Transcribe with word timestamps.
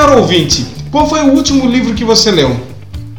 Caro 0.00 0.16
ouvinte, 0.16 0.66
qual 0.90 1.06
foi 1.06 1.20
o 1.20 1.34
último 1.34 1.68
livro 1.68 1.92
que 1.92 2.06
você 2.06 2.30
leu? 2.30 2.58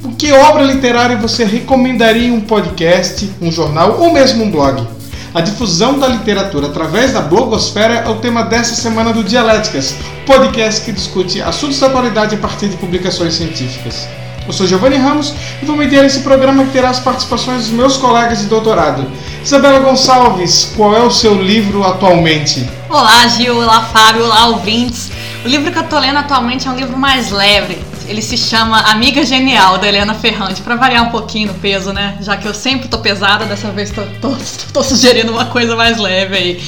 Por 0.02 0.14
que 0.14 0.32
obra 0.32 0.64
literária 0.64 1.16
você 1.16 1.46
recomendaria 1.46 2.28
em 2.28 2.32
um 2.32 2.42
podcast, 2.42 3.30
um 3.40 3.52
jornal 3.52 3.98
ou 4.00 4.12
mesmo 4.12 4.44
um 4.44 4.50
blog? 4.50 4.88
A 5.32 5.42
difusão 5.42 6.00
da 6.00 6.08
literatura 6.08 6.66
através 6.66 7.14
da 7.14 7.22
blogosfera 7.22 7.98
é 7.98 8.10
o 8.10 8.16
tema 8.16 8.42
dessa 8.42 8.74
semana 8.74 9.14
do 9.14 9.24
Dialéticas, 9.24 9.94
podcast 10.26 10.84
que 10.84 10.92
discute 10.92 11.40
assuntos 11.40 11.80
da 11.80 11.86
atualidade 11.86 12.34
a 12.34 12.40
partir 12.40 12.70
de 12.70 12.78
publicações 12.78 13.36
científicas. 13.36 14.08
Eu 14.48 14.52
sou 14.52 14.66
Giovanni 14.66 14.98
Ramos 14.98 15.36
e 15.62 15.66
vou 15.66 15.78
mediar 15.78 16.04
esse 16.04 16.22
programa 16.22 16.64
que 16.64 16.72
terá 16.72 16.90
as 16.90 17.00
participações 17.00 17.66
dos 17.66 17.74
meus 17.74 17.96
colegas 17.96 18.40
de 18.40 18.46
doutorado. 18.46 19.06
Isabela 19.44 19.82
Gonçalves, 19.82 20.74
qual 20.76 20.96
é 20.96 21.00
o 21.00 21.12
seu 21.12 21.36
livro 21.40 21.84
atualmente? 21.84 22.68
Olá, 22.90 23.28
Gil, 23.28 23.56
olá, 23.56 23.84
Fábio, 23.84 24.26
olá, 24.26 24.48
ouvintes. 24.48 25.11
O 25.44 25.48
livro 25.48 25.72
que 25.72 25.80
eu 25.80 25.84
tô 25.84 25.98
lendo 25.98 26.18
atualmente 26.18 26.68
é 26.68 26.72
um 26.72 26.76
livro 26.76 26.96
mais 26.96 27.32
leve. 27.32 27.80
Ele 28.08 28.22
se 28.22 28.38
chama 28.38 28.80
Amiga 28.92 29.26
Genial, 29.26 29.80
da 29.80 29.88
Helena 29.88 30.14
Ferrante, 30.14 30.62
para 30.62 30.76
variar 30.76 31.04
um 31.04 31.10
pouquinho 31.10 31.48
no 31.48 31.56
peso, 31.56 31.92
né? 31.92 32.20
Já 32.22 32.38
que 32.38 32.48
eu 32.48 32.54
sempre 32.54 32.88
tô 32.88 33.00
pesada, 33.00 33.46
dessa 33.46 33.70
vez 33.72 33.90
tô, 33.90 34.04
tô, 34.22 34.36
tô 34.72 34.84
sugerindo 34.84 35.32
uma 35.32 35.46
coisa 35.46 35.76
mais 35.76 35.98
leve 35.98 36.36
aí. 36.36 36.64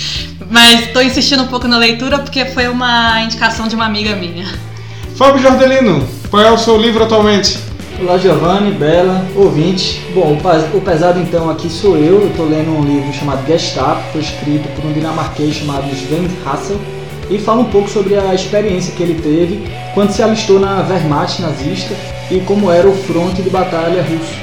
Mas 0.50 0.92
tô 0.92 1.02
insistindo 1.02 1.44
um 1.44 1.48
pouco 1.48 1.68
na 1.68 1.78
leitura 1.78 2.18
porque 2.18 2.46
foi 2.46 2.68
uma 2.68 3.22
indicação 3.22 3.68
de 3.68 3.76
uma 3.76 3.86
amiga 3.86 4.16
minha. 4.16 4.48
Fábio 5.16 5.40
Jordelino, 5.40 6.08
qual 6.32 6.42
é 6.42 6.52
o 6.52 6.58
seu 6.58 6.76
livro 6.76 7.04
atualmente? 7.04 7.60
Olá 8.02 8.18
Giovanni, 8.18 8.72
Bela, 8.72 9.24
ouvinte. 9.36 10.02
Bom, 10.16 10.36
o 10.74 10.82
pesado 10.82 11.20
então 11.20 11.48
aqui 11.48 11.70
sou 11.70 11.96
eu, 11.96 12.22
eu 12.22 12.30
estou 12.30 12.50
lendo 12.50 12.72
um 12.72 12.84
livro 12.84 13.14
chamado 13.14 13.46
Gestapo, 13.46 14.02
foi 14.12 14.22
escrito 14.22 14.68
por 14.76 14.84
um 14.84 14.94
dinamarquês 14.94 15.58
chamado 15.58 15.88
Sven 15.94 16.28
Hassel 16.44 16.80
e 17.30 17.38
fala 17.38 17.62
um 17.62 17.66
pouco 17.66 17.90
sobre 17.90 18.16
a 18.16 18.34
experiência 18.34 18.94
que 18.94 19.04
ele 19.04 19.22
teve 19.22 19.64
quando 19.94 20.12
se 20.12 20.22
alistou 20.22 20.60
na 20.60 20.86
Wehrmacht 20.88 21.42
nazista 21.42 21.94
e 22.30 22.40
como 22.42 22.72
era 22.72 22.88
o 22.88 22.94
fronte 22.94 23.42
de 23.42 23.50
batalha 23.50 24.02
russo. 24.04 24.34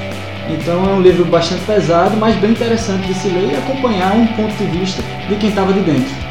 Então 0.49 0.85
é 0.89 0.93
um 0.93 1.01
livro 1.01 1.25
bastante 1.25 1.63
pesado, 1.65 2.17
mas 2.17 2.35
bem 2.37 2.51
interessante 2.51 3.07
de 3.07 3.15
se 3.15 3.29
ler 3.29 3.53
e 3.53 3.57
acompanhar 3.57 4.15
um 4.15 4.27
ponto 4.29 4.55
de 4.55 4.67
vista 4.67 5.03
de 5.29 5.37
quem 5.37 5.51
estava 5.51 5.73
de 5.73 5.81
dentro. 5.81 6.31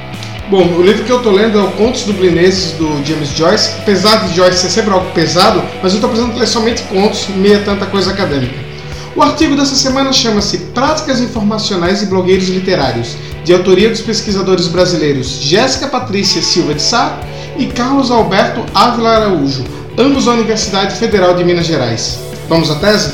Bom, 0.50 0.64
o 0.64 0.82
livro 0.82 1.04
que 1.04 1.12
eu 1.12 1.18
estou 1.18 1.32
lendo 1.32 1.60
é 1.60 1.62
o 1.62 1.72
Contos 1.74 2.04
Dublineses 2.04 2.72
do 2.72 2.88
James 3.06 3.30
Joyce. 3.30 3.76
Apesar 3.82 4.28
de 4.28 4.36
Joyce 4.36 4.58
ser 4.58 4.70
sempre 4.70 4.92
algo 4.92 5.12
pesado, 5.12 5.62
mas 5.82 5.94
eu 5.94 5.98
estou 5.98 6.10
precisando 6.10 6.38
ler 6.38 6.48
somente 6.48 6.82
contos, 6.84 7.28
meia 7.30 7.60
tanta 7.60 7.86
coisa 7.86 8.12
acadêmica. 8.12 8.69
O 9.16 9.22
artigo 9.22 9.56
dessa 9.56 9.76
semana 9.76 10.14
chama-se 10.14 10.58
Práticas 10.74 11.20
Informacionais 11.20 12.02
e 12.04 12.06
Blogueiros 12.06 12.48
Literários, 12.48 13.18
de 13.44 13.54
autoria 13.54 13.90
dos 13.90 14.02
pesquisadores 14.02 14.68
brasileiros 14.68 15.28
Jéssica 15.42 15.88
Patrícia 15.88 16.42
Silva 16.42 16.74
de 16.74 16.82
Sá 16.82 17.20
e 17.58 17.66
Carlos 17.68 18.12
Alberto 18.12 18.64
Ávila 18.74 19.10
Araújo, 19.10 19.64
ambos 19.98 20.26
da 20.26 20.34
Universidade 20.34 20.96
Federal 20.96 21.34
de 21.36 21.44
Minas 21.44 21.66
Gerais. 21.66 22.20
Vamos 22.48 22.70
à 22.70 22.76
tese? 22.76 23.14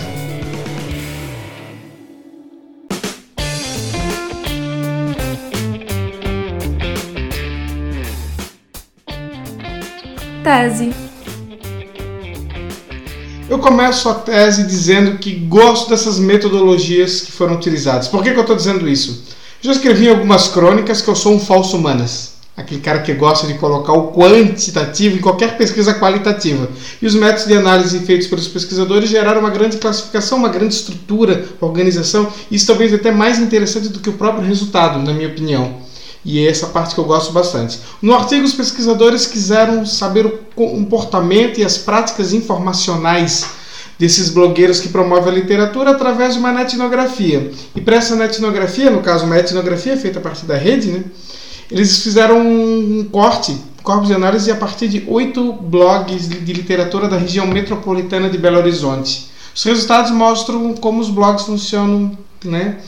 Tese. 10.44 11.05
Eu 13.56 13.60
começo 13.60 14.10
a 14.10 14.16
tese 14.16 14.68
dizendo 14.68 15.18
que 15.18 15.32
gosto 15.32 15.90
dessas 15.90 16.20
metodologias 16.20 17.22
que 17.22 17.32
foram 17.32 17.56
utilizadas. 17.56 18.10
Por 18.10 18.22
que, 18.22 18.32
que 18.32 18.38
eu 18.38 18.42
estou 18.42 18.54
dizendo 18.54 18.86
isso? 18.86 19.24
Já 19.62 19.72
escrevi 19.72 20.08
em 20.08 20.10
algumas 20.10 20.50
crônicas 20.50 21.02
que 21.02 21.08
eu 21.08 21.16
sou 21.16 21.34
um 21.34 21.40
falso 21.40 21.78
humanas. 21.78 22.34
Aquele 22.58 22.82
cara 22.82 23.00
que 23.00 23.14
gosta 23.14 23.48
de 23.48 23.54
colocar 23.54 23.94
o 23.94 24.12
quantitativo 24.12 25.16
em 25.16 25.22
qualquer 25.22 25.56
pesquisa 25.58 25.94
qualitativa. 25.94 26.68
E 27.02 27.08
os 27.08 27.16
métodos 27.16 27.48
de 27.48 27.54
análise 27.54 27.98
feitos 28.00 28.28
pelos 28.28 28.50
pesquisadores 28.50 29.10
geraram 29.10 29.40
uma 29.40 29.52
grande 29.52 29.78
classificação, 29.78 30.38
uma 30.38 30.50
grande 30.50 30.74
estrutura, 30.74 31.46
organização. 31.62 32.28
Isso 32.52 32.68
talvez 32.68 32.94
até 32.94 33.10
mais 33.10 33.40
interessante 33.40 33.88
do 33.88 34.02
que 34.02 34.10
o 34.10 34.18
próprio 34.18 34.46
resultado, 34.46 35.00
na 35.00 35.14
minha 35.14 35.30
opinião. 35.30 35.85
E 36.26 36.40
é 36.40 36.50
essa 36.50 36.68
parte 36.68 36.96
que 36.96 37.00
eu 37.00 37.06
gosto 37.06 37.32
bastante. 37.32 37.80
No 38.02 38.16
artigo, 38.16 38.44
os 38.44 38.54
pesquisadores 38.54 39.28
quiseram 39.28 39.86
saber 39.86 40.26
o 40.26 40.32
comportamento 40.56 41.60
e 41.60 41.64
as 41.64 41.78
práticas 41.78 42.34
informacionais 42.34 43.46
desses 44.00 44.30
blogueiros 44.30 44.80
que 44.80 44.90
promovem 44.90 45.32
a 45.32 45.36
literatura 45.36 45.92
através 45.92 46.34
de 46.34 46.40
uma 46.40 46.62
etnografia. 46.62 47.52
E 47.76 47.80
para 47.80 47.98
essa 47.98 48.22
etnografia, 48.24 48.90
no 48.90 49.02
caso 49.02 49.26
uma 49.26 49.38
etnografia 49.38 49.96
feita 49.96 50.20
a 50.20 50.22
partir 50.22 50.46
da 50.46 50.58
rede, 50.58 50.92
né, 50.92 51.04
eles 51.72 52.00
fizeram 52.00 52.40
um 52.40 53.08
corte, 53.12 53.56
corpus 53.84 54.08
de 54.08 54.14
análise 54.14 54.52
a 54.52 54.56
partir 54.56 54.88
de 54.88 55.04
oito 55.08 55.54
blogs 55.54 56.28
de 56.28 56.54
literatura 56.54 57.08
da 57.08 57.18
região 57.18 57.48
metropolitana 57.48 58.30
de 58.30 58.38
Belo 58.38 58.58
Horizonte. 58.58 59.30
Os 59.56 59.64
resultados 59.64 60.12
mostram 60.12 60.74
como 60.74 61.00
os 61.00 61.10
blogs 61.10 61.46
funcionam, 61.46 62.18
né? 62.44 62.80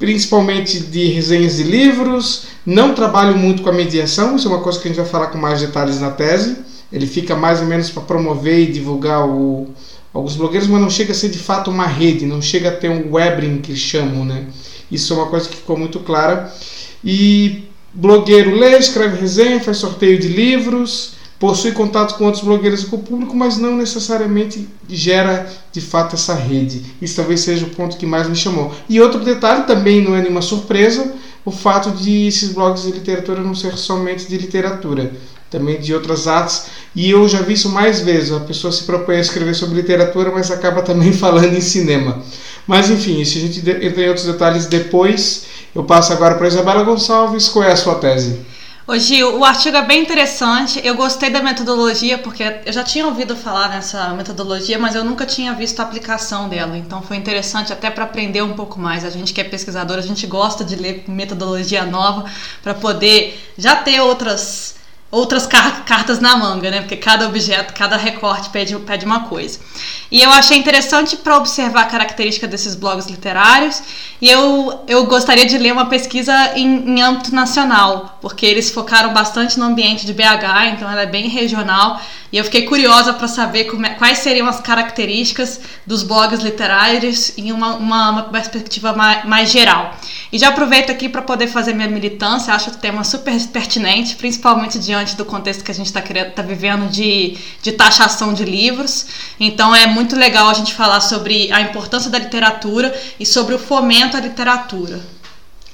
Principalmente 0.00 0.80
de 0.80 1.04
resenhas 1.08 1.58
de 1.58 1.62
livros. 1.62 2.46
Não 2.64 2.94
trabalho 2.94 3.36
muito 3.36 3.62
com 3.62 3.68
a 3.68 3.72
mediação, 3.72 4.34
isso 4.34 4.48
é 4.48 4.50
uma 4.50 4.62
coisa 4.62 4.80
que 4.80 4.88
a 4.88 4.90
gente 4.90 5.00
vai 5.00 5.08
falar 5.08 5.26
com 5.26 5.38
mais 5.38 5.60
detalhes 5.60 6.00
na 6.00 6.10
tese. 6.10 6.56
Ele 6.90 7.06
fica 7.06 7.36
mais 7.36 7.60
ou 7.60 7.66
menos 7.66 7.90
para 7.90 8.02
promover 8.02 8.58
e 8.58 8.72
divulgar 8.72 9.28
o, 9.28 9.68
alguns 10.12 10.34
blogueiros, 10.34 10.66
mas 10.66 10.80
não 10.80 10.90
chega 10.90 11.12
a 11.12 11.14
ser 11.14 11.28
de 11.28 11.38
fato 11.38 11.70
uma 11.70 11.86
rede, 11.86 12.26
não 12.26 12.40
chega 12.40 12.70
a 12.70 12.72
ter 12.72 12.88
um 12.88 13.12
webbing 13.12 13.58
que 13.58 13.76
chamam, 13.76 14.24
né? 14.24 14.46
Isso 14.90 15.12
é 15.12 15.16
uma 15.16 15.26
coisa 15.26 15.48
que 15.48 15.56
ficou 15.56 15.76
muito 15.76 16.00
clara. 16.00 16.52
E 17.04 17.64
blogueiro 17.92 18.56
lê, 18.56 18.78
escreve 18.78 19.20
resenha, 19.20 19.60
faz 19.60 19.76
sorteio 19.76 20.18
de 20.18 20.28
livros, 20.28 21.12
possui 21.40 21.72
contato 21.72 22.18
com 22.18 22.26
outros 22.26 22.44
blogueiros 22.44 22.82
e 22.82 22.86
com 22.86 22.96
o 22.96 23.02
público, 23.02 23.34
mas 23.34 23.56
não 23.56 23.74
necessariamente 23.74 24.68
gera 24.86 25.50
de 25.72 25.80
fato 25.80 26.14
essa 26.14 26.34
rede. 26.34 26.82
Isso 27.00 27.16
talvez 27.16 27.40
seja 27.40 27.64
o 27.64 27.70
ponto 27.70 27.96
que 27.96 28.04
mais 28.04 28.28
me 28.28 28.36
chamou. 28.36 28.72
E 28.86 29.00
outro 29.00 29.24
detalhe, 29.24 29.64
também 29.64 30.02
não 30.02 30.14
é 30.14 30.20
nenhuma 30.20 30.42
surpresa, 30.42 31.14
o 31.42 31.50
fato 31.50 31.92
de 31.92 32.26
esses 32.26 32.52
blogs 32.52 32.82
de 32.82 32.92
literatura 32.92 33.40
não 33.40 33.54
ser 33.54 33.74
somente 33.78 34.28
de 34.28 34.36
literatura, 34.36 35.12
também 35.50 35.80
de 35.80 35.94
outras 35.94 36.28
artes. 36.28 36.66
E 36.94 37.10
eu 37.10 37.26
já 37.26 37.40
vi 37.40 37.54
isso 37.54 37.70
mais 37.70 38.00
vezes. 38.00 38.32
A 38.32 38.40
pessoa 38.40 38.70
se 38.70 38.84
propõe 38.84 39.16
a 39.16 39.20
escrever 39.20 39.54
sobre 39.54 39.76
literatura, 39.76 40.30
mas 40.30 40.50
acaba 40.50 40.82
também 40.82 41.10
falando 41.14 41.56
em 41.56 41.62
cinema. 41.62 42.22
Mas 42.66 42.90
enfim, 42.90 43.18
isso 43.18 43.38
a 43.38 43.40
gente 43.40 43.60
entra 43.60 44.04
em 44.04 44.08
outros 44.08 44.26
detalhes 44.26 44.66
depois. 44.66 45.46
Eu 45.74 45.84
passo 45.84 46.12
agora 46.12 46.34
para 46.34 46.48
Isabela 46.48 46.82
Gonçalves. 46.82 47.48
Qual 47.48 47.64
é 47.64 47.72
a 47.72 47.76
sua 47.76 47.94
tese? 47.94 48.40
Ô 48.90 48.98
Gil, 48.98 49.38
o 49.38 49.44
artigo 49.44 49.76
é 49.76 49.82
bem 49.82 50.02
interessante. 50.02 50.80
Eu 50.82 50.96
gostei 50.96 51.30
da 51.30 51.40
metodologia, 51.40 52.18
porque 52.18 52.42
eu 52.66 52.72
já 52.72 52.82
tinha 52.82 53.06
ouvido 53.06 53.36
falar 53.36 53.68
nessa 53.68 54.08
metodologia, 54.14 54.80
mas 54.80 54.96
eu 54.96 55.04
nunca 55.04 55.24
tinha 55.24 55.54
visto 55.54 55.78
a 55.78 55.84
aplicação 55.84 56.48
dela. 56.48 56.76
Então 56.76 57.00
foi 57.00 57.16
interessante 57.16 57.72
até 57.72 57.88
para 57.88 58.02
aprender 58.02 58.42
um 58.42 58.54
pouco 58.54 58.80
mais. 58.80 59.04
A 59.04 59.10
gente 59.10 59.32
que 59.32 59.40
é 59.40 59.44
pesquisador, 59.44 59.96
a 59.96 60.00
gente 60.00 60.26
gosta 60.26 60.64
de 60.64 60.74
ler 60.74 61.04
metodologia 61.06 61.86
nova 61.86 62.28
para 62.64 62.74
poder 62.74 63.40
já 63.56 63.76
ter 63.76 64.00
outras 64.00 64.79
outras 65.10 65.46
car 65.46 65.84
cartas 65.84 66.20
na 66.20 66.36
manga, 66.36 66.70
né? 66.70 66.80
Porque 66.80 66.96
cada 66.96 67.26
objeto, 67.26 67.74
cada 67.74 67.96
recorte 67.96 68.48
pede, 68.50 68.78
pede 68.80 69.04
uma 69.04 69.24
coisa. 69.24 69.58
E 70.10 70.22
eu 70.22 70.30
achei 70.30 70.56
interessante 70.56 71.16
para 71.16 71.36
observar 71.36 71.82
a 71.82 71.86
característica 71.86 72.46
desses 72.46 72.74
blogs 72.74 73.06
literários. 73.06 73.82
E 74.20 74.28
eu, 74.28 74.84
eu 74.86 75.06
gostaria 75.06 75.46
de 75.46 75.58
ler 75.58 75.72
uma 75.72 75.86
pesquisa 75.86 76.52
em, 76.56 76.66
em 76.66 77.02
âmbito 77.02 77.34
nacional, 77.34 78.18
porque 78.20 78.46
eles 78.46 78.70
focaram 78.70 79.12
bastante 79.12 79.58
no 79.58 79.64
ambiente 79.64 80.06
de 80.06 80.12
BH, 80.12 80.74
então 80.74 80.90
ela 80.90 81.02
é 81.02 81.06
bem 81.06 81.28
regional. 81.28 82.00
E 82.32 82.38
eu 82.38 82.44
fiquei 82.44 82.62
curiosa 82.62 83.12
para 83.12 83.26
saber 83.26 83.68
é, 83.84 83.88
quais 83.90 84.18
seriam 84.18 84.46
as 84.46 84.60
características 84.60 85.60
dos 85.84 86.02
blogs 86.04 86.40
literários 86.40 87.36
em 87.36 87.50
uma, 87.50 87.74
uma, 87.74 88.10
uma 88.10 88.22
perspectiva 88.24 88.92
mais, 88.92 89.24
mais, 89.24 89.50
geral. 89.50 89.96
E 90.32 90.38
já 90.38 90.48
aproveito 90.48 90.90
aqui 90.90 91.08
para 91.08 91.22
poder 91.22 91.48
fazer 91.48 91.74
minha 91.74 91.88
militância, 91.88 92.54
acho 92.54 92.70
o 92.70 92.74
tema 92.74 93.02
super 93.02 93.34
pertinente, 93.48 94.14
principalmente 94.14 94.78
diante 94.78 95.16
do 95.16 95.24
contexto 95.24 95.64
que 95.64 95.72
a 95.72 95.74
gente 95.74 95.86
está 95.86 96.00
tá 96.00 96.42
vivendo 96.42 96.88
de, 96.88 97.36
de 97.60 97.72
taxação 97.72 98.32
de 98.32 98.44
livros. 98.44 99.06
Então 99.40 99.74
é 99.74 99.86
muito 99.86 100.14
legal 100.14 100.48
a 100.48 100.54
gente 100.54 100.72
falar 100.72 101.00
sobre 101.00 101.50
a 101.52 101.60
importância 101.60 102.10
da 102.10 102.18
literatura 102.18 102.94
e 103.18 103.26
sobre 103.26 103.54
o 103.54 103.58
fomento 103.58 104.16
à 104.16 104.20
literatura. 104.20 105.00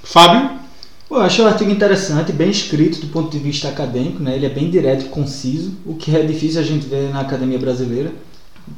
Fábio? 0.02 0.65
Eu 1.08 1.20
acho 1.20 1.41
o 1.41 1.47
artigo 1.47 1.70
interessante, 1.70 2.32
bem 2.32 2.50
escrito 2.50 3.00
do 3.00 3.06
ponto 3.06 3.31
de 3.31 3.38
vista 3.38 3.69
acadêmico, 3.69 4.20
né? 4.20 4.35
ele 4.35 4.44
é 4.44 4.49
bem 4.49 4.69
direto 4.69 5.06
e 5.06 5.08
conciso, 5.08 5.73
o 5.87 5.94
que 5.94 6.14
é 6.14 6.23
difícil 6.23 6.61
a 6.61 6.64
gente 6.64 6.85
ver 6.85 7.11
na 7.11 7.20
academia 7.20 7.61
brasileira, 7.61 8.12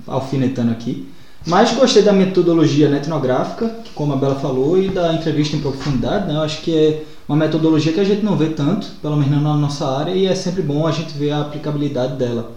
alfinetando 0.06 0.70
aqui. 0.70 1.08
Mas 1.46 1.72
gostei 1.72 2.02
da 2.02 2.12
metodologia 2.12 2.94
etnográfica, 2.94 3.70
que 3.82 3.92
como 3.94 4.12
a 4.12 4.16
Bela 4.16 4.34
falou, 4.34 4.80
e 4.80 4.90
da 4.90 5.14
entrevista 5.14 5.56
em 5.56 5.60
profundidade. 5.60 6.26
Né? 6.26 6.34
Eu 6.34 6.42
acho 6.42 6.60
que 6.60 6.76
é 6.76 7.02
uma 7.26 7.38
metodologia 7.38 7.94
que 7.94 8.00
a 8.00 8.04
gente 8.04 8.22
não 8.22 8.36
vê 8.36 8.48
tanto, 8.50 8.86
pelo 9.00 9.16
menos 9.16 9.42
na 9.42 9.56
nossa 9.56 9.88
área, 9.88 10.10
e 10.10 10.26
é 10.26 10.34
sempre 10.34 10.60
bom 10.60 10.86
a 10.86 10.92
gente 10.92 11.16
ver 11.16 11.30
a 11.30 11.40
aplicabilidade 11.40 12.16
dela. 12.16 12.52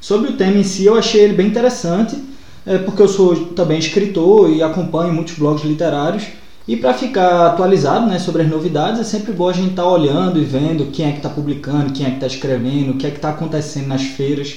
Sobre 0.00 0.30
o 0.30 0.36
tema 0.36 0.58
em 0.58 0.62
si, 0.62 0.84
eu 0.84 0.94
achei 0.94 1.22
ele 1.22 1.34
bem 1.34 1.48
interessante, 1.48 2.16
é, 2.64 2.78
porque 2.78 3.02
eu 3.02 3.08
sou 3.08 3.34
também 3.46 3.78
escritor 3.78 4.48
e 4.50 4.62
acompanho 4.62 5.12
muitos 5.12 5.34
blogs 5.34 5.64
literários, 5.64 6.28
e 6.68 6.76
para 6.76 6.92
ficar 6.92 7.46
atualizado 7.46 8.06
né, 8.06 8.18
sobre 8.18 8.42
as 8.42 8.48
novidades, 8.48 9.00
é 9.00 9.04
sempre 9.04 9.32
bom 9.32 9.48
a 9.48 9.52
gente 9.52 9.70
estar 9.70 9.84
tá 9.84 9.88
olhando 9.88 10.38
e 10.38 10.44
vendo 10.44 10.90
quem 10.90 11.06
é 11.06 11.12
que 11.12 11.18
está 11.18 11.28
publicando, 11.28 11.92
quem 11.92 12.04
é 12.04 12.08
que 12.10 12.16
está 12.16 12.26
escrevendo, 12.26 12.90
o 12.90 12.96
que 12.96 13.06
é 13.06 13.10
que 13.10 13.16
está 13.16 13.30
acontecendo 13.30 13.86
nas 13.86 14.02
feiras. 14.02 14.56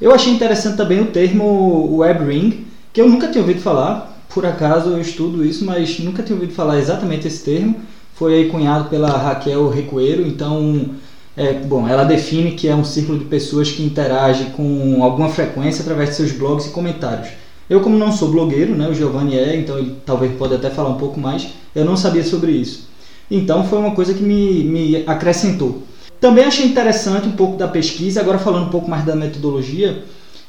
Eu 0.00 0.12
achei 0.12 0.32
interessante 0.32 0.76
também 0.76 1.00
o 1.00 1.06
termo 1.06 1.98
web 1.98 2.24
ring, 2.24 2.66
que 2.92 3.00
eu 3.00 3.08
nunca 3.08 3.28
tinha 3.28 3.42
ouvido 3.42 3.60
falar. 3.60 4.12
Por 4.28 4.44
acaso 4.44 4.90
eu 4.90 5.00
estudo 5.00 5.44
isso, 5.44 5.64
mas 5.64 6.00
nunca 6.00 6.22
tinha 6.22 6.34
ouvido 6.34 6.52
falar 6.52 6.78
exatamente 6.78 7.28
esse 7.28 7.44
termo. 7.44 7.76
Foi 8.14 8.34
aí 8.34 8.50
cunhado 8.50 8.88
pela 8.88 9.16
Raquel 9.16 9.68
Recoeiro, 9.68 10.26
então 10.26 10.90
é, 11.36 11.52
bom, 11.52 11.86
ela 11.86 12.02
define 12.02 12.52
que 12.52 12.66
é 12.66 12.74
um 12.74 12.84
círculo 12.84 13.18
de 13.18 13.26
pessoas 13.26 13.70
que 13.70 13.84
interagem 13.84 14.50
com 14.50 15.02
alguma 15.04 15.28
frequência 15.28 15.82
através 15.82 16.10
de 16.10 16.16
seus 16.16 16.32
blogs 16.32 16.66
e 16.66 16.70
comentários. 16.70 17.28
Eu, 17.68 17.80
como 17.80 17.98
não 17.98 18.12
sou 18.12 18.30
blogueiro, 18.30 18.74
né, 18.74 18.88
o 18.88 18.94
Giovanni 18.94 19.36
é, 19.36 19.56
então 19.56 19.78
ele 19.78 19.96
talvez 20.06 20.32
pode 20.36 20.54
até 20.54 20.70
falar 20.70 20.90
um 20.90 20.98
pouco 20.98 21.18
mais, 21.18 21.48
eu 21.74 21.84
não 21.84 21.96
sabia 21.96 22.22
sobre 22.22 22.52
isso. 22.52 22.88
Então 23.30 23.66
foi 23.66 23.78
uma 23.78 23.90
coisa 23.90 24.14
que 24.14 24.22
me, 24.22 24.62
me 24.62 25.04
acrescentou. 25.06 25.82
Também 26.20 26.44
achei 26.44 26.64
interessante 26.64 27.26
um 27.26 27.32
pouco 27.32 27.56
da 27.56 27.66
pesquisa, 27.66 28.20
agora 28.20 28.38
falando 28.38 28.66
um 28.66 28.70
pouco 28.70 28.88
mais 28.88 29.04
da 29.04 29.16
metodologia, 29.16 30.04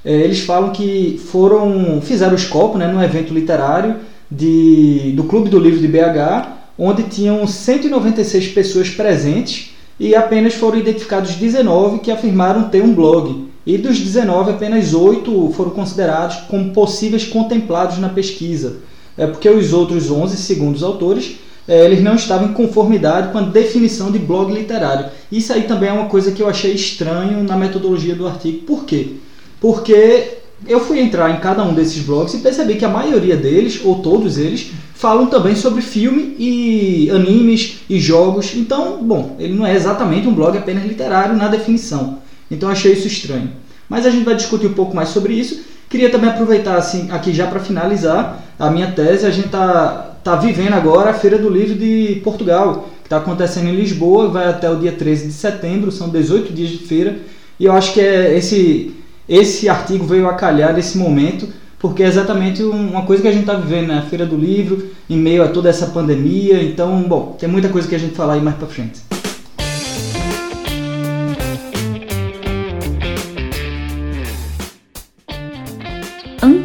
é, 0.06 0.14
eles 0.14 0.42
falam 0.42 0.70
que 0.70 1.20
foram 1.32 2.00
fizeram 2.02 2.34
o 2.34 2.36
escopo 2.36 2.78
né, 2.78 2.88
num 2.88 3.02
evento 3.02 3.34
literário 3.34 3.96
de, 4.30 5.14
do 5.16 5.24
Clube 5.24 5.50
do 5.50 5.60
Livro 5.60 5.80
de 5.80 5.88
BH, 5.88 6.48
onde 6.78 7.04
tinham 7.04 7.48
196 7.48 8.50
pessoas 8.50 8.90
presentes 8.90 9.72
e 10.00 10.16
apenas 10.16 10.54
foram 10.54 10.78
identificados 10.78 11.36
19 11.36 12.00
que 12.00 12.12
afirmaram 12.12 12.70
ter 12.70 12.84
um 12.84 12.94
blog. 12.94 13.48
E 13.68 13.78
dos 13.78 14.00
19, 14.00 14.52
apenas 14.52 14.94
8 14.94 15.52
foram 15.54 15.72
considerados 15.72 16.38
como 16.48 16.72
possíveis 16.72 17.26
contemplados 17.26 17.98
na 17.98 18.08
pesquisa. 18.08 18.78
É 19.18 19.28
porque 19.28 19.50
os 19.50 19.74
outros 19.74 20.10
11, 20.10 20.38
segundo 20.38 20.78
os 20.78 20.84
autores, 20.84 21.36
é, 21.68 21.84
eles 21.84 22.02
não 22.02 22.16
estavam 22.16 22.48
em 22.48 22.54
conformidade 22.54 23.30
com 23.34 23.40
a 23.40 23.42
definição 23.42 24.10
de 24.10 24.20
blog 24.20 24.54
literário. 24.54 25.08
Isso 25.30 25.52
aí 25.52 25.64
também 25.64 25.90
é 25.90 25.92
uma 25.92 26.06
coisa 26.06 26.32
que 26.32 26.42
eu 26.42 26.48
achei 26.48 26.72
estranho 26.72 27.44
na 27.44 27.58
metodologia 27.58 28.16
do 28.16 28.26
artigo. 28.26 28.60
Por 28.60 28.86
quê? 28.86 29.16
Porque 29.60 30.38
eu 30.66 30.80
fui 30.80 31.02
entrar 31.02 31.30
em 31.32 31.42
cada 31.42 31.62
um 31.62 31.74
desses 31.74 32.02
blogs 32.02 32.36
e 32.36 32.38
percebi 32.38 32.76
que 32.76 32.86
a 32.86 32.90
maioria 32.90 33.36
deles, 33.36 33.82
ou 33.84 33.96
todos 33.96 34.38
eles, 34.38 34.72
falam 34.96 35.26
também 35.26 35.58
sobre 35.58 35.82
filme 35.82 36.38
e 36.40 37.10
animes 37.12 37.80
e 37.90 38.00
jogos. 38.00 38.56
Então, 38.56 39.04
bom, 39.04 39.36
ele 39.38 39.56
não 39.56 39.68
é 39.68 39.76
exatamente 39.76 40.26
um 40.26 40.34
blog 40.34 40.58
apenas 40.58 40.86
literário 40.86 41.36
na 41.36 41.50
definição. 41.50 42.26
Então 42.50 42.70
achei 42.70 42.94
isso 42.94 43.08
estranho. 43.08 43.52
Mas 43.90 44.06
a 44.06 44.10
gente 44.10 44.24
vai 44.24 44.36
discutir 44.36 44.68
um 44.68 44.74
pouco 44.74 44.96
mais 44.96 45.10
sobre 45.10 45.34
isso. 45.34 45.62
Queria 45.90 46.10
também 46.10 46.30
aproveitar 46.30 46.76
assim 46.76 47.10
aqui 47.12 47.34
já 47.34 47.48
para 47.48 47.60
finalizar 47.60 48.44
a 48.60 48.70
minha 48.70 48.92
tese. 48.92 49.26
A 49.26 49.32
gente 49.32 49.50
tá 49.50 50.16
tá 50.24 50.36
vivendo 50.36 50.74
agora 50.74 51.12
a 51.12 51.14
Feira 51.14 51.38
do 51.38 51.50
Livro 51.50 51.76
de 51.76 52.20
Portugal, 52.22 52.90
que 53.02 53.06
está 53.06 53.16
acontecendo 53.16 53.70
em 53.70 53.76
Lisboa, 53.76 54.28
vai 54.28 54.50
até 54.50 54.70
o 54.70 54.76
dia 54.76 54.92
13 54.92 55.28
de 55.28 55.34
setembro, 55.34 55.90
são 55.90 56.10
18 56.10 56.52
dias 56.52 56.70
de 56.70 56.80
feira. 56.80 57.20
E 57.58 57.64
eu 57.64 57.72
acho 57.72 57.94
que 57.94 58.02
é 58.02 58.38
esse 58.38 58.94
esse 59.28 59.68
artigo 59.68 60.06
veio 60.06 60.28
a 60.28 60.34
calhar 60.34 60.74
nesse 60.74 60.98
momento, 60.98 61.50
porque 61.80 62.02
é 62.02 62.08
exatamente 62.08 62.64
uma 62.64 63.04
coisa 63.04 63.22
que 63.22 63.28
a 63.28 63.32
gente 63.32 63.42
está 63.42 63.56
vivendo 63.56 63.88
né? 63.88 64.06
Feira 64.10 64.26
do 64.26 64.38
Livro, 64.38 64.90
em 65.10 65.18
meio 65.18 65.44
a 65.44 65.50
toda 65.50 65.70
essa 65.70 65.88
pandemia. 65.88 66.62
Então, 66.64 67.02
bom, 67.04 67.36
tem 67.38 67.48
muita 67.48 67.70
coisa 67.70 67.88
que 67.88 67.96
a 67.96 68.00
gente 68.00 68.16
falar 68.16 68.34
aí 68.34 68.42
mais 68.42 68.56
para 68.56 68.68
frente. 68.68 69.07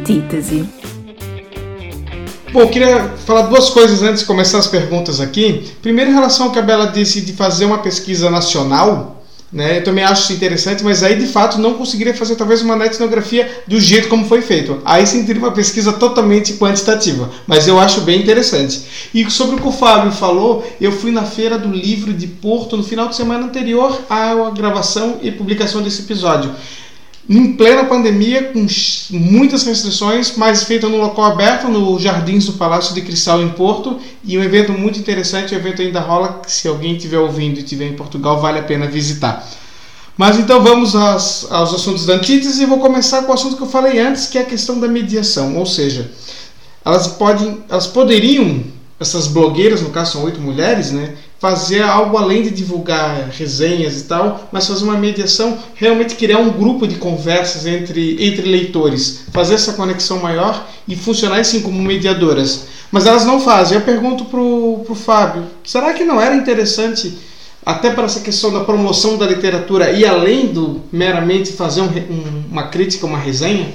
Antítese. 0.03 0.65
Bom, 2.51 2.67
queria 2.67 3.05
falar 3.25 3.43
duas 3.43 3.69
coisas 3.69 4.03
antes 4.03 4.19
de 4.19 4.25
começar 4.25 4.57
as 4.57 4.67
perguntas 4.67 5.21
aqui. 5.21 5.71
Primeiro, 5.81 6.11
em 6.11 6.13
relação 6.13 6.47
ao 6.47 6.51
que 6.51 6.59
a 6.59 6.61
Bela 6.61 6.87
disse 6.87 7.21
de 7.21 7.31
fazer 7.31 7.63
uma 7.63 7.77
pesquisa 7.77 8.29
nacional, 8.29 9.23
né? 9.51 9.77
Eu 9.77 9.83
também 9.83 10.03
acho 10.03 10.23
isso 10.23 10.33
interessante, 10.33 10.83
mas 10.83 11.03
aí 11.03 11.15
de 11.17 11.25
fato 11.25 11.57
não 11.57 11.75
conseguiria 11.75 12.13
fazer 12.13 12.35
talvez 12.35 12.61
uma 12.61 12.85
etnografia 12.85 13.63
do 13.65 13.79
jeito 13.79 14.09
como 14.09 14.25
foi 14.25 14.41
feito. 14.41 14.81
Aí 14.83 15.07
sim 15.07 15.23
teria 15.23 15.41
uma 15.41 15.51
pesquisa 15.51 15.93
totalmente 15.93 16.53
quantitativa, 16.55 17.29
mas 17.47 17.65
eu 17.65 17.79
acho 17.79 18.01
bem 18.01 18.19
interessante. 18.19 18.83
E 19.13 19.31
sobre 19.31 19.55
o 19.55 19.59
que 19.59 19.67
o 19.67 19.71
Fábio 19.71 20.11
falou, 20.11 20.67
eu 20.81 20.91
fui 20.91 21.11
na 21.11 21.23
Feira 21.23 21.57
do 21.57 21.69
Livro 21.69 22.13
de 22.13 22.27
Porto 22.27 22.75
no 22.75 22.83
final 22.83 23.07
de 23.07 23.15
semana 23.15 23.45
anterior 23.45 24.01
à 24.09 24.49
gravação 24.49 25.19
e 25.21 25.31
publicação 25.31 25.81
desse 25.81 26.01
episódio 26.01 26.51
em 27.29 27.53
plena 27.53 27.85
pandemia, 27.85 28.51
com 28.51 28.67
muitas 29.11 29.63
restrições, 29.63 30.33
mas 30.35 30.63
feita 30.63 30.89
no 30.89 30.97
local 30.97 31.25
aberto, 31.25 31.69
no 31.69 31.97
Jardins 31.97 32.45
do 32.45 32.53
Palácio 32.53 32.93
de 32.93 33.01
Cristal, 33.01 33.41
em 33.41 33.49
Porto, 33.49 33.97
e 34.23 34.37
um 34.37 34.43
evento 34.43 34.73
muito 34.73 34.99
interessante, 34.99 35.53
o 35.53 35.57
evento 35.57 35.81
ainda 35.81 36.01
rola, 36.01 36.41
se 36.47 36.67
alguém 36.67 36.95
estiver 36.95 37.19
ouvindo 37.19 37.57
e 37.57 37.63
estiver 37.63 37.87
em 37.87 37.93
Portugal, 37.93 38.41
vale 38.41 38.59
a 38.59 38.63
pena 38.63 38.87
visitar. 38.87 39.47
Mas 40.17 40.37
então 40.37 40.61
vamos 40.61 40.95
aos, 40.95 41.49
aos 41.49 41.73
assuntos 41.73 42.05
da 42.05 42.15
antítese 42.15 42.61
e 42.61 42.65
vou 42.65 42.79
começar 42.79 43.23
com 43.23 43.31
o 43.31 43.33
assunto 43.33 43.55
que 43.55 43.63
eu 43.63 43.67
falei 43.67 43.99
antes, 43.99 44.27
que 44.27 44.37
é 44.37 44.41
a 44.41 44.45
questão 44.45 44.79
da 44.79 44.87
mediação, 44.87 45.57
ou 45.57 45.65
seja, 45.65 46.11
elas 46.85 47.07
podem, 47.07 47.63
elas 47.69 47.87
poderiam, 47.87 48.61
essas 48.99 49.27
blogueiras, 49.27 49.81
no 49.81 49.89
caso 49.89 50.13
são 50.13 50.23
oito 50.25 50.41
mulheres, 50.41 50.91
né, 50.91 51.15
fazer 51.43 51.81
algo 51.81 52.15
além 52.15 52.41
de 52.41 52.49
divulgar 52.51 53.27
resenhas 53.37 53.99
e 53.99 54.03
tal, 54.05 54.47
mas 54.49 54.65
fazer 54.65 54.85
uma 54.85 54.95
mediação, 54.95 55.57
realmente 55.75 56.15
criar 56.15 56.37
um 56.37 56.49
grupo 56.49 56.87
de 56.87 56.95
conversas 56.95 57.65
entre, 57.65 58.25
entre 58.25 58.49
leitores, 58.49 59.25
fazer 59.29 59.55
essa 59.55 59.73
conexão 59.73 60.21
maior 60.21 60.65
e 60.87 60.95
funcionar 60.95 61.41
assim 61.41 61.59
como 61.59 61.81
mediadoras. 61.81 62.67
Mas 62.89 63.05
elas 63.05 63.25
não 63.25 63.41
fazem. 63.41 63.77
Eu 63.77 63.83
pergunto 63.83 64.23
pro, 64.23 64.83
pro 64.85 64.95
Fábio, 64.95 65.43
será 65.65 65.91
que 65.91 66.05
não 66.05 66.21
era 66.21 66.33
interessante 66.33 67.17
até 67.65 67.89
para 67.89 68.05
essa 68.05 68.21
questão 68.21 68.53
da 68.53 68.63
promoção 68.63 69.17
da 69.17 69.25
literatura 69.25 69.91
e 69.91 70.05
além 70.05 70.47
do 70.47 70.79
meramente 70.93 71.51
fazer 71.51 71.81
um, 71.81 71.87
um, 71.87 72.43
uma 72.51 72.69
crítica, 72.69 73.05
uma 73.05 73.19
resenha? 73.19 73.73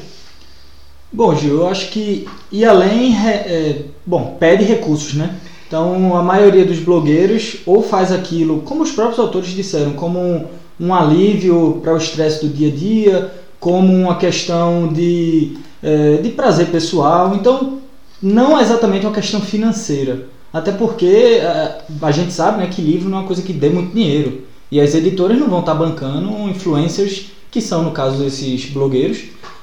Bom, 1.12 1.37
Gil, 1.37 1.56
eu 1.56 1.69
acho 1.69 1.91
que 1.91 2.26
ir 2.50 2.65
além, 2.65 3.15
é, 3.15 3.82
bom, 4.06 4.38
pede 4.41 4.65
recursos, 4.65 5.12
né? 5.12 5.37
Então, 5.69 6.17
a 6.17 6.23
maioria 6.23 6.65
dos 6.65 6.79
blogueiros 6.79 7.59
ou 7.67 7.82
faz 7.82 8.11
aquilo, 8.11 8.62
como 8.62 8.82
os 8.82 8.91
próprios 8.91 9.19
autores 9.19 9.50
disseram, 9.50 9.93
como 9.93 10.19
um, 10.19 10.47
um 10.81 10.94
alívio 10.94 11.79
para 11.82 11.93
o 11.93 11.99
estresse 11.99 12.44
do 12.44 12.53
dia 12.53 12.69
a 12.69 12.75
dia, 12.75 13.31
como 13.61 13.93
uma 13.93 14.17
questão 14.17 14.88
de, 14.88 15.59
é, 15.82 16.17
de 16.17 16.31
prazer 16.31 16.69
pessoal. 16.69 17.35
Então, 17.35 17.81
não 18.23 18.59
é 18.59 18.62
exatamente 18.62 19.05
uma 19.05 19.15
questão 19.15 19.43
financeira. 19.43 20.26
Até 20.50 20.73
porque 20.73 21.38
é, 21.43 21.82
a 22.00 22.11
gente 22.11 22.32
sabe 22.32 22.62
né, 22.62 22.69
que 22.69 22.81
livro 22.81 23.11
não 23.11 23.19
é 23.19 23.20
uma 23.20 23.26
coisa 23.26 23.43
que 23.43 23.53
dê 23.53 23.69
muito 23.69 23.94
dinheiro. 23.94 24.44
E 24.73 24.81
as 24.81 24.94
editoras 24.94 25.38
não 25.38 25.49
vão 25.49 25.61
estar 25.61 25.75
bancando 25.75 26.31
influencers, 26.48 27.27
que 27.51 27.60
são, 27.60 27.82
no 27.82 27.91
caso, 27.91 28.25
esses 28.25 28.70
blogueiros, 28.70 29.19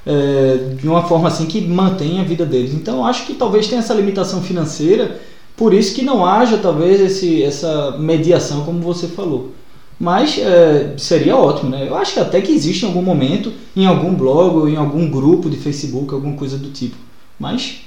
é, 0.06 0.76
de 0.80 0.88
uma 0.88 1.04
forma 1.08 1.30
assim 1.30 1.48
que 1.48 1.62
mantém 1.62 2.20
a 2.20 2.24
vida 2.24 2.46
deles. 2.46 2.76
Então, 2.76 3.04
acho 3.04 3.26
que 3.26 3.34
talvez 3.34 3.68
tenha 3.68 3.80
essa 3.80 3.94
limitação 3.96 4.44
financeira 4.44 5.20
por 5.56 5.74
isso 5.74 5.96
que 5.96 6.02
não 6.02 6.26
haja 6.26 6.58
talvez 6.58 7.00
esse, 7.00 7.42
essa 7.42 7.98
mediação 7.98 8.66
como 8.66 8.82
você 8.82 9.08
falou. 9.08 9.52
Mas 9.98 10.38
é, 10.38 10.96
seria 10.98 11.38
ótimo, 11.38 11.70
né? 11.70 11.88
Eu 11.88 11.96
acho 11.96 12.14
que 12.14 12.20
até 12.20 12.42
que 12.42 12.52
existe 12.52 12.84
em 12.84 12.88
algum 12.88 13.02
momento, 13.02 13.54
em 13.76 13.86
algum 13.86 14.14
blog 14.14 14.58
ou 14.58 14.70
em 14.70 14.76
algum 14.76 15.10
grupo 15.10 15.50
de 15.50 15.56
Facebook, 15.56 16.14
alguma 16.14 16.36
coisa 16.36 16.58
do 16.58 16.70
tipo. 16.70 16.98
Mas 17.40 17.85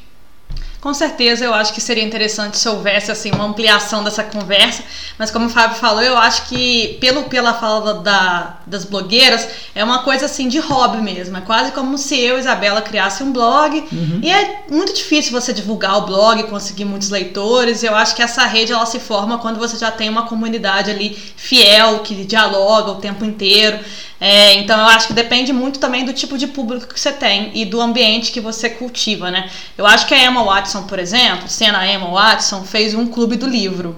com 0.81 0.95
certeza, 0.95 1.45
eu 1.45 1.53
acho 1.53 1.73
que 1.73 1.81
seria 1.81 2.05
interessante 2.05 2.57
se 2.57 2.69
houvesse 2.69 3.11
assim 3.11 3.33
uma 3.33 3.45
ampliação 3.45 4.05
dessa 4.05 4.23
conversa, 4.23 4.83
mas 5.19 5.31
como 5.31 5.47
o 5.47 5.51
Fábio 5.51 5.77
falou, 5.77 6.03
eu 6.03 6.17
acho 6.17 6.47
que 6.49 6.97
pelo 7.01 7.25
pela 7.25 7.53
fala 7.55 7.95
da, 7.95 8.59
das 8.65 8.85
blogueiras 8.85 9.49
é 9.75 9.83
uma 9.83 10.05
coisa 10.05 10.27
assim 10.27 10.49
de 10.49 10.61
hobby 10.61 10.99
mesmo, 10.99 11.37
é 11.37 11.41
quase 11.41 11.73
como 11.73 11.99
se 11.99 12.19
eu 12.21 12.37
e 12.37 12.41
Isabela 12.41 12.81
criasse 12.81 13.25
um 13.25 13.33
blog 13.33 13.77
uhum. 13.91 14.21
e 14.23 14.31
é 14.31 14.63
muito 14.71 14.95
difícil 14.95 15.33
você 15.33 15.53
divulgar 15.53 15.99
o 15.99 16.07
blog, 16.07 16.45
conseguir 16.45 16.85
muitos 16.85 17.11
leitores. 17.11 17.83
Eu 17.83 17.95
acho 17.95 18.15
que 18.15 18.23
essa 18.23 18.45
rede 18.45 18.73
ela 18.73 18.87
se 18.87 19.01
forma 19.01 19.39
quando 19.39 19.59
você 19.59 19.77
já 19.77 19.91
tem 19.91 20.09
uma 20.09 20.27
comunidade 20.27 20.91
ali 20.91 21.11
fiel 21.37 22.01
que 22.01 22.15
dialoga 22.25 22.93
o 22.93 22.97
tempo 22.97 23.25
inteiro. 23.25 23.79
É, 24.21 24.55
então 24.55 24.79
eu 24.79 24.87
acho 24.87 25.07
que 25.07 25.13
depende 25.13 25.53
muito 25.53 25.79
também 25.79 26.05
do 26.05 26.13
tipo 26.13 26.37
de 26.37 26.49
público 26.49 26.93
que 26.93 26.99
você 26.99 27.13
tem 27.13 27.53
e 27.55 27.65
do 27.65 27.81
ambiente 27.81 28.33
que 28.33 28.41
você 28.41 28.69
cultiva, 28.69 29.31
né? 29.31 29.49
Eu 29.77 29.87
acho 29.87 30.07
que 30.07 30.15
a 30.15 30.25
Emma 30.25 30.43
Watson, 30.43 30.83
por 30.85 30.99
exemplo, 30.99 31.49
sendo 31.49 31.77
a 31.77 31.87
Emma 31.87 32.09
Watson, 32.11 32.65
fez 32.65 32.95
um 32.95 33.07
clube 33.07 33.37
do 33.37 33.47
livro. 33.47 33.97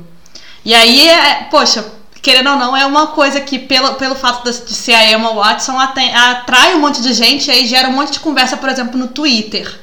E 0.62 0.75
aí, 0.75 1.09
é, 1.09 1.47
poxa, 1.50 1.85
querendo 2.21 2.50
ou 2.50 2.57
não, 2.57 2.77
é 2.77 2.85
uma 2.85 3.09
coisa 3.09 3.41
que, 3.41 3.59
pelo, 3.59 3.95
pelo 3.95 4.15
fato 4.15 4.45
de, 4.45 4.53
ser 4.53 4.93
a 4.93 5.11
Emma 5.11 5.33
Watson, 5.33 5.79
atrai 5.79 6.75
um 6.75 6.81
monte 6.81 7.00
de 7.00 7.15
gente 7.15 7.49
e 7.49 7.50
aí 7.50 7.67
gera 7.67 7.89
um 7.89 7.93
monte 7.93 8.12
de 8.12 8.21
conversa, 8.21 8.59
por 8.59 8.69
exemplo, 8.69 8.99
no 8.99 9.09
Twitter. 9.09 9.81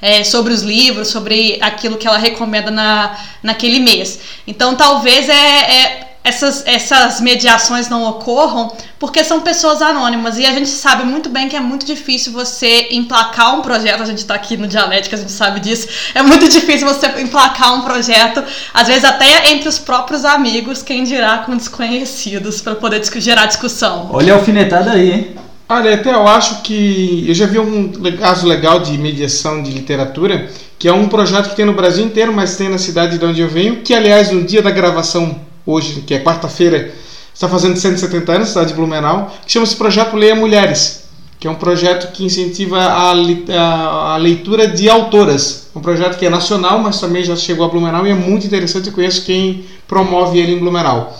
É, 0.00 0.22
sobre 0.22 0.52
os 0.52 0.62
livros, 0.62 1.08
sobre 1.08 1.58
aquilo 1.60 1.96
que 1.96 2.06
ela 2.06 2.18
recomenda 2.18 2.70
na, 2.70 3.18
naquele 3.42 3.80
mês. 3.80 4.20
Então, 4.46 4.76
talvez 4.76 5.28
é, 5.28 5.32
é 5.34 6.07
essas, 6.22 6.62
essas 6.66 7.20
mediações 7.20 7.88
não 7.88 8.04
ocorram 8.04 8.70
porque 8.98 9.24
são 9.24 9.40
pessoas 9.40 9.80
anônimas 9.80 10.36
e 10.36 10.44
a 10.44 10.52
gente 10.52 10.68
sabe 10.68 11.04
muito 11.04 11.28
bem 11.28 11.48
que 11.48 11.56
é 11.56 11.60
muito 11.60 11.86
difícil 11.86 12.32
você 12.32 12.88
emplacar 12.90 13.56
um 13.56 13.62
projeto. 13.62 14.02
A 14.02 14.06
gente 14.06 14.18
está 14.18 14.34
aqui 14.34 14.56
no 14.56 14.66
Dialética, 14.66 15.16
a 15.16 15.18
gente 15.18 15.32
sabe 15.32 15.60
disso. 15.60 15.88
É 16.14 16.22
muito 16.22 16.48
difícil 16.48 16.86
você 16.86 17.06
emplacar 17.20 17.74
um 17.74 17.82
projeto, 17.82 18.42
às 18.74 18.88
vezes 18.88 19.04
até 19.04 19.52
entre 19.52 19.68
os 19.68 19.78
próprios 19.78 20.24
amigos, 20.24 20.82
quem 20.82 21.04
dirá 21.04 21.38
com 21.38 21.56
desconhecidos, 21.56 22.60
para 22.60 22.74
poder 22.74 23.02
gerar 23.20 23.46
discussão. 23.46 24.10
Olha 24.12 24.34
a 24.34 24.36
alfinetada 24.36 24.92
aí, 24.92 25.12
hein? 25.12 25.36
Olha, 25.70 25.94
até 25.94 26.14
eu 26.14 26.26
acho 26.26 26.62
que 26.62 27.26
eu 27.28 27.34
já 27.34 27.46
vi 27.46 27.58
um 27.58 27.92
caso 28.18 28.46
legal 28.46 28.80
de 28.80 28.96
mediação 28.96 29.62
de 29.62 29.70
literatura, 29.70 30.50
que 30.78 30.88
é 30.88 30.92
um 30.92 31.08
projeto 31.08 31.50
que 31.50 31.56
tem 31.56 31.66
no 31.66 31.74
Brasil 31.74 32.04
inteiro, 32.04 32.32
mas 32.32 32.56
tem 32.56 32.70
na 32.70 32.78
cidade 32.78 33.18
de 33.18 33.24
onde 33.24 33.42
eu 33.42 33.48
venho, 33.48 33.82
que 33.82 33.92
aliás 33.92 34.30
no 34.30 34.44
dia 34.44 34.62
da 34.62 34.70
gravação 34.70 35.47
hoje, 35.68 36.00
que 36.06 36.14
é 36.14 36.18
quarta-feira, 36.18 36.94
está 37.34 37.46
fazendo 37.46 37.76
170 37.76 38.32
anos, 38.32 38.48
cidade 38.48 38.68
de 38.68 38.74
Blumenau, 38.74 39.30
que 39.44 39.52
chama-se 39.52 39.76
Projeto 39.76 40.16
Leia 40.16 40.34
Mulheres, 40.34 41.04
que 41.38 41.46
é 41.46 41.50
um 41.50 41.54
projeto 41.54 42.10
que 42.12 42.24
incentiva 42.24 42.78
a, 42.78 43.12
a, 43.12 44.14
a, 44.14 44.16
leitura 44.16 44.66
de 44.66 44.88
autoras. 44.88 45.68
Um 45.76 45.80
projeto 45.80 46.18
que 46.18 46.24
é 46.26 46.30
nacional, 46.30 46.80
mas 46.80 46.98
também 46.98 47.22
já 47.22 47.36
chegou 47.36 47.66
a 47.66 47.68
Blumenau 47.68 48.06
e 48.06 48.10
é 48.10 48.14
muito 48.14 48.46
interessante. 48.46 48.88
Eu 48.88 48.94
conheço 48.94 49.24
quem 49.24 49.66
promove 49.86 50.38
ele 50.38 50.54
em 50.54 50.58
Blumenau. 50.58 51.16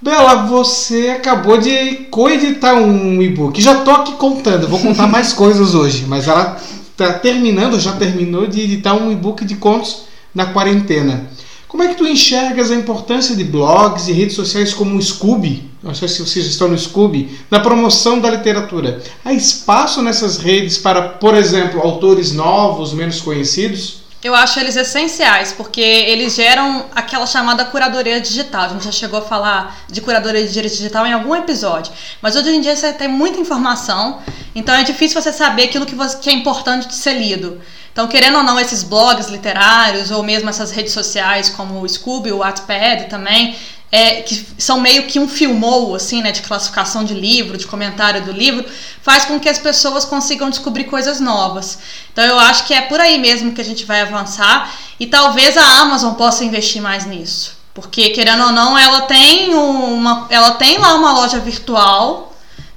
Bela, 0.00 0.46
você 0.46 1.10
acabou 1.10 1.58
de 1.58 2.06
coeditar 2.10 2.74
um 2.76 3.20
e-book. 3.20 3.60
Já 3.60 3.80
tô 3.82 3.90
aqui 3.90 4.12
contando, 4.12 4.68
vou 4.68 4.78
contar 4.78 5.06
mais 5.06 5.32
coisas 5.34 5.74
hoje, 5.74 6.06
mas 6.08 6.28
ela 6.28 6.56
está 6.90 7.12
terminando, 7.12 7.78
já 7.78 7.92
terminou 7.92 8.46
de 8.46 8.60
editar 8.60 8.94
um 8.94 9.12
e-book 9.12 9.44
de 9.44 9.56
contos 9.56 10.04
na 10.34 10.46
quarentena. 10.46 11.28
Como 11.72 11.82
é 11.82 11.88
que 11.88 11.94
tu 11.94 12.06
enxergas 12.06 12.70
a 12.70 12.74
importância 12.74 13.34
de 13.34 13.44
blogs 13.44 14.06
e 14.06 14.12
redes 14.12 14.36
sociais 14.36 14.74
como 14.74 14.94
o 14.94 15.00
Scooby? 15.00 15.70
Não 15.82 15.94
sei 15.94 16.06
se 16.06 16.20
vocês 16.20 16.44
estão 16.44 16.68
no 16.68 16.76
Scooby, 16.76 17.40
na 17.50 17.60
promoção 17.60 18.20
da 18.20 18.28
literatura. 18.28 19.02
Há 19.24 19.32
espaço 19.32 20.02
nessas 20.02 20.36
redes 20.36 20.76
para, 20.76 21.00
por 21.00 21.34
exemplo, 21.34 21.80
autores 21.80 22.30
novos, 22.30 22.92
menos 22.92 23.22
conhecidos? 23.22 24.02
Eu 24.22 24.34
acho 24.34 24.60
eles 24.60 24.76
essenciais, 24.76 25.52
porque 25.52 25.80
eles 25.80 26.34
geram 26.34 26.84
aquela 26.94 27.26
chamada 27.26 27.64
curadoria 27.64 28.20
digital. 28.20 28.64
A 28.64 28.68
gente 28.68 28.84
já 28.84 28.92
chegou 28.92 29.20
a 29.20 29.22
falar 29.22 29.78
de 29.88 30.02
curadoria 30.02 30.46
digital 30.46 31.06
em 31.06 31.12
algum 31.14 31.34
episódio. 31.34 31.90
Mas 32.20 32.36
hoje 32.36 32.50
em 32.50 32.60
dia 32.60 32.76
você 32.76 32.92
tem 32.92 33.08
muita 33.08 33.40
informação, 33.40 34.20
então 34.54 34.74
é 34.74 34.82
difícil 34.84 35.20
você 35.20 35.32
saber 35.32 35.64
aquilo 35.64 35.86
que, 35.86 35.96
é 36.28 36.32
importante 36.34 36.86
de 36.86 36.94
ser 36.94 37.14
lido. 37.14 37.62
Então, 37.92 38.08
querendo 38.08 38.38
ou 38.38 38.42
não, 38.42 38.58
esses 38.58 38.82
blogs 38.82 39.28
literários 39.28 40.10
ou 40.10 40.22
mesmo 40.22 40.48
essas 40.48 40.70
redes 40.70 40.92
sociais 40.92 41.50
como 41.50 41.80
o 41.80 41.88
Scooby, 41.88 42.32
o 42.32 42.38
Wattpad 42.38 43.04
também, 43.08 43.54
é, 43.90 44.22
que 44.22 44.46
são 44.56 44.80
meio 44.80 45.06
que 45.06 45.18
um 45.20 45.28
filmou, 45.28 45.94
assim, 45.94 46.22
né, 46.22 46.32
de 46.32 46.40
classificação 46.40 47.04
de 47.04 47.12
livro, 47.12 47.58
de 47.58 47.66
comentário 47.66 48.22
do 48.22 48.32
livro, 48.32 48.64
faz 49.02 49.26
com 49.26 49.38
que 49.38 49.48
as 49.48 49.58
pessoas 49.58 50.06
consigam 50.06 50.48
descobrir 50.48 50.84
coisas 50.84 51.20
novas. 51.20 51.78
Então 52.10 52.24
eu 52.24 52.38
acho 52.38 52.64
que 52.66 52.72
é 52.72 52.80
por 52.80 52.98
aí 52.98 53.18
mesmo 53.18 53.52
que 53.52 53.60
a 53.60 53.64
gente 53.64 53.84
vai 53.84 54.00
avançar 54.00 54.74
e 54.98 55.06
talvez 55.06 55.58
a 55.58 55.80
Amazon 55.80 56.14
possa 56.14 56.42
investir 56.42 56.80
mais 56.80 57.04
nisso. 57.04 57.60
Porque, 57.74 58.10
querendo 58.10 58.44
ou 58.44 58.52
não, 58.52 58.76
ela 58.76 59.02
tem 59.02 59.54
uma. 59.54 60.26
Ela 60.28 60.52
tem 60.52 60.76
lá 60.76 60.94
uma 60.94 61.12
loja 61.12 61.38
virtual 61.38 62.31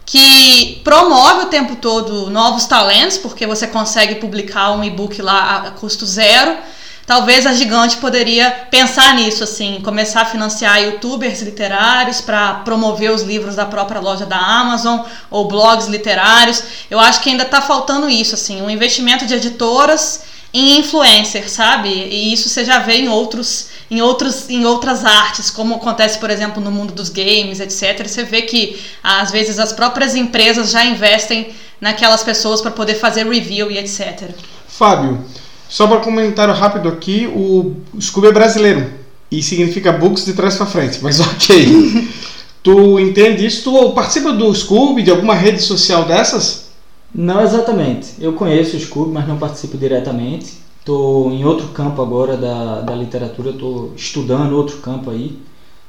que 0.06 0.82
promove 0.84 1.46
o 1.46 1.48
tempo 1.48 1.76
todo 1.76 2.30
novos 2.30 2.66
talentos, 2.66 3.18
porque 3.18 3.48
você 3.48 3.66
consegue 3.66 4.16
publicar 4.16 4.72
um 4.72 4.84
e-book 4.84 5.22
lá 5.22 5.64
a 5.68 5.72
custo 5.72 6.06
zero. 6.06 6.56
Talvez 7.06 7.46
a 7.46 7.54
Gigante 7.54 7.98
poderia 7.98 8.50
pensar 8.72 9.14
nisso, 9.14 9.44
assim, 9.44 9.80
começar 9.84 10.22
a 10.22 10.26
financiar 10.26 10.82
youtubers 10.82 11.42
literários 11.42 12.20
para 12.20 12.56
promover 12.66 13.12
os 13.12 13.22
livros 13.22 13.56
da 13.56 13.66
própria 13.66 14.02
loja 14.02 14.26
da 14.26 14.38
Amazon 14.38 15.02
ou 15.30 15.48
blogs 15.48 15.88
literários. 15.88 16.64
Eu 16.90 17.00
acho 17.00 17.22
que 17.22 17.30
ainda 17.30 17.44
está 17.44 17.62
faltando 17.62 18.10
isso, 18.10 18.34
assim, 18.34 18.60
um 18.62 18.70
investimento 18.72 19.26
de 19.26 19.36
editoras 19.36 20.24
em 20.56 20.80
influencer, 20.80 21.50
sabe? 21.50 21.90
E 21.90 22.32
isso 22.32 22.48
você 22.48 22.64
já 22.64 22.80
vê 22.80 22.94
em 22.94 23.10
outros, 23.10 23.68
em 23.92 24.02
outros, 24.02 24.50
em 24.50 24.64
outras 24.64 25.04
artes, 25.04 25.50
como 25.50 25.76
acontece, 25.76 26.18
por 26.18 26.30
exemplo, 26.30 26.64
no 26.64 26.72
mundo 26.72 26.94
dos 26.94 27.10
games, 27.10 27.60
etc. 27.60 28.08
Você 28.08 28.24
vê 28.24 28.44
que 28.44 28.82
às 29.04 29.32
vezes 29.32 29.60
as 29.60 29.74
próprias 29.74 30.16
empresas 30.16 30.72
já 30.72 30.86
investem 30.86 31.50
naquelas 31.82 32.24
pessoas 32.24 32.62
para 32.62 32.72
poder 32.72 32.96
fazer 32.96 33.28
review 33.28 33.70
e 33.70 33.78
etc. 33.78 34.30
Fábio, 34.66 35.26
só 35.68 35.88
para 35.88 36.00
comentário 36.00 36.54
rápido 36.54 36.88
aqui, 36.88 37.28
o 37.28 37.76
Scooby 38.00 38.28
é 38.28 38.32
brasileiro 38.32 38.94
e 39.30 39.44
significa 39.44 39.92
books 39.92 40.24
de 40.24 40.32
trás 40.32 40.56
para 40.56 40.68
frente, 40.68 41.00
mas 41.02 41.20
ok. 41.36 42.08
tu 42.64 42.98
entende 42.98 43.46
isso? 43.46 43.62
Tu 43.66 43.92
participa 43.92 44.32
do 44.32 44.56
Scooby, 44.56 45.04
de 45.04 45.12
alguma 45.12 45.36
rede 45.36 45.62
social 45.62 46.06
dessas? 46.06 46.65
Não 47.18 47.42
exatamente. 47.42 48.16
Eu 48.20 48.34
conheço 48.34 48.76
o 48.76 48.80
Scooby, 48.80 49.12
mas 49.14 49.26
não 49.26 49.38
participo 49.38 49.78
diretamente. 49.78 50.58
Estou 50.80 51.32
em 51.32 51.46
outro 51.46 51.70
campo 51.70 52.02
agora 52.02 52.36
da, 52.36 52.82
da 52.82 52.94
literatura, 52.94 53.52
estou 53.52 53.94
estudando 53.96 54.52
outro 54.52 54.78
campo 54.80 55.10
aí, 55.10 55.40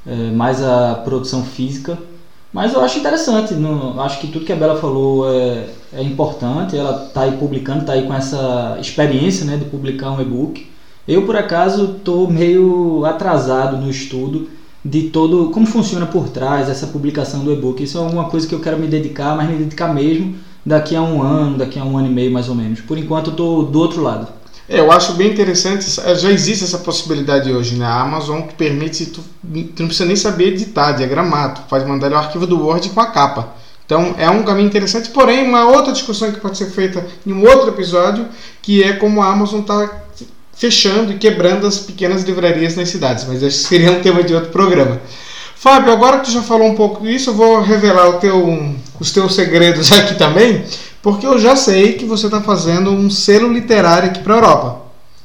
é, 0.07 0.31
mais 0.31 0.63
a 0.63 0.95
produção 1.05 1.43
física. 1.43 1.99
Mas 2.53 2.73
eu 2.73 2.81
acho 2.81 3.01
interessante, 3.01 3.55
não, 3.55 4.01
acho 4.01 4.21
que 4.21 4.29
tudo 4.29 4.45
que 4.45 4.53
a 4.53 4.57
Bela 4.57 4.81
falou 4.81 5.29
é, 5.29 5.67
é 5.93 6.01
importante, 6.01 6.77
ela 6.77 7.07
está 7.09 7.23
aí 7.23 7.33
publicando, 7.33 7.81
está 7.81 7.95
aí 7.95 8.07
com 8.07 8.15
essa 8.15 8.79
experiência 8.81 9.45
né, 9.45 9.57
de 9.57 9.65
publicar 9.65 10.13
um 10.13 10.21
e-book. 10.23 10.71
Eu, 11.09 11.27
por 11.27 11.37
acaso, 11.37 11.97
estou 11.99 12.31
meio 12.31 13.05
atrasado 13.05 13.77
no 13.77 13.91
estudo 13.91 14.49
de 14.85 15.11
todo 15.11 15.51
como 15.51 15.67
funciona 15.67 16.07
por 16.07 16.29
trás 16.29 16.71
essa 16.71 16.87
publicação 16.87 17.45
do 17.45 17.53
e-book. 17.53 17.83
Isso 17.83 17.99
é 17.99 18.01
uma 18.01 18.31
coisa 18.31 18.47
que 18.47 18.55
eu 18.55 18.61
quero 18.61 18.79
me 18.79 18.87
dedicar, 18.87 19.37
mas 19.37 19.51
me 19.51 19.57
dedicar 19.57 19.93
mesmo 19.93 20.37
daqui 20.67 20.97
a 20.97 21.01
um 21.01 21.23
ano, 21.23 21.57
daqui 21.57 21.79
a 21.79 21.85
um 21.85 21.97
ano 21.97 22.09
e 22.09 22.11
meio 22.11 22.33
mais 22.33 22.49
ou 22.49 22.55
menos. 22.57 22.81
Por 22.81 22.99
enquanto 22.99 23.29
eu 23.29 23.31
estou 23.31 23.63
do 23.65 23.79
outro 23.79 24.03
lado. 24.03 24.27
É, 24.69 24.81
eu 24.81 24.91
acho 24.91 25.13
bem 25.13 25.31
interessante, 25.31 25.89
já 25.89 26.29
existe 26.29 26.65
essa 26.65 26.79
possibilidade 26.79 27.53
hoje, 27.53 27.77
né? 27.77 27.87
A 27.87 28.01
Amazon 28.01 28.43
que 28.43 28.55
permite, 28.55 29.07
tu, 29.07 29.21
tu 29.21 29.81
não 29.81 29.87
precisa 29.87 30.05
nem 30.05 30.17
saber 30.17 30.49
editar, 30.49 30.91
diagramar, 30.91 31.55
tu 31.55 31.63
pode 31.69 31.87
mandar 31.87 32.11
o 32.11 32.17
arquivo 32.17 32.49
do 32.49 32.61
Word 32.61 32.89
com 32.91 33.01
a 33.01 33.07
capa. 33.07 33.55
Então 33.85 34.17
é 34.19 34.29
um 34.29 34.43
caminho 34.43 34.67
interessante, 34.67 35.11
porém 35.11 35.45
uma 35.47 35.71
outra 35.71 35.93
discussão 35.93 36.33
que 36.33 36.41
pode 36.41 36.59
ser 36.59 36.67
feita 36.67 37.07
em 37.25 37.33
um 37.33 37.47
outro 37.47 37.69
episódio, 37.69 38.27
que 38.61 38.83
é 38.83 38.95
como 38.95 39.23
a 39.23 39.31
Amazon 39.31 39.61
está 39.61 40.03
fechando 40.53 41.13
e 41.13 41.19
quebrando 41.19 41.65
as 41.65 41.79
pequenas 41.79 42.25
livrarias 42.25 42.75
nas 42.75 42.89
cidades, 42.89 43.25
mas 43.29 43.39
que 43.39 43.51
seria 43.53 43.93
um 43.93 44.01
tema 44.01 44.25
de 44.25 44.35
outro 44.35 44.51
programa. 44.51 45.01
Fábio, 45.59 45.91
agora 45.91 46.19
que 46.19 46.27
tu 46.27 46.33
já 46.33 46.43
falou 46.43 46.69
um 46.69 46.75
pouco 46.75 47.03
disso, 47.03 47.31
eu 47.31 47.35
vou 47.35 47.63
revelar 47.63 48.13
teu, 48.19 48.75
os 49.01 49.11
teus 49.11 49.35
segredos 49.35 49.91
aqui 49.93 50.15
também, 50.15 50.65
porque 51.03 51.27
eu 51.27 51.39
já 51.39 51.57
sei 51.57 51.95
que 51.95 52.05
você 52.05 52.27
está 52.27 52.43
fazendo 52.43 52.91
um 52.91 53.09
selo 53.09 53.51
literário 53.51 54.11
aqui 54.11 54.21
para 54.21 54.35
a 54.35 54.37
Europa. 54.37 54.83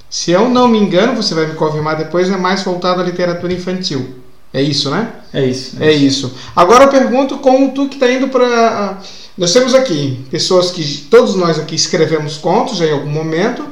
Se 0.10 0.32
eu 0.32 0.50
não 0.50 0.70
me 0.70 0.78
engano, 0.78 1.16
você 1.16 1.36
vai 1.36 1.48
me 1.48 1.54
confirmar 1.54 1.98
depois, 1.98 2.30
é 2.30 2.38
mais 2.38 2.64
voltado 2.64 3.02
à 3.02 3.04
literatura 3.04 3.54
infantil. 3.54 4.22
É 4.54 4.62
isso, 4.62 4.90
né? 4.90 5.10
É 5.34 5.46
isso. 5.46 5.78
É, 5.80 5.88
é 5.88 5.92
isso. 5.92 6.28
isso. 6.28 6.36
Agora 6.56 6.86
eu 6.86 6.90
pergunto 6.90 7.38
como 7.38 7.74
tu 7.74 7.88
que 7.88 7.96
está 7.96 8.12
indo 8.12 8.28
para. 8.30 9.00
Nós 9.38 9.54
temos 9.54 9.74
aqui 9.74 10.26
pessoas 10.30 10.72
que 10.72 11.08
todos 11.10 11.36
nós 11.36 11.58
aqui 11.58 11.76
escrevemos 11.76 12.38
contos 12.38 12.82
em 12.82 12.92
algum 12.92 13.10
momento. 13.10 13.66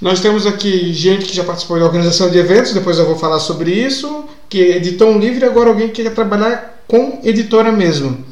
Nós 0.00 0.20
temos 0.20 0.46
aqui 0.46 0.92
gente 0.92 1.26
que 1.26 1.34
já 1.34 1.44
participou 1.44 1.78
da 1.78 1.84
organização 1.84 2.30
de 2.30 2.38
eventos, 2.38 2.72
depois 2.72 2.98
eu 2.98 3.06
vou 3.06 3.16
falar 3.16 3.38
sobre 3.38 3.70
isso, 3.70 4.24
que 4.50 4.58
editou 4.58 5.08
um 5.08 5.18
livro 5.18 5.44
e 5.44 5.48
agora 5.48 5.70
alguém 5.70 5.88
que 5.88 6.02
quer 6.02 6.12
trabalhar 6.12 6.82
com 6.88 7.20
editora 7.22 7.70
mesmo. 7.70 8.24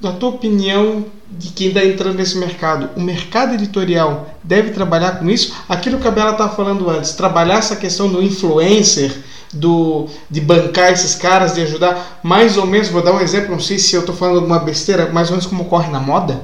Na 0.00 0.12
tua 0.12 0.30
opinião, 0.30 1.04
de 1.30 1.50
quem 1.50 1.68
está 1.68 1.84
entrando 1.84 2.16
nesse 2.16 2.38
mercado, 2.38 2.90
o 2.96 3.00
mercado 3.00 3.54
editorial 3.54 4.34
deve 4.42 4.70
trabalhar 4.70 5.18
com 5.18 5.28
isso? 5.28 5.54
Aquilo 5.68 5.98
que 5.98 6.08
a 6.08 6.10
Bela 6.10 6.32
estava 6.32 6.54
falando 6.54 6.88
antes, 6.88 7.12
trabalhar 7.12 7.58
essa 7.58 7.76
questão 7.76 8.08
do 8.08 8.22
influencer, 8.22 9.12
do, 9.52 10.08
de 10.30 10.40
bancar 10.40 10.92
esses 10.92 11.14
caras, 11.14 11.54
de 11.54 11.60
ajudar, 11.60 12.20
mais 12.22 12.56
ou 12.56 12.66
menos, 12.66 12.88
vou 12.88 13.02
dar 13.02 13.12
um 13.12 13.20
exemplo, 13.20 13.52
não 13.52 13.60
sei 13.60 13.78
se 13.78 13.94
eu 13.94 14.00
estou 14.00 14.16
falando 14.16 14.36
alguma 14.36 14.58
besteira, 14.58 15.10
mais 15.12 15.28
ou 15.28 15.32
menos 15.32 15.46
como 15.46 15.62
ocorre 15.62 15.90
na 15.90 16.00
moda? 16.00 16.40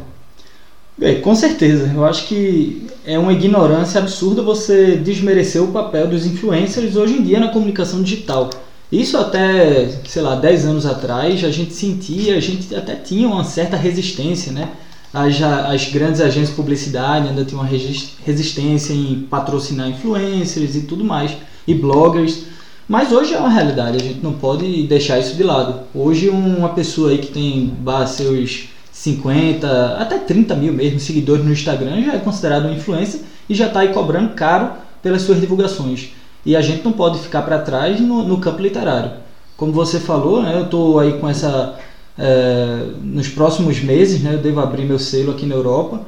É, 1.01 1.15
com 1.15 1.35
certeza. 1.35 1.91
Eu 1.95 2.05
acho 2.05 2.27
que 2.27 2.87
é 3.07 3.19
uma 3.19 3.33
ignorância 3.33 3.99
absurda 3.99 4.43
você 4.43 4.97
desmerecer 4.97 5.63
o 5.63 5.69
papel 5.69 6.07
dos 6.07 6.27
influencers 6.27 6.95
hoje 6.97 7.15
em 7.15 7.23
dia 7.23 7.41
na 7.41 7.49
comunicação 7.49 8.03
digital. 8.03 8.51
Isso 8.91 9.17
até, 9.17 9.89
sei 10.05 10.21
lá, 10.21 10.35
10 10.35 10.67
anos 10.67 10.87
atrás, 10.87 11.45
a 11.45 11.51
gente 11.51 11.73
sentia, 11.73 12.37
a 12.37 12.41
gente 12.41 12.75
até 12.75 12.97
tinha 12.97 13.29
uma 13.29 13.45
certa 13.45 13.77
resistência, 13.77 14.53
né? 14.53 14.69
As, 15.13 15.41
as 15.43 15.91
grandes 15.91 16.21
agências 16.21 16.51
de 16.51 16.55
publicidade 16.55 17.29
ainda 17.29 17.45
tinham 17.45 17.63
uma 17.63 17.69
resistência 17.69 18.93
em 18.93 19.27
patrocinar 19.31 19.89
influencers 19.89 20.75
e 20.75 20.83
tudo 20.83 21.05
mais, 21.05 21.33
e 21.67 21.75
bloggers. 21.75 22.45
Mas 22.89 23.13
hoje 23.13 23.35
é 23.35 23.39
uma 23.39 23.49
realidade, 23.49 23.97
a 23.97 24.05
gente 24.05 24.23
não 24.23 24.33
pode 24.33 24.83
deixar 24.85 25.21
isso 25.21 25.37
de 25.37 25.45
lado. 25.45 25.83
Hoje 25.95 26.29
uma 26.29 26.71
pessoa 26.71 27.11
aí 27.11 27.19
que 27.19 27.29
tem 27.29 27.73
seus 28.09 28.69
50, 28.91 29.97
até 29.99 30.19
30 30.19 30.57
mil 30.57 30.73
mesmo 30.73 30.99
seguidores 30.99 31.45
no 31.45 31.53
Instagram, 31.53 32.03
já 32.03 32.15
é 32.15 32.19
considerado 32.19 32.67
um 32.67 32.75
influencer 32.75 33.21
e 33.49 33.55
já 33.55 33.69
está 33.69 33.81
aí 33.81 33.93
cobrando 33.93 34.35
caro 34.35 34.73
pelas 35.01 35.23
suas 35.23 35.41
divulgações. 35.41 36.11
E 36.45 36.57
a 36.57 36.61
gente 36.61 36.85
não 36.85 36.93
pode 36.93 37.19
ficar 37.19 37.43
para 37.43 37.59
trás 37.59 38.01
no, 38.01 38.23
no, 38.23 38.39
campo 38.39 38.63
literário. 38.63 39.13
Como 39.57 39.73
você 39.73 40.01
falou, 40.01 40.43
né, 40.43 40.55
eu 40.55 40.65
estou 40.65 40.99
aí 40.99 41.15
com 41.19 41.29
essa. 41.29 41.79
É, 42.19 42.87
nos 43.03 43.29
próximos 43.29 43.81
meses, 43.81 44.23
né, 44.23 44.35
eu 44.35 44.39
devo 44.39 44.61
abrir 44.61 44.85
meu 44.85 44.99
selo 44.99 45.33
aqui 45.33 45.47
na 45.47 45.55
Europa. 45.55 46.01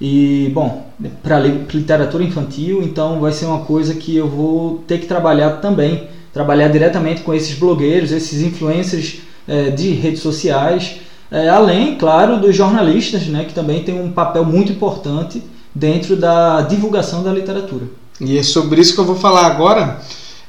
E, 0.00 0.50
bom, 0.54 0.86
para 1.22 1.38
literatura 1.38 2.24
infantil, 2.24 2.82
então 2.82 3.20
vai 3.20 3.32
ser 3.32 3.44
uma 3.46 3.60
coisa 3.60 3.94
que 3.94 4.16
eu 4.16 4.28
vou 4.28 4.82
ter 4.86 4.98
que 4.98 5.06
trabalhar 5.06 5.60
também. 5.60 6.08
Trabalhar 6.32 6.68
diretamente 6.68 7.22
com 7.22 7.34
esses 7.34 7.58
blogueiros, 7.58 8.12
esses 8.12 8.40
influencers 8.40 9.20
é, 9.48 9.70
de 9.70 9.90
redes 9.92 10.20
sociais 10.20 11.00
É, 11.32 11.48
além, 11.48 11.96
claro, 11.96 12.40
dos 12.40 12.56
jornalistas, 12.56 13.28
né, 13.28 13.44
que 13.44 13.54
também 13.54 13.84
tem 13.84 14.00
um 14.00 14.10
papel 14.10 14.44
muito 14.44 14.72
importante 14.72 15.40
dentro 15.72 16.16
da 16.16 16.60
divulgação 16.62 17.22
da 17.22 17.32
literatura. 17.32 17.86
E 18.20 18.36
é 18.36 18.42
sobre 18.42 18.80
isso 18.80 18.94
que 18.94 19.00
eu 19.00 19.04
vou 19.04 19.16
falar 19.16 19.46
agora. 19.46 20.00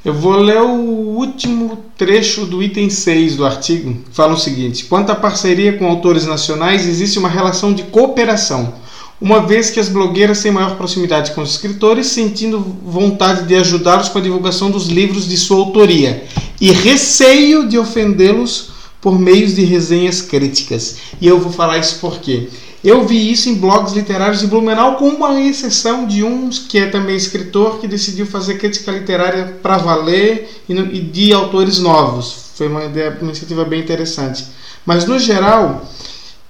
Eu 0.04 0.14
vou 0.14 0.34
ler 0.34 0.62
o 0.62 1.16
último 1.16 1.78
trecho 1.96 2.46
do 2.46 2.62
item 2.62 2.90
6 2.90 3.36
do 3.36 3.46
artigo. 3.46 3.96
Fala 4.12 4.34
o 4.34 4.38
seguinte: 4.38 4.86
quanto 4.86 5.12
à 5.12 5.16
parceria 5.16 5.78
com 5.78 5.88
autores 5.88 6.26
nacionais, 6.26 6.88
existe 6.88 7.20
uma 7.20 7.30
relação 7.30 7.72
de 7.72 7.84
cooperação, 7.84 8.74
uma 9.22 9.46
vez 9.46 9.70
que 9.70 9.80
as 9.80 9.88
blogueiras 9.88 10.42
têm 10.42 10.52
maior 10.52 10.76
proximidade 10.76 11.32
com 11.32 11.42
os 11.42 11.52
escritores, 11.52 12.08
sentindo 12.08 12.60
vontade 12.84 13.44
de 13.48 13.56
ajudá-los 13.56 14.10
com 14.10 14.18
a 14.18 14.22
divulgação 14.22 14.72
dos 14.72 14.88
livros 14.88 15.28
de 15.28 15.38
sua 15.38 15.58
autoria 15.58 16.26
e 16.60 16.72
receio 16.72 17.68
de 17.68 17.78
ofendê-los 17.78 18.72
por 19.00 19.18
meios 19.18 19.56
de 19.56 19.64
resenhas 19.64 20.22
críticas. 20.22 20.98
E 21.22 21.28
eu 21.28 21.40
vou 21.40 21.52
falar 21.52 21.78
isso 21.78 22.00
porque 22.02 22.50
eu 22.84 23.06
vi 23.06 23.32
isso 23.32 23.48
em 23.48 23.56
blogs 23.56 23.94
literários 23.94 24.40
de 24.40 24.48
Blumenau, 24.48 24.96
com 24.96 25.10
uma 25.10 25.40
exceção 25.40 26.08
de 26.08 26.24
um 26.24 26.50
que 26.50 26.80
é 26.80 26.88
também 26.88 27.16
escritor, 27.16 27.80
que 27.80 27.88
decidiu 27.88 28.26
fazer 28.26 28.58
crítica 28.58 28.92
literária 28.92 29.60
para 29.62 29.78
valer 29.78 30.50
e 30.68 31.00
de 31.00 31.32
autores 31.32 31.78
novos. 31.78 32.52
Foi 32.56 32.68
uma, 32.68 32.86
ideia, 32.86 33.12
uma 33.22 33.30
iniciativa 33.30 33.64
bem 33.64 33.82
interessante. 33.82 34.46
Mas, 34.84 35.06
no 35.06 35.20
geral, 35.20 35.88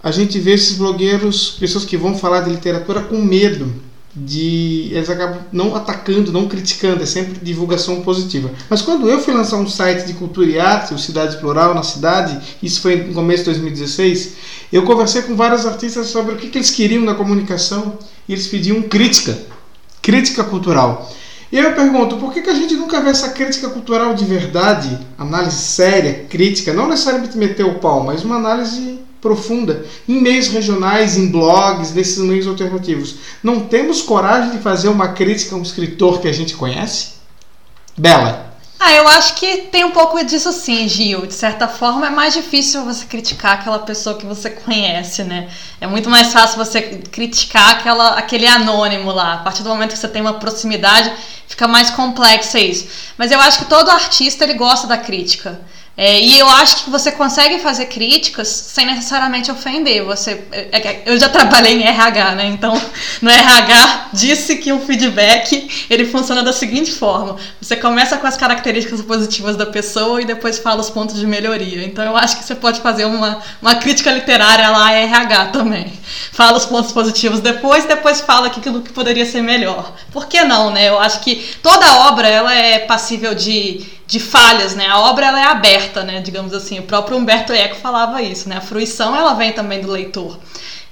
a 0.01 0.09
gente 0.09 0.39
vê 0.39 0.53
esses 0.53 0.77
blogueiros, 0.77 1.57
pessoas 1.59 1.83
que 1.83 1.97
vão 1.97 2.17
falar 2.17 2.41
de 2.41 2.49
literatura 2.49 3.01
com 3.01 3.17
medo 3.17 3.90
de 4.15 4.89
eles 4.91 5.09
acabam 5.09 5.39
não 5.51 5.75
atacando, 5.75 6.31
não 6.31 6.47
criticando, 6.47 7.01
é 7.01 7.05
sempre 7.05 7.39
divulgação 7.41 8.01
positiva. 8.01 8.51
Mas 8.69 8.81
quando 8.81 9.09
eu 9.09 9.19
fui 9.19 9.33
lançar 9.33 9.57
um 9.57 9.67
site 9.67 10.05
de 10.05 10.13
cultura 10.13 10.49
e 10.49 10.59
arte, 10.59 10.93
o 10.93 10.99
Cidade 10.99 11.37
Plural 11.37 11.73
na 11.73 11.83
cidade, 11.83 12.57
isso 12.61 12.81
foi 12.81 12.97
no 12.97 13.13
começo 13.13 13.43
de 13.43 13.51
2016, 13.51 14.33
eu 14.71 14.83
conversei 14.83 15.21
com 15.21 15.35
vários 15.35 15.65
artistas 15.65 16.07
sobre 16.07 16.33
o 16.33 16.37
que, 16.37 16.49
que 16.49 16.57
eles 16.57 16.69
queriam 16.69 17.03
na 17.03 17.15
comunicação 17.15 17.97
e 18.27 18.33
eles 18.33 18.47
pediam 18.47 18.81
crítica, 18.81 19.37
crítica 20.01 20.43
cultural. 20.43 21.09
E 21.51 21.57
eu 21.57 21.73
pergunto, 21.73 22.15
por 22.15 22.33
que, 22.33 22.41
que 22.41 22.49
a 22.49 22.55
gente 22.55 22.75
nunca 22.75 23.01
vê 23.01 23.09
essa 23.09 23.29
crítica 23.29 23.69
cultural 23.69 24.13
de 24.13 24.23
verdade, 24.23 24.97
análise 25.17 25.57
séria, 25.57 26.25
crítica, 26.29 26.73
não 26.73 26.87
necessariamente 26.87 27.37
meter 27.37 27.65
o 27.65 27.75
pau, 27.75 28.03
mas 28.03 28.23
uma 28.23 28.37
análise 28.37 29.00
profunda 29.21 29.85
em 30.09 30.19
meios 30.19 30.47
regionais, 30.47 31.15
em 31.15 31.29
blogs, 31.29 31.93
nesses 31.93 32.17
meios 32.17 32.47
alternativos. 32.47 33.15
Não 33.43 33.61
temos 33.61 34.01
coragem 34.01 34.51
de 34.51 34.57
fazer 34.57 34.89
uma 34.89 35.09
crítica 35.09 35.55
a 35.55 35.57
um 35.57 35.61
escritor 35.61 36.19
que 36.19 36.27
a 36.27 36.33
gente 36.33 36.55
conhece? 36.55 37.13
Bela. 37.95 38.51
Ah, 38.83 38.93
eu 38.93 39.07
acho 39.07 39.35
que 39.35 39.57
tem 39.71 39.83
um 39.83 39.91
pouco 39.91 40.25
disso 40.25 40.51
sim, 40.51 40.89
Gil. 40.89 41.27
De 41.27 41.35
certa 41.35 41.67
forma, 41.67 42.07
é 42.07 42.09
mais 42.09 42.33
difícil 42.33 42.83
você 42.83 43.05
criticar 43.05 43.53
aquela 43.53 43.77
pessoa 43.77 44.17
que 44.17 44.25
você 44.25 44.49
conhece, 44.49 45.23
né? 45.23 45.51
É 45.79 45.85
muito 45.85 46.09
mais 46.09 46.33
fácil 46.33 46.57
você 46.57 46.81
criticar 46.81 47.69
aquela, 47.69 48.15
aquele 48.15 48.47
anônimo 48.47 49.11
lá. 49.11 49.35
A 49.35 49.37
partir 49.37 49.61
do 49.61 49.69
momento 49.69 49.91
que 49.91 49.99
você 49.99 50.07
tem 50.07 50.19
uma 50.19 50.39
proximidade, 50.39 51.13
fica 51.47 51.67
mais 51.67 51.91
complexo 51.91 52.57
isso. 52.57 52.87
Mas 53.19 53.31
eu 53.31 53.39
acho 53.39 53.59
que 53.59 53.65
todo 53.65 53.91
artista 53.91 54.45
ele 54.45 54.55
gosta 54.55 54.87
da 54.87 54.97
crítica. 54.97 55.61
É, 56.03 56.19
e 56.19 56.39
eu 56.39 56.49
acho 56.49 56.85
que 56.85 56.89
você 56.89 57.11
consegue 57.11 57.59
fazer 57.59 57.85
críticas 57.85 58.47
sem 58.47 58.87
necessariamente 58.87 59.51
ofender. 59.51 60.03
Você, 60.03 60.43
é, 60.51 60.75
é, 60.75 61.03
eu 61.05 61.15
já 61.19 61.29
trabalhei 61.29 61.79
em 61.79 61.83
RH, 61.83 62.31
né? 62.33 62.47
Então, 62.47 62.73
no 63.21 63.29
RH 63.29 64.09
disse 64.11 64.55
que 64.55 64.73
o 64.73 64.79
feedback 64.79 65.85
ele 65.87 66.07
funciona 66.07 66.41
da 66.41 66.51
seguinte 66.51 66.91
forma: 66.91 67.35
você 67.61 67.75
começa 67.75 68.17
com 68.17 68.25
as 68.25 68.35
características 68.35 68.99
positivas 69.03 69.55
da 69.55 69.67
pessoa 69.67 70.19
e 70.19 70.25
depois 70.25 70.57
fala 70.57 70.81
os 70.81 70.89
pontos 70.89 71.19
de 71.19 71.27
melhoria. 71.27 71.85
Então, 71.85 72.03
eu 72.03 72.17
acho 72.17 72.35
que 72.37 72.45
você 72.45 72.55
pode 72.55 72.81
fazer 72.81 73.05
uma, 73.05 73.39
uma 73.61 73.75
crítica 73.75 74.09
literária 74.09 74.71
lá 74.71 74.91
RH 74.91 75.45
também. 75.49 75.93
Fala 76.31 76.57
os 76.57 76.65
pontos 76.65 76.91
positivos 76.91 77.41
depois, 77.41 77.85
depois 77.85 78.21
fala 78.21 78.47
aquilo 78.47 78.81
que 78.81 78.91
poderia 78.91 79.27
ser 79.27 79.43
melhor. 79.43 79.93
Por 80.11 80.25
que 80.25 80.43
não, 80.43 80.71
né? 80.71 80.89
Eu 80.89 80.99
acho 80.99 81.19
que 81.19 81.57
toda 81.61 82.07
obra 82.07 82.27
ela 82.27 82.51
é 82.51 82.79
passível 82.79 83.35
de 83.35 84.00
de 84.11 84.19
falhas, 84.19 84.75
né? 84.75 84.87
A 84.87 84.99
obra 84.99 85.27
ela 85.27 85.39
é 85.39 85.45
aberta, 85.45 86.03
né? 86.03 86.19
Digamos 86.19 86.53
assim. 86.53 86.77
O 86.79 86.83
próprio 86.83 87.15
Humberto 87.15 87.53
Eco 87.53 87.77
falava 87.77 88.21
isso, 88.21 88.49
né? 88.49 88.57
A 88.57 88.61
fruição 88.61 89.15
ela 89.15 89.33
vem 89.35 89.53
também 89.53 89.79
do 89.79 89.89
leitor. 89.89 90.37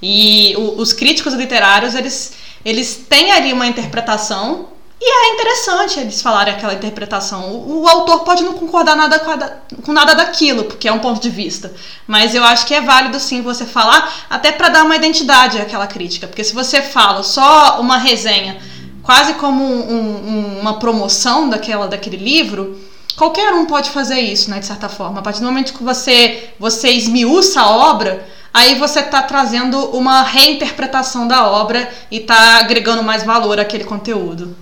E 0.01 0.55
o, 0.57 0.79
os 0.79 0.93
críticos 0.93 1.33
literários 1.33 1.95
eles 1.95 2.31
eles 2.63 2.95
têm 3.09 3.33
ali 3.33 3.51
uma 3.51 3.67
interpretação 3.67 4.69
e 5.01 5.05
é 5.05 5.33
interessante 5.33 5.99
eles 5.99 6.21
falarem 6.21 6.53
aquela 6.53 6.73
interpretação. 6.73 7.51
O, 7.51 7.81
o 7.81 7.87
autor 7.89 8.21
pode 8.21 8.41
não 8.41 8.53
concordar 8.53 8.95
nada 8.95 9.19
com, 9.19 9.31
a, 9.31 9.51
com, 9.83 9.91
nada 9.91 10.13
daquilo, 10.13 10.63
porque 10.63 10.87
é 10.87 10.93
um 10.93 10.99
ponto 10.99 11.19
de 11.19 11.29
vista. 11.29 11.73
Mas 12.07 12.33
eu 12.33 12.43
acho 12.45 12.65
que 12.65 12.73
é 12.73 12.79
válido 12.79 13.19
sim 13.19 13.41
você 13.41 13.65
falar, 13.65 14.27
até 14.29 14.49
para 14.53 14.69
dar 14.69 14.85
uma 14.85 14.95
identidade 14.95 15.59
àquela 15.59 15.87
crítica. 15.87 16.25
Porque 16.25 16.43
se 16.45 16.53
você 16.53 16.81
fala 16.81 17.21
só 17.21 17.81
uma 17.81 17.97
resenha, 17.97 18.57
quase 19.03 19.33
como 19.33 19.61
um, 19.61 19.89
um, 19.89 20.59
uma 20.61 20.79
promoção 20.79 21.49
daquela, 21.49 21.85
daquele 21.85 22.17
livro, 22.17 22.87
qualquer 23.19 23.53
um 23.53 23.65
pode 23.65 23.89
fazer 23.89 24.17
isso, 24.21 24.49
né, 24.49 24.59
de 24.59 24.65
certa 24.65 24.87
forma. 24.87 25.19
A 25.19 25.21
partir 25.21 25.41
do 25.41 25.45
momento 25.45 25.73
que 25.73 25.83
você, 25.83 26.51
você 26.57 26.89
esmiuça 26.89 27.59
a 27.59 27.69
obra, 27.91 28.25
aí 28.53 28.75
você 28.75 29.01
está 29.01 29.21
trazendo 29.21 29.77
uma 29.89 30.21
reinterpretação 30.21 31.27
da 31.27 31.45
obra 31.45 31.89
e 32.09 32.19
está 32.19 32.59
agregando 32.59 33.03
mais 33.03 33.23
valor 33.23 33.59
àquele 33.59 33.83
conteúdo. 33.83 34.55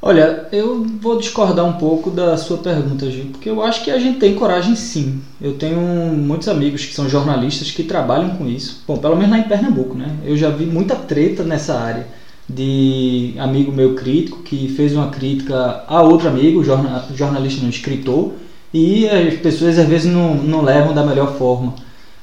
Olha, 0.00 0.48
eu 0.52 0.86
vou 1.00 1.18
discordar 1.18 1.66
um 1.66 1.74
pouco 1.74 2.10
da 2.10 2.36
sua 2.36 2.58
pergunta, 2.58 3.10
Gil, 3.10 3.26
porque 3.32 3.48
eu 3.48 3.62
acho 3.62 3.84
que 3.84 3.90
a 3.90 3.98
gente 3.98 4.18
tem 4.18 4.34
coragem 4.34 4.74
sim. 4.74 5.22
Eu 5.40 5.54
tenho 5.54 5.80
muitos 5.80 6.48
amigos 6.48 6.84
que 6.84 6.94
são 6.94 7.08
jornalistas 7.08 7.70
que 7.70 7.82
trabalham 7.84 8.36
com 8.36 8.46
isso. 8.46 8.82
Bom, 8.86 8.96
pelo 8.98 9.16
menos 9.16 9.30
lá 9.30 9.38
em 9.38 9.48
Pernambuco, 9.48 9.94
né? 9.94 10.16
Eu 10.24 10.36
já 10.36 10.50
vi 10.50 10.64
muita 10.64 10.94
treta 10.94 11.42
nessa 11.42 11.78
área 11.78 12.06
de 12.48 13.34
amigo 13.38 13.72
meu 13.72 13.94
crítico 13.94 14.42
que 14.42 14.68
fez 14.68 14.94
uma 14.94 15.08
crítica 15.08 15.84
a 15.86 16.02
outro 16.02 16.28
amigo, 16.28 16.62
jornalista 16.62 17.62
não 17.62 17.70
escritor, 17.70 18.32
e 18.72 19.08
as 19.08 19.34
pessoas 19.34 19.78
às 19.78 19.86
vezes 19.86 20.12
não, 20.12 20.34
não 20.34 20.62
levam 20.62 20.92
da 20.92 21.04
melhor 21.04 21.36
forma. 21.38 21.74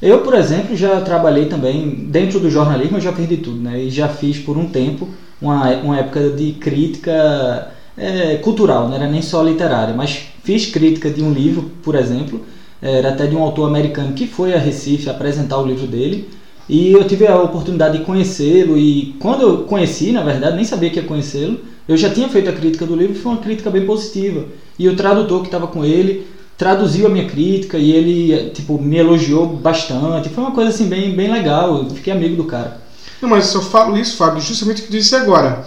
Eu, 0.02 0.22
por 0.22 0.34
exemplo, 0.34 0.76
já 0.76 1.00
trabalhei 1.02 1.46
também 1.46 1.90
dentro 2.10 2.40
do 2.40 2.50
jornalismo, 2.50 2.98
eu 2.98 3.02
já 3.02 3.12
de 3.12 3.38
tudo, 3.38 3.62
né? 3.62 3.80
E 3.84 3.90
já 3.90 4.10
fiz 4.10 4.40
por 4.40 4.58
um 4.58 4.68
tempo 4.68 5.08
uma, 5.42 5.70
uma 5.76 5.98
época 6.00 6.30
de 6.32 6.54
crítica 6.54 7.72
é, 7.98 8.36
cultural, 8.38 8.88
não 8.88 8.96
era 8.96 9.08
nem 9.08 9.22
só 9.22 9.44
literária, 9.44 9.94
mas 9.94 10.28
fiz 10.44 10.66
crítica 10.68 11.10
de 11.10 11.24
um 11.24 11.32
livro, 11.32 11.72
por 11.84 11.96
exemplo, 11.96 12.42
era 12.82 13.10
até 13.10 13.28
de 13.28 13.36
um 13.36 13.42
autor 13.42 13.68
americano 13.70 14.14
que 14.14 14.26
foi 14.26 14.54
a 14.54 14.58
Recife 14.58 15.10
apresentar 15.10 15.60
o 15.60 15.66
livro 15.66 15.86
dele 15.86 16.30
e 16.72 16.94
eu 16.94 17.06
tive 17.06 17.28
a 17.28 17.36
oportunidade 17.36 17.98
de 17.98 18.06
conhecê-lo 18.06 18.78
e 18.78 19.14
quando 19.20 19.42
eu 19.42 19.58
conheci, 19.66 20.14
na 20.14 20.24
verdade, 20.24 20.56
nem 20.56 20.64
sabia 20.64 20.90
que 20.90 21.02
ia 21.02 21.06
conhecê-lo, 21.06 21.60
eu 21.86 21.98
já 21.98 22.10
tinha 22.10 22.30
feito 22.30 22.50
a 22.50 22.54
crítica 22.54 22.86
do 22.86 22.96
livro 22.96 23.14
foi 23.14 23.34
uma 23.34 23.42
crítica 23.42 23.70
bem 23.70 23.86
positiva. 23.86 24.46
E 24.80 24.88
o 24.88 24.96
tradutor 24.96 25.42
que 25.42 25.48
estava 25.48 25.68
com 25.68 25.84
ele 25.84 26.26
traduziu 26.58 27.08
a 27.08 27.10
minha 27.10 27.28
crítica 27.28 27.78
e 27.78 27.92
ele 27.92 28.52
tipo 28.52 28.82
me 28.82 28.96
elogiou 28.96 29.48
bastante. 29.48 30.30
Foi 30.30 30.42
uma 30.42 30.54
coisa 30.54 30.70
assim 30.70 30.88
bem 30.88 31.14
bem 31.14 31.30
legal. 31.30 31.76
Eu 31.76 31.90
fiquei 31.90 32.14
amigo 32.14 32.38
do 32.38 32.46
cara. 32.46 32.82
Não, 33.22 33.28
mas 33.28 33.54
eu 33.54 33.62
falo 33.62 33.98
isso, 33.98 34.16
Fábio, 34.16 34.42
justamente 34.42 34.82
o 34.82 34.86
que 34.86 34.92
disse 34.92 35.14
agora. 35.14 35.66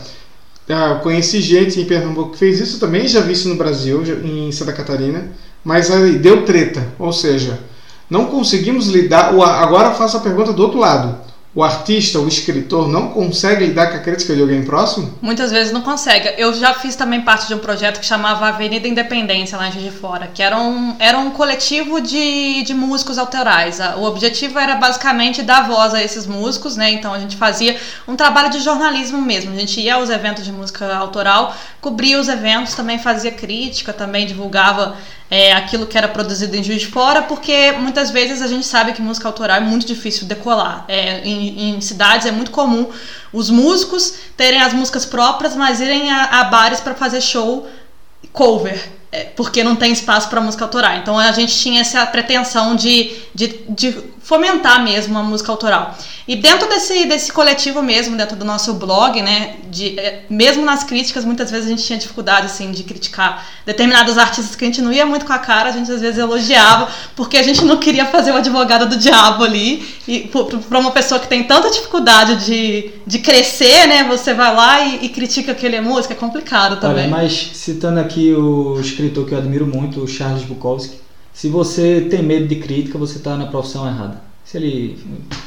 Ah, 0.70 0.94
eu 0.94 1.00
conheci 1.00 1.42
gente 1.42 1.78
em 1.78 1.84
Pernambuco 1.84 2.32
que 2.32 2.38
fez 2.38 2.58
isso 2.58 2.80
também, 2.80 3.06
já 3.06 3.20
vi 3.20 3.34
isso 3.34 3.50
no 3.50 3.56
Brasil, 3.56 4.02
em 4.24 4.50
Santa 4.50 4.72
Catarina, 4.72 5.32
mas 5.62 5.90
aí 5.90 6.16
deu 6.16 6.46
treta, 6.46 6.94
ou 6.98 7.12
seja, 7.12 7.60
não 8.08 8.26
conseguimos 8.26 8.88
lidar. 8.88 9.32
Agora 9.34 9.92
faço 9.92 10.16
a 10.16 10.20
pergunta 10.20 10.52
do 10.52 10.62
outro 10.62 10.78
lado 10.78 11.24
o 11.54 11.62
artista, 11.62 12.18
o 12.18 12.26
escritor, 12.26 12.88
não 12.88 13.10
consegue 13.10 13.64
lidar 13.64 13.92
com 13.92 13.96
a 13.96 14.00
crítica 14.00 14.34
de 14.34 14.40
alguém 14.40 14.64
próximo? 14.64 15.14
Muitas 15.22 15.52
vezes 15.52 15.72
não 15.72 15.82
consegue. 15.82 16.34
Eu 16.36 16.52
já 16.52 16.74
fiz 16.74 16.96
também 16.96 17.20
parte 17.20 17.46
de 17.46 17.54
um 17.54 17.60
projeto 17.60 18.00
que 18.00 18.06
chamava 18.06 18.48
Avenida 18.48 18.88
Independência, 18.88 19.56
lá 19.56 19.68
em 19.68 19.70
de 19.70 19.90
Fora, 19.90 20.28
que 20.34 20.42
era 20.42 20.58
um, 20.58 20.96
era 20.98 21.16
um 21.16 21.30
coletivo 21.30 22.00
de, 22.00 22.64
de 22.64 22.74
músicos 22.74 23.18
autorais. 23.18 23.78
O 23.96 24.02
objetivo 24.02 24.58
era 24.58 24.74
basicamente 24.74 25.42
dar 25.42 25.68
voz 25.68 25.94
a 25.94 26.02
esses 26.02 26.26
músicos, 26.26 26.76
né? 26.76 26.90
Então 26.90 27.14
a 27.14 27.20
gente 27.20 27.36
fazia 27.36 27.78
um 28.08 28.16
trabalho 28.16 28.50
de 28.50 28.58
jornalismo 28.58 29.22
mesmo. 29.22 29.52
A 29.52 29.56
gente 29.56 29.80
ia 29.80 29.94
aos 29.94 30.10
eventos 30.10 30.44
de 30.44 30.50
música 30.50 30.92
autoral, 30.96 31.54
cobria 31.80 32.18
os 32.18 32.28
eventos, 32.28 32.74
também 32.74 32.98
fazia 32.98 33.30
crítica, 33.30 33.92
também 33.92 34.26
divulgava 34.26 34.96
é, 35.30 35.52
aquilo 35.52 35.86
que 35.86 35.96
era 35.96 36.08
produzido 36.08 36.56
em 36.56 36.62
Juiz 36.62 36.82
de 36.82 36.88
Fora, 36.88 37.22
porque 37.22 37.72
muitas 37.72 38.10
vezes 38.10 38.42
a 38.42 38.46
gente 38.46 38.66
sabe 38.66 38.92
que 38.92 39.02
música 39.02 39.26
autoral 39.26 39.56
é 39.56 39.60
muito 39.60 39.86
difícil 39.86 40.26
decolar. 40.26 40.84
É, 40.86 41.20
em, 41.26 41.76
em, 41.76 41.80
cidades 41.80 42.26
é 42.26 42.30
muito 42.30 42.50
comum 42.50 42.88
os 43.32 43.50
músicos 43.50 44.14
terem 44.36 44.60
as 44.60 44.72
músicas 44.72 45.04
próprias, 45.04 45.56
mas 45.56 45.80
irem 45.80 46.10
a, 46.10 46.40
a 46.40 46.44
bares 46.44 46.80
para 46.80 46.94
fazer 46.94 47.20
show 47.20 47.68
cover. 48.32 48.92
É, 49.10 49.24
porque 49.36 49.62
não 49.62 49.76
tem 49.76 49.92
espaço 49.92 50.28
para 50.28 50.40
música 50.40 50.64
autoral. 50.64 50.96
Então 50.96 51.16
a 51.16 51.30
gente 51.30 51.54
tinha 51.56 51.80
essa 51.80 52.04
pretensão 52.04 52.74
de, 52.74 53.16
de, 53.32 53.60
de 53.68 53.92
fomentar 54.24 54.82
mesmo 54.82 55.16
a 55.18 55.22
música 55.22 55.52
autoral. 55.52 55.94
E 56.26 56.34
dentro 56.34 56.66
desse, 56.66 57.04
desse 57.04 57.30
coletivo 57.30 57.82
mesmo, 57.82 58.16
dentro 58.16 58.34
do 58.34 58.44
nosso 58.44 58.72
blog, 58.72 59.20
né, 59.20 59.56
de, 59.70 60.00
é, 60.00 60.24
mesmo 60.30 60.64
nas 60.64 60.82
críticas, 60.82 61.26
muitas 61.26 61.50
vezes 61.50 61.66
a 61.66 61.68
gente 61.68 61.84
tinha 61.84 61.98
dificuldade, 61.98 62.46
assim, 62.46 62.72
de 62.72 62.82
criticar 62.84 63.46
determinados 63.66 64.16
artistas 64.16 64.56
que 64.56 64.64
a 64.64 64.66
gente 64.66 64.80
não 64.80 64.90
ia 64.90 65.04
muito 65.04 65.26
com 65.26 65.32
a 65.34 65.38
cara, 65.38 65.68
a 65.68 65.72
gente 65.72 65.92
às 65.92 66.00
vezes 66.00 66.18
elogiava, 66.18 66.88
porque 67.14 67.36
a 67.36 67.42
gente 67.42 67.62
não 67.66 67.76
queria 67.76 68.06
fazer 68.06 68.30
o 68.30 68.36
advogado 68.36 68.88
do 68.88 68.96
diabo 68.96 69.44
ali, 69.44 69.86
e 70.08 70.30
para 70.68 70.78
uma 70.78 70.92
pessoa 70.92 71.20
que 71.20 71.28
tem 71.28 71.44
tanta 71.44 71.70
dificuldade 71.70 72.46
de, 72.46 72.92
de 73.06 73.18
crescer, 73.18 73.86
né, 73.86 74.04
você 74.04 74.32
vai 74.32 74.56
lá 74.56 74.80
e, 74.80 75.04
e 75.04 75.08
critica 75.10 75.54
que 75.54 75.66
ele 75.66 75.76
é 75.76 75.82
música, 75.82 76.14
é 76.14 76.16
complicado 76.16 76.80
também. 76.80 77.04
Olha, 77.04 77.10
mas 77.10 77.50
citando 77.52 78.00
aqui 78.00 78.32
o 78.32 78.80
escritor 78.80 79.26
que 79.26 79.34
eu 79.34 79.38
admiro 79.38 79.66
muito, 79.66 80.00
o 80.00 80.08
Charles 80.08 80.44
Bukowski, 80.44 81.03
se 81.34 81.48
você 81.48 82.06
tem 82.08 82.22
medo 82.22 82.46
de 82.46 82.56
crítica, 82.56 82.96
você 82.96 83.18
está 83.18 83.36
na 83.36 83.46
profissão 83.46 83.86
errada 83.86 84.24
se 84.44 84.58
ele 84.58 84.98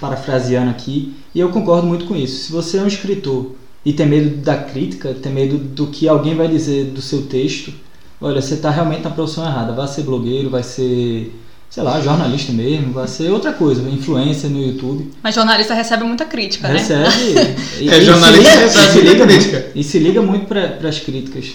parafraseando 0.02 0.72
aqui, 0.72 1.14
e 1.34 1.40
eu 1.40 1.50
concordo 1.50 1.86
muito 1.86 2.06
com 2.06 2.16
isso. 2.16 2.46
Se 2.46 2.52
você 2.52 2.78
é 2.78 2.82
um 2.82 2.88
escritor 2.88 3.56
e 3.86 3.94
tem 3.94 4.08
medo 4.08 4.38
da 4.38 4.58
crítica, 4.58 5.14
tem 5.14 5.32
medo 5.32 5.58
do 5.58 5.88
que 5.88 6.10
alguém 6.10 6.36
vai 6.36 6.48
dizer 6.48 6.86
do 6.86 7.02
seu 7.02 7.22
texto, 7.28 7.72
olha, 8.20 8.42
você 8.42 8.56
está 8.56 8.72
realmente 8.72 9.04
na 9.04 9.12
profissão 9.12 9.46
errada. 9.46 9.72
Vai 9.72 9.88
ser 9.88 10.02
blogueiro, 10.02 10.50
vai 10.50 10.64
ser, 10.64 11.32
sei 11.70 11.84
lá, 11.84 12.02
jornalista 12.02 12.52
mesmo, 12.52 12.92
vai 12.92 13.08
ser 13.08 13.30
outra 13.30 13.54
coisa, 13.54 13.88
influência 13.88 14.50
no 14.50 14.60
YouTube. 14.60 15.12
Mas 15.22 15.36
jornalista 15.36 15.76
recebe 15.76 16.04
muita 16.04 16.26
crítica, 16.26 16.68
recebe, 16.68 17.04
né? 17.04 17.10
Recebe. 17.10 17.90
é, 17.94 18.02
jornalista 18.02 18.50
recebe 18.50 19.04
muita 19.04 19.28
crítica. 19.28 19.72
E 19.76 19.84
se 19.84 20.00
liga 20.00 20.24
muito 20.24 20.48
para 20.48 20.90
as 20.90 21.00
críticas 21.00 21.52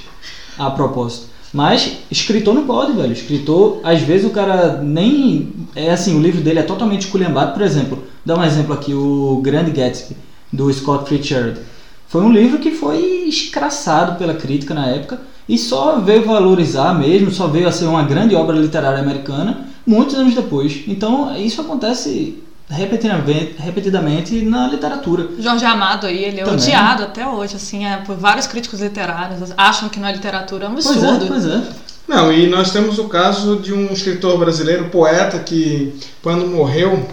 a 0.57 0.71
propósito. 0.71 1.32
Mas 1.53 1.99
escritor 2.11 2.55
não 2.55 2.67
pode, 2.67 2.93
velho. 2.93 3.13
Escritor, 3.13 3.81
às 3.85 4.01
vezes 4.01 4.27
o 4.27 4.31
cara 4.31 4.81
nem. 4.83 5.53
É 5.75 5.91
assim, 5.91 6.17
o 6.17 6.23
livro 6.23 6.41
dele 6.41 6.61
é 6.61 6.63
totalmente 6.63 7.09
culhambado. 7.09 7.53
Por 7.53 7.63
exemplo, 7.63 8.03
dá 8.25 8.37
um 8.37 8.45
exemplo 8.45 8.73
aqui: 8.73 8.95
O 8.95 9.41
Grande 9.43 9.71
Gatsby, 9.71 10.17
do 10.53 10.73
Scott 10.73 11.09
Fitzgerald. 11.09 11.61
Foi 12.09 12.23
um 12.23 12.33
livro 12.33 12.59
que 12.59 12.71
foi 12.71 13.25
escraçado 13.27 14.19
pela 14.19 14.35
crítica 14.35 14.75
na 14.75 14.87
época 14.87 15.21
e 15.49 15.59
só 15.59 15.99
veio 15.99 16.25
valorizar 16.25 16.95
mesmo, 16.95 17.31
só 17.31 17.47
veio 17.47 17.67
a 17.67 17.73
ser 17.73 17.87
uma 17.87 18.03
grande 18.03 18.35
obra 18.35 18.57
literária 18.57 19.01
americana 19.01 19.67
muitos 19.87 20.15
anos 20.15 20.35
depois. 20.35 20.85
Então, 20.87 21.35
isso 21.37 21.61
acontece 21.61 22.43
repetidamente, 22.73 23.55
repetidamente 23.59 24.43
na 24.43 24.67
literatura. 24.67 25.29
Jorge 25.39 25.65
Amado 25.65 26.07
aí, 26.07 26.25
ele 26.25 26.41
é 26.41 26.45
Também. 26.45 26.59
odiado 26.59 27.03
até 27.03 27.27
hoje, 27.27 27.57
assim, 27.57 27.85
é, 27.85 27.99
por 27.99 28.17
vários 28.17 28.47
críticos 28.47 28.81
literários, 28.81 29.53
acham 29.57 29.89
que 29.89 30.01
não 30.01 30.09
é 30.09 30.13
literatura, 30.13 30.67
é 30.67 30.69
um 30.69 30.73
absurdo. 30.73 31.27
Pois 31.29 31.45
é, 31.45 31.51
pois 31.51 31.67
é. 31.69 31.93
Não, 32.09 32.33
e 32.33 32.47
nós 32.47 32.73
temos 32.73 32.99
o 32.99 33.05
caso 33.05 33.57
de 33.57 33.73
um 33.73 33.93
escritor 33.93 34.39
brasileiro, 34.39 34.89
poeta, 34.89 35.39
que 35.39 35.95
quando 36.23 36.47
morreu, 36.47 37.09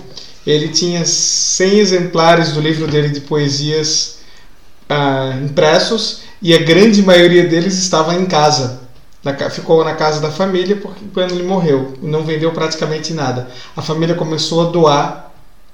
ele 0.48 0.70
tinha 0.70 1.06
100 1.06 1.80
exemplares 1.80 2.54
do 2.54 2.62
livro 2.62 2.88
dele 2.88 3.10
de 3.10 3.22
poesias 3.22 4.20
ah, 4.90 5.38
impressos 5.44 6.22
e 6.42 6.54
a 6.54 6.58
grande 6.58 7.04
maioria 7.04 7.48
deles 7.48 7.78
estava 7.78 8.16
em 8.16 8.26
casa. 8.26 8.80
Na, 9.24 9.34
ficou 9.50 9.84
na 9.84 9.96
casa 9.96 10.22
da 10.22 10.32
família 10.32 10.78
porque 10.78 11.04
quando 11.14 11.34
ele 11.34 11.44
morreu 11.44 11.94
não 12.02 12.24
vendeu 12.24 12.52
praticamente 12.54 13.14
nada. 13.14 13.48
A 13.76 13.82
família 13.82 14.16
começou 14.16 14.68
a 14.68 14.72
doar 14.72 15.29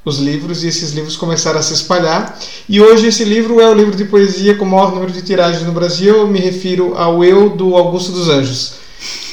os 0.06 0.20
livros 0.20 0.63
e 0.63 0.68
esses 0.68 0.91
livros 0.94 1.18
começaram 1.18 1.60
a 1.60 1.63
se 1.63 1.74
espalhar. 1.74 2.39
E 2.70 2.80
hoje 2.80 3.08
esse 3.08 3.24
livro 3.24 3.60
é 3.60 3.68
o 3.68 3.74
livro 3.74 3.96
de 3.96 4.06
poesia 4.06 4.56
com 4.56 4.63
o 4.63 4.70
maior 4.70 4.94
número 4.94 5.12
de 5.12 5.24
tiragens 5.24 5.63
no 5.63 5.72
Brasil. 5.72 6.15
Eu 6.15 6.28
me 6.28 6.39
refiro 6.39 6.94
ao 6.96 7.24
Eu 7.24 7.50
do 7.50 7.76
Augusto 7.76 8.12
dos 8.12 8.30
Anjos. 8.30 8.85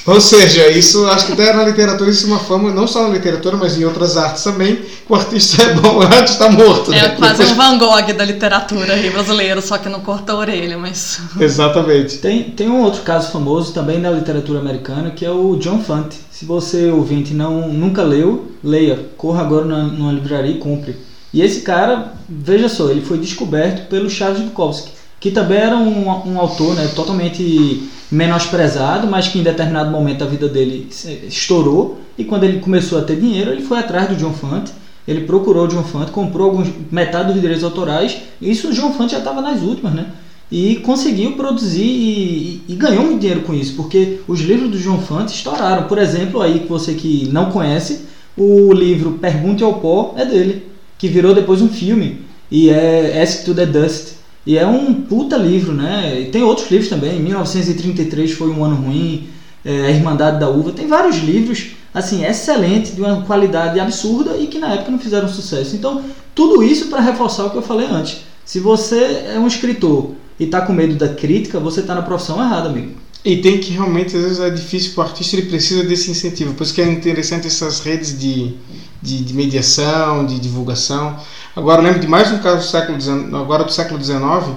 Ou 0.04 0.20
seja, 0.20 0.68
isso 0.68 1.06
acho 1.06 1.26
que 1.26 1.32
até 1.32 1.52
na 1.52 1.64
literatura 1.64 2.10
isso 2.10 2.26
é 2.26 2.30
uma 2.30 2.40
fama, 2.40 2.72
não 2.72 2.88
só 2.88 3.04
na 3.04 3.14
literatura, 3.14 3.56
mas 3.56 3.78
em 3.78 3.84
outras 3.84 4.16
artes 4.16 4.42
também, 4.42 4.76
que 4.76 5.12
o 5.12 5.14
artista 5.14 5.62
é 5.62 5.74
bom, 5.74 5.98
o 5.98 6.02
artista 6.02 6.44
está 6.44 6.50
morto. 6.50 6.92
É 6.92 7.02
né? 7.02 7.08
quase 7.10 7.38
Depois... 7.38 7.52
um 7.52 7.54
Van 7.54 7.78
Gogh 7.78 8.12
da 8.12 8.24
literatura 8.24 8.94
aí 8.94 9.10
brasileira, 9.10 9.60
só 9.60 9.78
que 9.78 9.88
não 9.88 10.00
corta 10.00 10.32
a 10.32 10.36
orelha, 10.36 10.76
mas. 10.76 11.20
Exatamente. 11.38 12.18
Tem, 12.18 12.42
tem 12.44 12.68
um 12.68 12.82
outro 12.82 13.02
caso 13.02 13.30
famoso 13.30 13.72
também 13.72 14.00
na 14.00 14.10
literatura 14.10 14.58
americana, 14.58 15.10
que 15.10 15.24
é 15.24 15.30
o 15.30 15.56
John 15.56 15.80
Fante. 15.80 16.16
Se 16.30 16.44
você, 16.44 16.90
ouvinte, 16.90 17.32
não, 17.32 17.68
nunca 17.68 18.02
leu, 18.02 18.52
leia. 18.64 18.98
Corra 19.16 19.42
agora 19.42 19.64
na, 19.64 19.84
numa 19.84 20.12
livraria 20.12 20.50
e 20.50 20.58
compre. 20.58 20.96
E 21.32 21.40
esse 21.40 21.60
cara, 21.60 22.14
veja 22.28 22.68
só, 22.68 22.90
ele 22.90 23.00
foi 23.00 23.18
descoberto 23.18 23.88
pelo 23.88 24.10
Charles 24.10 24.40
Bukowski, 24.40 24.90
que 25.20 25.30
também 25.30 25.58
era 25.58 25.76
um, 25.76 26.08
um 26.26 26.38
autor 26.38 26.74
né, 26.74 26.90
totalmente 26.94 27.88
menosprezado, 28.12 29.06
mas 29.06 29.28
que 29.28 29.38
em 29.38 29.42
determinado 29.42 29.90
momento 29.90 30.18
da 30.18 30.26
vida 30.26 30.46
dele 30.46 30.86
estourou. 31.26 31.98
E 32.18 32.24
quando 32.24 32.44
ele 32.44 32.60
começou 32.60 32.98
a 32.98 33.02
ter 33.02 33.18
dinheiro, 33.18 33.50
ele 33.50 33.62
foi 33.62 33.78
atrás 33.78 34.08
do 34.08 34.16
John 34.16 34.34
Fante. 34.34 34.70
Ele 35.08 35.22
procurou 35.22 35.64
o 35.64 35.68
John 35.68 35.82
Fante, 35.82 36.12
comprou 36.12 36.50
alguns, 36.50 36.68
metade 36.90 37.32
dos 37.32 37.40
direitos 37.40 37.64
autorais. 37.64 38.18
E 38.40 38.50
isso 38.50 38.68
o 38.68 38.72
John 38.72 38.92
Fante 38.92 39.12
já 39.12 39.18
estava 39.18 39.40
nas 39.40 39.62
últimas, 39.62 39.94
né? 39.94 40.06
E 40.50 40.76
conseguiu 40.76 41.32
produzir 41.32 41.82
e, 41.82 42.62
e, 42.68 42.74
ganhou 42.74 43.04
muito 43.04 43.20
dinheiro 43.20 43.40
com 43.40 43.54
isso, 43.54 43.74
porque 43.74 44.20
os 44.28 44.40
livros 44.40 44.70
do 44.70 44.78
John 44.78 44.98
Fante 44.98 45.34
estouraram. 45.34 45.84
Por 45.88 45.96
exemplo, 45.96 46.42
aí 46.42 46.60
que 46.60 46.68
você 46.68 46.92
que 46.92 47.30
não 47.32 47.50
conhece, 47.50 48.02
o 48.36 48.70
livro 48.74 49.12
Pergunte 49.12 49.64
ao 49.64 49.80
Pó 49.80 50.14
é 50.18 50.26
dele, 50.26 50.66
que 50.98 51.08
virou 51.08 51.34
depois 51.34 51.62
um 51.62 51.68
filme. 51.68 52.20
E 52.50 52.68
é 52.68 53.22
Ask 53.22 53.46
to 53.46 53.54
the 53.54 53.64
Dust 53.64 54.21
e 54.46 54.58
é 54.58 54.66
um 54.66 54.92
puta 54.92 55.36
livro, 55.36 55.72
né? 55.72 56.20
E 56.20 56.24
tem 56.26 56.42
outros 56.42 56.70
livros 56.70 56.88
também. 56.88 57.20
1933 57.20 58.32
foi 58.32 58.50
um 58.50 58.64
ano 58.64 58.76
ruim. 58.76 59.28
É, 59.64 59.86
a 59.86 59.90
Irmandade 59.90 60.40
da 60.40 60.48
Uva. 60.48 60.72
Tem 60.72 60.88
vários 60.88 61.18
livros, 61.18 61.68
assim, 61.94 62.24
excelentes, 62.24 62.96
de 62.96 63.00
uma 63.00 63.22
qualidade 63.22 63.78
absurda 63.78 64.36
e 64.36 64.48
que 64.48 64.58
na 64.58 64.74
época 64.74 64.90
não 64.90 64.98
fizeram 64.98 65.28
sucesso. 65.28 65.76
Então, 65.76 66.02
tudo 66.34 66.64
isso 66.64 66.88
para 66.88 67.00
reforçar 67.00 67.44
o 67.44 67.50
que 67.50 67.56
eu 67.58 67.62
falei 67.62 67.86
antes. 67.86 68.22
Se 68.44 68.58
você 68.58 69.24
é 69.32 69.38
um 69.38 69.46
escritor 69.46 70.10
e 70.38 70.44
está 70.44 70.62
com 70.62 70.72
medo 70.72 70.96
da 70.96 71.10
crítica, 71.10 71.60
você 71.60 71.80
está 71.80 71.94
na 71.94 72.02
profissão 72.02 72.42
errada, 72.42 72.68
amigo. 72.68 72.94
E 73.24 73.36
tem 73.36 73.58
que 73.58 73.70
realmente, 73.70 74.16
às 74.16 74.22
vezes 74.22 74.40
é 74.40 74.50
difícil 74.50 74.92
para 74.94 75.04
o 75.04 75.06
artista, 75.06 75.36
ele 75.36 75.46
precisa 75.46 75.84
desse 75.84 76.10
incentivo. 76.10 76.54
Por 76.54 76.64
isso 76.64 76.74
que 76.74 76.80
é 76.80 76.86
interessante 76.90 77.46
essas 77.46 77.78
redes 77.80 78.18
de, 78.18 78.54
de, 79.00 79.22
de 79.22 79.34
mediação, 79.34 80.26
de 80.26 80.40
divulgação. 80.40 81.16
Agora, 81.54 81.80
eu 81.80 81.84
lembro 81.84 82.00
de 82.00 82.08
mais 82.08 82.32
um 82.32 82.38
caso 82.38 82.58
do 82.58 82.64
século 82.64 83.00
XIX, 83.00 83.32
agora 83.34 83.62
do 83.62 83.72
século 83.72 84.02
XIX, 84.02 84.56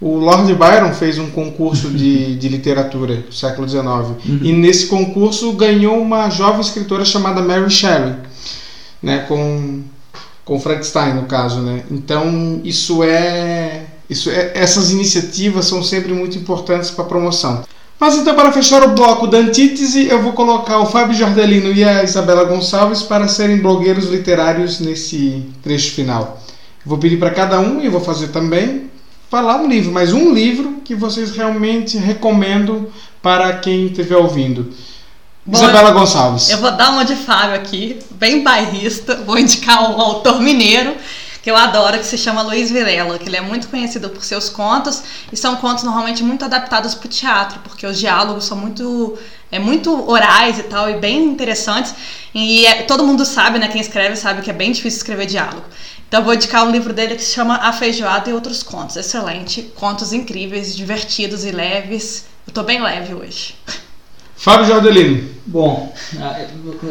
o 0.00 0.16
Lord 0.18 0.52
Byron 0.54 0.92
fez 0.92 1.18
um 1.18 1.30
concurso 1.30 1.88
de, 1.88 2.36
de 2.36 2.48
literatura 2.48 3.16
do 3.16 3.34
século 3.34 3.68
XIX. 3.68 3.84
Uhum. 3.84 4.40
E 4.42 4.52
nesse 4.52 4.86
concurso 4.86 5.52
ganhou 5.52 6.00
uma 6.00 6.28
jovem 6.30 6.60
escritora 6.60 7.04
chamada 7.04 7.40
Mary 7.40 7.70
Shelley, 7.70 8.14
né, 9.02 9.24
com, 9.26 9.82
com 10.44 10.60
Frankenstein, 10.60 11.14
no 11.14 11.22
caso. 11.24 11.60
Né? 11.60 11.82
Então, 11.90 12.60
isso 12.62 13.02
é, 13.02 13.86
isso 14.08 14.30
é. 14.30 14.52
Essas 14.54 14.90
iniciativas 14.90 15.64
são 15.64 15.82
sempre 15.82 16.12
muito 16.12 16.36
importantes 16.38 16.90
para 16.90 17.04
a 17.04 17.08
promoção. 17.08 17.64
Mas 18.04 18.16
então, 18.16 18.34
para 18.34 18.52
fechar 18.52 18.82
o 18.82 18.90
bloco 18.90 19.26
da 19.26 19.38
antítese, 19.38 20.06
eu 20.08 20.20
vou 20.20 20.34
colocar 20.34 20.78
o 20.78 20.84
Fábio 20.84 21.16
Jordelino 21.16 21.72
e 21.72 21.82
a 21.82 22.04
Isabela 22.04 22.44
Gonçalves 22.44 23.00
para 23.00 23.26
serem 23.28 23.62
blogueiros 23.62 24.10
literários 24.10 24.78
nesse 24.78 25.42
trecho 25.62 25.92
final. 25.92 26.38
vou 26.84 26.98
pedir 26.98 27.16
para 27.16 27.30
cada 27.30 27.58
um, 27.60 27.80
e 27.80 27.88
vou 27.88 28.02
fazer 28.02 28.28
também, 28.28 28.90
falar 29.30 29.56
um 29.56 29.66
livro, 29.66 29.90
mas 29.90 30.12
um 30.12 30.34
livro 30.34 30.82
que 30.84 30.94
vocês 30.94 31.34
realmente 31.34 31.96
recomendam 31.96 32.88
para 33.22 33.54
quem 33.54 33.86
estiver 33.86 34.18
ouvindo. 34.18 34.70
Bom, 35.46 35.56
Isabela 35.56 35.90
Gonçalves. 35.92 36.50
Eu 36.50 36.58
vou 36.58 36.72
dar 36.72 36.90
uma 36.90 37.06
de 37.06 37.16
Fábio 37.16 37.54
aqui, 37.54 38.00
bem 38.10 38.42
bairrista, 38.42 39.22
vou 39.24 39.38
indicar 39.38 39.82
um 39.90 39.98
autor 39.98 40.42
mineiro 40.42 40.92
que 41.44 41.50
eu 41.50 41.56
adoro, 41.58 41.98
que 41.98 42.06
se 42.06 42.16
chama 42.16 42.40
Luiz 42.40 42.70
Vilela, 42.70 43.18
que 43.18 43.28
ele 43.28 43.36
é 43.36 43.40
muito 43.42 43.68
conhecido 43.68 44.08
por 44.08 44.24
seus 44.24 44.48
contos, 44.48 45.02
e 45.30 45.36
são 45.36 45.56
contos 45.56 45.84
normalmente 45.84 46.22
muito 46.24 46.42
adaptados 46.42 46.94
para 46.94 47.04
o 47.04 47.08
teatro, 47.10 47.60
porque 47.62 47.86
os 47.86 47.98
diálogos 47.98 48.46
são 48.46 48.56
muito 48.56 49.18
é 49.52 49.58
muito 49.58 50.10
orais 50.10 50.58
e 50.58 50.62
tal, 50.62 50.88
e 50.88 50.94
bem 50.94 51.22
interessantes. 51.22 51.94
E 52.34 52.64
é, 52.64 52.84
todo 52.84 53.04
mundo 53.04 53.26
sabe, 53.26 53.58
né? 53.58 53.68
Quem 53.68 53.78
escreve 53.78 54.16
sabe 54.16 54.40
que 54.40 54.48
é 54.48 54.54
bem 54.54 54.72
difícil 54.72 54.96
escrever 54.96 55.26
diálogo. 55.26 55.66
Então 56.08 56.20
eu 56.20 56.24
vou 56.24 56.32
indicar 56.32 56.66
um 56.66 56.70
livro 56.70 56.94
dele 56.94 57.14
que 57.14 57.22
se 57.22 57.34
chama 57.34 57.56
A 57.56 57.74
Feijoada 57.74 58.30
e 58.30 58.32
Outros 58.32 58.62
Contos. 58.62 58.96
Excelente. 58.96 59.70
Contos 59.74 60.14
incríveis, 60.14 60.74
divertidos 60.74 61.44
e 61.44 61.50
leves. 61.50 62.24
Eu 62.46 62.54
tô 62.54 62.62
bem 62.62 62.80
leve 62.82 63.12
hoje. 63.12 63.54
Fábio 64.34 64.66
Jordelino. 64.66 65.28
Bom, 65.44 65.94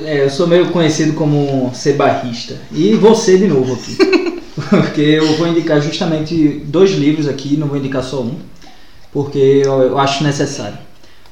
é, 0.05 0.25
eu 0.25 0.29
sou 0.29 0.45
meio 0.45 0.69
conhecido 0.69 1.13
como 1.13 1.71
ser 1.73 1.93
barrista. 1.93 2.55
E 2.71 2.93
você 2.93 3.35
de 3.35 3.47
novo 3.47 3.73
aqui. 3.73 3.97
porque 4.69 5.01
eu 5.01 5.35
vou 5.37 5.47
indicar 5.47 5.81
justamente 5.81 6.61
dois 6.65 6.91
livros 6.91 7.27
aqui, 7.27 7.57
não 7.57 7.67
vou 7.67 7.77
indicar 7.77 8.03
só 8.03 8.21
um, 8.21 8.35
porque 9.11 9.61
eu, 9.65 9.97
acho 9.97 10.23
necessário. 10.23 10.77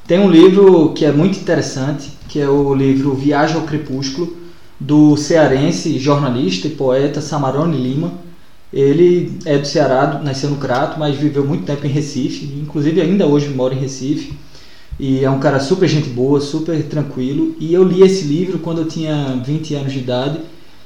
Tem 0.07 0.19
um 0.19 0.29
livro 0.29 0.93
que 0.93 1.05
é 1.05 1.12
muito 1.12 1.39
interessante, 1.39 2.10
que 2.27 2.39
é 2.39 2.49
o 2.49 2.73
livro 2.73 3.13
Viagem 3.13 3.55
ao 3.55 3.63
Crepúsculo, 3.63 4.38
do 4.79 5.15
cearense, 5.15 5.99
jornalista 5.99 6.67
e 6.67 6.71
poeta 6.71 7.21
Samarone 7.21 7.77
Lima. 7.77 8.13
Ele 8.73 9.38
é 9.45 9.57
do 9.57 9.67
Ceará, 9.67 10.19
nasceu 10.23 10.49
no 10.49 10.57
Crato, 10.57 10.99
mas 10.99 11.15
viveu 11.15 11.45
muito 11.45 11.65
tempo 11.65 11.86
em 11.86 11.89
Recife, 11.89 12.45
inclusive 12.60 12.99
ainda 13.01 13.27
hoje 13.27 13.49
mora 13.49 13.75
em 13.75 13.79
Recife. 13.79 14.34
E 14.99 15.23
é 15.23 15.29
um 15.29 15.39
cara 15.39 15.60
super 15.60 15.88
gente 15.88 16.10
boa, 16.10 16.39
super 16.41 16.81
tranquilo. 16.84 17.55
E 17.60 17.73
eu 17.73 17.84
li 17.84 18.01
esse 18.01 18.25
livro 18.25 18.60
quando 18.60 18.81
eu 18.81 18.88
tinha 18.88 19.41
20 19.43 19.75
anos 19.75 19.93
de 19.93 19.99
idade 19.99 20.39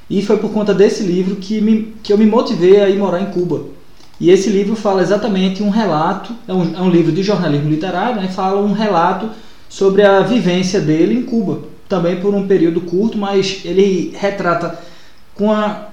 E 0.10 0.22
foi 0.22 0.38
por 0.38 0.52
conta 0.52 0.74
desse 0.74 1.04
livro 1.04 1.36
que, 1.36 1.60
me, 1.60 1.94
que 2.04 2.14
eu 2.14 2.18
me 2.18 2.26
motivei 2.26 2.82
a 2.82 2.90
ir 2.90 2.98
morar 2.98 3.22
em 3.22 3.32
Cuba. 3.32 3.66
E 4.20 4.30
esse 4.30 4.50
livro 4.50 4.76
fala 4.76 5.02
exatamente 5.02 5.62
um 5.62 5.70
relato, 5.70 6.34
é 6.48 6.54
um, 6.54 6.76
é 6.76 6.82
um 6.82 6.90
livro 6.90 7.12
de 7.12 7.22
jornalismo 7.24 7.70
literário, 7.70 8.22
né? 8.22 8.28
fala 8.28 8.62
um 8.62 8.72
relato 8.72 9.30
sobre 9.68 10.04
a 10.04 10.22
vivência 10.22 10.80
dele 10.80 11.16
em 11.16 11.24
Cuba. 11.24 11.64
Também 11.90 12.20
por 12.20 12.34
um 12.34 12.48
período 12.48 12.82
curto, 12.82 13.18
mas 13.18 13.62
ele 13.66 14.14
retrata 14.16 14.80
com 15.36 15.52
a, 15.52 15.90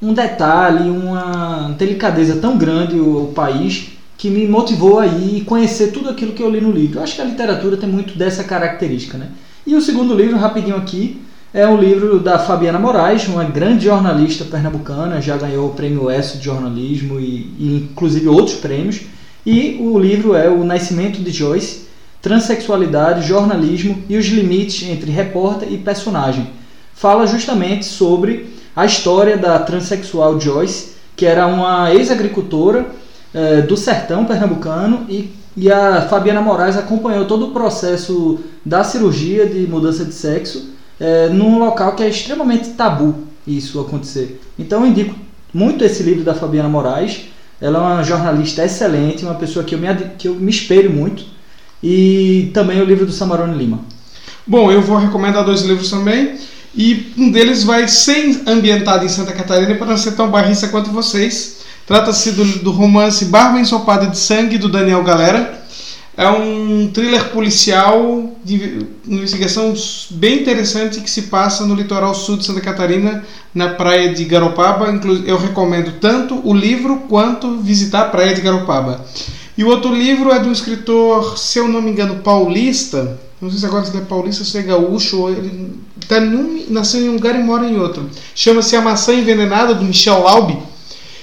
um 0.00 0.14
detalhe, 0.14 0.88
uma 0.88 1.74
delicadeza 1.76 2.36
tão 2.40 2.56
grande 2.56 2.96
o, 2.96 3.24
o 3.24 3.32
país 3.32 3.90
que 4.16 4.30
me 4.30 4.48
motivou 4.48 4.98
a 4.98 5.06
ir 5.06 5.44
conhecer 5.44 5.92
tudo 5.92 6.08
aquilo 6.08 6.32
que 6.32 6.42
eu 6.42 6.50
li 6.50 6.60
no 6.60 6.72
livro. 6.72 6.98
Eu 6.98 7.02
acho 7.02 7.14
que 7.14 7.22
a 7.22 7.24
literatura 7.24 7.76
tem 7.76 7.88
muito 7.88 8.18
dessa 8.18 8.42
característica, 8.42 9.16
né? 9.16 9.28
E 9.66 9.76
o 9.76 9.80
segundo 9.80 10.14
livro, 10.14 10.36
rapidinho 10.36 10.76
aqui, 10.76 11.20
é 11.52 11.66
um 11.66 11.78
livro 11.78 12.20
da 12.20 12.38
Fabiana 12.38 12.78
Moraes, 12.78 13.26
uma 13.26 13.44
grande 13.44 13.86
jornalista 13.86 14.44
pernambucana, 14.44 15.20
já 15.20 15.36
ganhou 15.36 15.68
o 15.68 15.74
prêmio 15.74 16.10
ESSO 16.10 16.38
de 16.38 16.44
jornalismo 16.44 17.18
e, 17.18 17.54
e 17.58 17.88
inclusive 17.90 18.28
outros 18.28 18.56
prêmios. 18.56 19.00
E 19.46 19.78
o 19.80 19.98
livro 19.98 20.34
é 20.34 20.48
O 20.48 20.62
Nascimento 20.62 21.20
de 21.20 21.30
Joyce, 21.30 21.86
Transsexualidade, 22.20 23.26
Jornalismo 23.26 24.02
e 24.08 24.18
os 24.18 24.26
Limites 24.26 24.86
entre 24.88 25.10
Repórter 25.10 25.72
e 25.72 25.78
Personagem. 25.78 26.50
Fala 26.92 27.26
justamente 27.26 27.86
sobre 27.86 28.52
a 28.76 28.84
história 28.84 29.38
da 29.38 29.58
transexual 29.58 30.38
Joyce, 30.38 30.96
que 31.16 31.24
era 31.24 31.46
uma 31.46 31.94
ex-agricultora 31.94 32.88
eh, 33.32 33.62
do 33.62 33.76
sertão 33.76 34.24
pernambucano 34.26 35.06
e, 35.08 35.32
e 35.56 35.72
a 35.72 36.02
Fabiana 36.02 36.42
Moraes 36.42 36.76
acompanhou 36.76 37.24
todo 37.24 37.46
o 37.46 37.50
processo 37.52 38.40
da 38.64 38.84
cirurgia 38.84 39.46
de 39.46 39.66
mudança 39.66 40.04
de 40.04 40.12
sexo 40.12 40.76
é, 41.00 41.28
num 41.28 41.58
local 41.58 41.94
que 41.94 42.02
é 42.02 42.08
extremamente 42.08 42.70
tabu 42.70 43.26
isso 43.46 43.80
acontecer. 43.80 44.40
Então 44.58 44.82
eu 44.84 44.90
indico 44.90 45.14
muito 45.52 45.84
esse 45.84 46.02
livro 46.02 46.24
da 46.24 46.34
Fabiana 46.34 46.68
Moraes. 46.68 47.26
Ela 47.60 47.78
é 47.78 47.82
uma 47.82 48.02
jornalista 48.04 48.64
excelente, 48.64 49.24
uma 49.24 49.34
pessoa 49.34 49.64
que 49.64 49.74
eu 49.74 49.78
me, 49.78 49.88
que 50.18 50.28
eu 50.28 50.34
me 50.34 50.50
espelho 50.50 50.90
muito. 50.90 51.24
E 51.82 52.50
também 52.52 52.80
o 52.80 52.84
livro 52.84 53.06
do 53.06 53.12
Samarone 53.12 53.56
Lima. 53.56 53.80
Bom, 54.46 54.70
eu 54.70 54.82
vou 54.82 54.96
recomendar 54.98 55.44
dois 55.44 55.62
livros 55.62 55.90
também. 55.90 56.36
E 56.74 57.12
um 57.16 57.30
deles 57.30 57.64
vai 57.64 57.88
ser 57.88 58.42
ambientado 58.46 59.04
em 59.04 59.08
Santa 59.08 59.32
Catarina 59.32 59.74
para 59.74 59.96
ser 59.96 60.12
tão 60.12 60.30
barrista 60.30 60.68
quanto 60.68 60.90
vocês. 60.90 61.58
Trata-se 61.86 62.32
do, 62.32 62.44
do 62.58 62.70
romance 62.70 63.24
Barba 63.26 63.58
Ensopada 63.58 64.06
de 64.06 64.18
Sangue, 64.18 64.58
do 64.58 64.68
Daniel 64.68 65.02
Galera. 65.02 65.66
É 66.18 66.28
um 66.28 66.90
thriller 66.92 67.30
policial 67.30 68.32
de 68.44 68.84
investigação 69.06 69.72
bem 70.10 70.40
interessante 70.40 71.00
que 71.00 71.08
se 71.08 71.22
passa 71.22 71.64
no 71.64 71.76
litoral 71.76 72.12
sul 72.12 72.36
de 72.36 72.44
Santa 72.44 72.60
Catarina, 72.60 73.24
na 73.54 73.68
praia 73.68 74.12
de 74.12 74.24
Garopaba. 74.24 74.86
Eu 75.24 75.38
recomendo 75.38 76.00
tanto 76.00 76.40
o 76.44 76.52
livro 76.52 77.04
quanto 77.08 77.58
visitar 77.58 78.00
a 78.00 78.08
praia 78.08 78.34
de 78.34 78.40
Garopaba. 78.40 79.06
E 79.56 79.62
o 79.62 79.68
outro 79.68 79.94
livro 79.94 80.32
é 80.32 80.40
de 80.40 80.48
um 80.48 80.52
escritor, 80.52 81.38
se 81.38 81.60
eu 81.60 81.68
não 81.68 81.80
me 81.80 81.92
engano, 81.92 82.16
paulista. 82.16 83.16
Não 83.40 83.48
sei 83.48 83.60
se 83.60 83.66
agora 83.66 83.84
se 83.84 83.96
é 83.96 84.00
paulista 84.00 84.42
se 84.42 84.58
é 84.58 84.62
gaúcho. 84.62 85.28
Ele 85.28 85.72
tá 86.08 86.18
num, 86.18 86.64
nasceu 86.68 87.00
em 87.00 87.10
um 87.10 87.12
lugar 87.12 87.36
e 87.36 87.44
mora 87.44 87.64
em 87.64 87.78
outro. 87.78 88.10
Chama-se 88.34 88.74
A 88.74 88.80
Maçã 88.80 89.14
Envenenada, 89.14 89.72
do 89.72 89.84
Michel 89.84 90.24
Laube, 90.24 90.58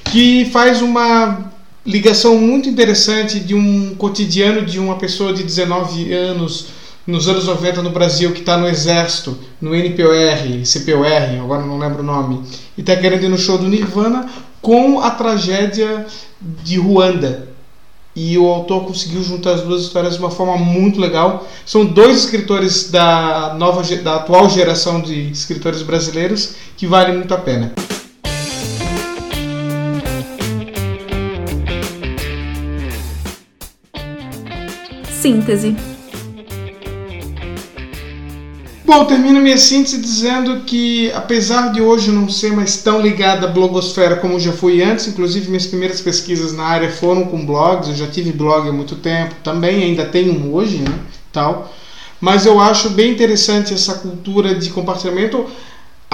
que 0.05 0.45
faz 0.53 0.81
uma 0.81 1.53
ligação 1.85 2.37
muito 2.37 2.67
interessante 2.67 3.39
de 3.39 3.53
um 3.53 3.93
cotidiano 3.95 4.65
de 4.65 4.79
uma 4.79 4.95
pessoa 4.95 5.33
de 5.33 5.43
19 5.43 6.11
anos 6.11 6.67
nos 7.05 7.27
anos 7.27 7.45
90 7.45 7.83
no 7.83 7.91
Brasil 7.91 8.31
que 8.31 8.39
está 8.39 8.57
no 8.57 8.67
exército, 8.67 9.37
no 9.61 9.75
NPOR, 9.75 10.63
CPOR, 10.65 11.39
agora 11.39 11.63
não 11.63 11.77
lembro 11.77 12.01
o 12.01 12.05
nome, 12.05 12.41
e 12.75 12.81
está 12.81 12.95
querendo 12.95 13.23
ir 13.25 13.29
no 13.29 13.37
show 13.37 13.59
do 13.59 13.67
Nirvana 13.67 14.27
com 14.59 14.99
a 14.99 15.11
tragédia 15.11 16.07
de 16.41 16.79
Ruanda. 16.79 17.49
E 18.15 18.37
o 18.37 18.47
autor 18.47 18.85
conseguiu 18.85 19.21
juntar 19.21 19.51
as 19.51 19.61
duas 19.61 19.83
histórias 19.83 20.13
de 20.13 20.19
uma 20.19 20.31
forma 20.31 20.57
muito 20.57 21.01
legal. 21.01 21.45
São 21.65 21.85
dois 21.85 22.17
escritores 22.19 22.89
da 22.89 23.53
nova 23.59 23.83
da 23.97 24.15
atual 24.15 24.49
geração 24.49 25.01
de 25.01 25.29
escritores 25.29 25.81
brasileiros 25.81 26.55
que 26.77 26.87
valem 26.87 27.17
muito 27.17 27.33
a 27.33 27.37
pena. 27.37 27.73
Síntese. 35.25 35.75
Bom, 38.85 39.05
termino 39.05 39.41
minha 39.41 39.57
síntese 39.57 39.99
dizendo 39.99 40.61
que, 40.61 41.11
apesar 41.13 41.71
de 41.71 41.81
hoje 41.81 42.11
não 42.11 42.29
ser 42.29 42.53
mais 42.53 42.83
tão 42.83 43.01
ligada 43.01 43.47
à 43.47 43.49
blogosfera 43.49 44.17
como 44.17 44.39
já 44.39 44.53
fui 44.53 44.83
antes, 44.83 45.07
inclusive 45.07 45.47
minhas 45.47 45.65
primeiras 45.65 45.99
pesquisas 45.99 46.53
na 46.53 46.63
área 46.63 46.91
foram 46.91 47.25
com 47.25 47.43
blogs, 47.43 47.89
eu 47.89 47.95
já 47.95 48.05
tive 48.05 48.31
blog 48.31 48.69
há 48.69 48.71
muito 48.71 48.97
tempo, 48.97 49.33
também 49.43 49.83
ainda 49.83 50.05
tenho 50.05 50.31
um 50.31 50.53
hoje, 50.53 50.77
né, 50.77 50.93
tal. 51.33 51.73
Mas 52.21 52.45
eu 52.45 52.59
acho 52.59 52.91
bem 52.91 53.11
interessante 53.11 53.73
essa 53.73 53.95
cultura 53.95 54.53
de 54.53 54.69
compartilhamento 54.69 55.47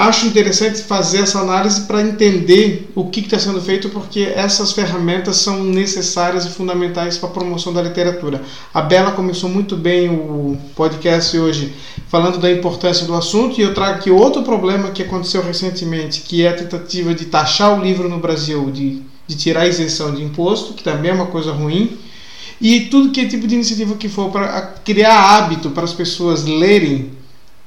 acho 0.01 0.25
interessante 0.25 0.81
fazer 0.81 1.19
essa 1.19 1.39
análise 1.39 1.81
para 1.81 2.01
entender 2.01 2.89
o 2.95 3.09
que 3.09 3.19
está 3.19 3.37
sendo 3.37 3.61
feito, 3.61 3.89
porque 3.89 4.21
essas 4.35 4.71
ferramentas 4.71 5.37
são 5.37 5.63
necessárias 5.63 6.45
e 6.45 6.49
fundamentais 6.49 7.17
para 7.17 7.29
a 7.29 7.31
promoção 7.31 7.71
da 7.71 7.81
literatura. 7.81 8.41
A 8.73 8.81
Bela 8.81 9.11
começou 9.11 9.49
muito 9.49 9.75
bem 9.75 10.09
o 10.09 10.57
podcast 10.75 11.37
hoje 11.37 11.73
falando 12.07 12.39
da 12.39 12.51
importância 12.51 13.05
do 13.05 13.15
assunto, 13.15 13.59
e 13.59 13.63
eu 13.63 13.73
trago 13.73 13.99
aqui 13.99 14.09
outro 14.09 14.43
problema 14.43 14.91
que 14.91 15.03
aconteceu 15.03 15.43
recentemente, 15.43 16.21
que 16.21 16.43
é 16.43 16.49
a 16.49 16.55
tentativa 16.55 17.13
de 17.13 17.25
taxar 17.25 17.79
o 17.79 17.83
livro 17.83 18.09
no 18.09 18.17
Brasil, 18.17 18.69
de, 18.71 19.01
de 19.27 19.35
tirar 19.35 19.61
a 19.61 19.67
isenção 19.67 20.13
de 20.13 20.23
imposto, 20.23 20.73
que 20.73 20.83
também 20.83 21.11
é 21.11 21.13
uma 21.13 21.27
coisa 21.27 21.51
ruim. 21.51 21.97
E 22.59 22.81
tudo 22.81 23.11
que 23.11 23.21
é 23.21 23.27
tipo 23.27 23.47
de 23.47 23.55
iniciativa 23.55 23.95
que 23.95 24.09
for 24.09 24.29
para 24.29 24.61
criar 24.83 25.37
hábito 25.37 25.71
para 25.71 25.83
as 25.83 25.93
pessoas 25.93 26.45
lerem 26.45 27.20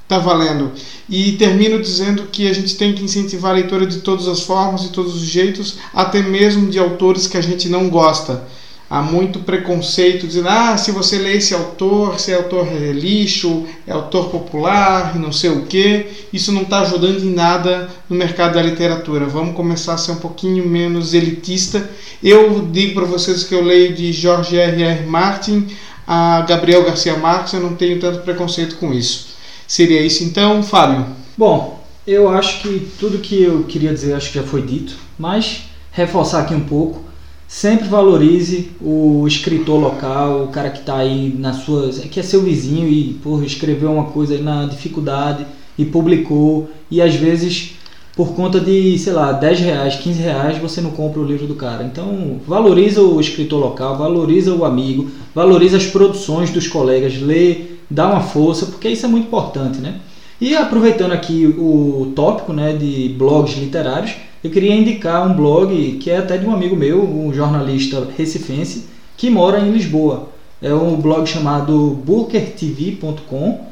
Tá 0.07 0.19
valendo. 0.19 0.71
E 1.09 1.31
termino 1.33 1.81
dizendo 1.81 2.27
que 2.31 2.47
a 2.47 2.53
gente 2.53 2.75
tem 2.75 2.93
que 2.93 3.03
incentivar 3.03 3.51
a 3.51 3.55
leitura 3.55 3.87
de 3.87 3.99
todas 3.99 4.27
as 4.27 4.41
formas, 4.41 4.81
de 4.83 4.89
todos 4.89 5.15
os 5.15 5.27
jeitos, 5.27 5.77
até 5.93 6.21
mesmo 6.21 6.69
de 6.69 6.77
autores 6.77 7.25
que 7.25 7.37
a 7.37 7.41
gente 7.41 7.67
não 7.67 7.89
gosta. 7.89 8.43
Há 8.87 9.01
muito 9.01 9.39
preconceito 9.39 10.27
dizendo: 10.27 10.49
ah, 10.49 10.77
se 10.77 10.91
você 10.91 11.17
lê 11.17 11.37
esse 11.37 11.55
autor, 11.55 12.19
se 12.19 12.31
é 12.31 12.35
autor 12.35 12.67
é 12.67 12.91
lixo, 12.91 13.65
é 13.87 13.93
autor 13.93 14.29
popular, 14.29 15.17
não 15.17 15.31
sei 15.31 15.49
o 15.49 15.65
que. 15.65 16.05
Isso 16.31 16.51
não 16.51 16.61
está 16.61 16.81
ajudando 16.81 17.23
em 17.23 17.33
nada 17.33 17.89
no 18.07 18.15
mercado 18.15 18.53
da 18.53 18.61
literatura. 18.61 19.25
Vamos 19.25 19.55
começar 19.55 19.95
a 19.95 19.97
ser 19.97 20.11
um 20.11 20.17
pouquinho 20.17 20.67
menos 20.69 21.15
elitista. 21.15 21.89
Eu 22.21 22.67
digo 22.71 22.93
para 22.93 23.05
vocês 23.05 23.43
que 23.43 23.55
eu 23.55 23.63
leio 23.63 23.95
de 23.95 24.13
George 24.13 24.55
R. 24.55 24.83
R. 24.83 25.05
Martin 25.07 25.67
a 26.07 26.41
Gabriel 26.41 26.83
Garcia 26.83 27.17
Marques, 27.17 27.53
eu 27.53 27.59
não 27.59 27.75
tenho 27.75 27.99
tanto 27.99 28.19
preconceito 28.19 28.75
com 28.75 28.93
isso. 28.93 29.34
Seria 29.67 30.01
isso 30.01 30.23
então, 30.23 30.61
Fábio? 30.61 31.05
Bom, 31.37 31.83
eu 32.05 32.29
acho 32.29 32.61
que 32.61 32.87
tudo 32.99 33.17
que 33.17 33.41
eu 33.41 33.63
queria 33.63 33.93
dizer 33.93 34.13
acho 34.13 34.31
que 34.31 34.39
já 34.39 34.43
foi 34.43 34.61
dito, 34.61 34.95
mas 35.17 35.63
reforçar 35.91 36.41
aqui 36.41 36.53
um 36.53 36.61
pouco. 36.61 37.03
Sempre 37.47 37.87
valorize 37.87 38.71
o 38.81 39.25
escritor 39.27 39.79
local, 39.79 40.43
o 40.43 40.47
cara 40.47 40.69
que 40.69 40.79
está 40.79 40.97
aí 40.97 41.33
na 41.37 41.53
sua. 41.53 41.89
que 41.89 42.19
é 42.19 42.23
seu 42.23 42.41
vizinho 42.41 42.87
e 42.87 43.13
porra, 43.23 43.45
escreveu 43.45 43.91
uma 43.91 44.05
coisa 44.05 44.33
aí 44.33 44.41
na 44.41 44.65
dificuldade 44.65 45.45
e 45.77 45.85
publicou, 45.85 46.69
e 46.89 47.01
às 47.01 47.15
vezes 47.15 47.75
por 48.15 48.33
conta 48.33 48.61
de, 48.61 48.97
sei 48.97 49.11
lá, 49.11 49.33
10 49.33 49.59
reais, 49.59 49.95
15 49.95 50.21
reais, 50.21 50.57
você 50.57 50.79
não 50.79 50.91
compra 50.91 51.19
o 51.19 51.25
livro 51.25 51.45
do 51.45 51.55
cara. 51.55 51.83
Então, 51.83 52.39
valoriza 52.47 53.01
o 53.01 53.19
escritor 53.19 53.59
local, 53.59 53.97
valoriza 53.97 54.55
o 54.55 54.63
amigo, 54.63 55.11
valoriza 55.33 55.75
as 55.75 55.85
produções 55.85 56.49
dos 56.49 56.65
colegas, 56.65 57.19
lê 57.21 57.74
dá 57.89 58.07
uma 58.07 58.21
força, 58.21 58.65
porque 58.65 58.89
isso 58.89 59.05
é 59.05 59.09
muito 59.09 59.27
importante, 59.27 59.79
né? 59.79 59.99
E 60.39 60.55
aproveitando 60.55 61.13
aqui 61.13 61.45
o 61.45 62.11
tópico 62.15 62.51
né, 62.51 62.73
de 62.73 63.15
blogs 63.17 63.57
literários, 63.57 64.15
eu 64.43 64.51
queria 64.51 64.75
indicar 64.75 65.25
um 65.25 65.33
blog 65.33 65.93
que 65.93 66.11
é 66.11 66.17
até 66.17 66.37
de 66.37 66.45
um 66.45 66.53
amigo 66.53 66.75
meu, 66.75 67.01
um 67.01 67.33
jornalista 67.33 68.05
recifense, 68.17 68.85
que 69.15 69.29
mora 69.29 69.59
em 69.59 69.71
Lisboa. 69.71 70.29
É 70.61 70.73
um 70.73 70.97
blog 70.97 71.25
chamado 71.25 71.99
bookertv.com. 72.05 73.65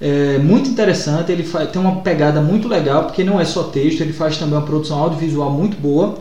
É 0.00 0.38
muito 0.38 0.68
interessante, 0.68 1.32
ele 1.32 1.42
faz, 1.42 1.70
tem 1.70 1.80
uma 1.80 2.00
pegada 2.00 2.40
muito 2.40 2.68
legal, 2.68 3.04
porque 3.04 3.24
não 3.24 3.40
é 3.40 3.44
só 3.44 3.64
texto, 3.64 4.00
ele 4.00 4.12
faz 4.12 4.36
também 4.36 4.54
uma 4.56 4.66
produção 4.66 4.98
audiovisual 4.98 5.50
muito 5.50 5.76
boa. 5.76 6.18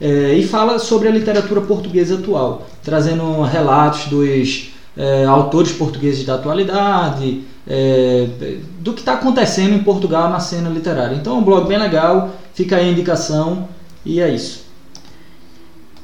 É, 0.00 0.34
e 0.34 0.42
fala 0.44 0.78
sobre 0.78 1.08
a 1.08 1.10
literatura 1.12 1.60
portuguesa 1.60 2.14
atual, 2.14 2.66
trazendo 2.82 3.42
relatos 3.42 4.06
dos 4.06 4.71
é, 4.96 5.24
autores 5.24 5.72
portugueses 5.72 6.24
da 6.24 6.34
atualidade, 6.34 7.42
é, 7.66 8.28
do 8.78 8.92
que 8.92 9.00
está 9.00 9.14
acontecendo 9.14 9.74
em 9.74 9.82
Portugal 9.82 10.30
na 10.30 10.40
cena 10.40 10.68
literária. 10.68 11.14
Então 11.14 11.36
é 11.36 11.38
um 11.38 11.44
blog 11.44 11.66
bem 11.66 11.78
legal, 11.78 12.30
fica 12.54 12.76
aí 12.76 12.88
a 12.88 12.92
indicação 12.92 13.68
e 14.04 14.20
é 14.20 14.28
isso. 14.28 14.62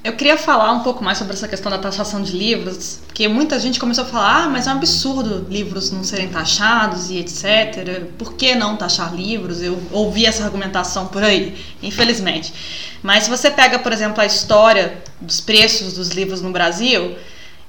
Eu 0.05 0.12
queria 0.12 0.38
falar 0.38 0.72
um 0.72 0.81
pouco 0.81 1.03
mais 1.05 1.18
sobre 1.18 1.35
essa 1.35 1.48
questão 1.48 1.70
da 1.70 1.77
taxação 1.77 2.22
de 2.22 2.33
livros, 2.33 3.01
porque 3.07 3.27
muita 3.27 3.59
gente 3.59 3.81
começou 3.81 4.05
a 4.05 4.07
falar, 4.07 4.44
ah, 4.44 4.48
mas 4.48 4.66
é 4.66 4.70
um 4.70 4.74
absurdo 4.74 5.44
livros 5.51 5.90
não 5.90 6.05
serem 6.05 6.29
taxados 6.29 7.11
e 7.11 7.18
etc. 7.18 8.05
Por 8.16 8.35
que 8.35 8.55
não 8.55 8.77
taxar 8.77 9.12
livros? 9.14 9.61
Eu 9.61 9.77
ouvi 9.90 10.24
essa 10.24 10.44
argumentação 10.44 11.09
por 11.09 11.22
aí, 11.22 11.55
infelizmente. 11.83 12.55
Mas 13.03 13.24
se 13.24 13.31
você 13.31 13.51
pega, 13.51 13.81
por 13.81 13.92
exemplo, 13.92 14.22
a 14.22 14.24
história 14.24 15.03
dos 15.20 15.40
preços 15.40 15.94
dos 15.94 16.11
livros 16.11 16.40
no 16.40 16.53
Brasil, 16.53 17.16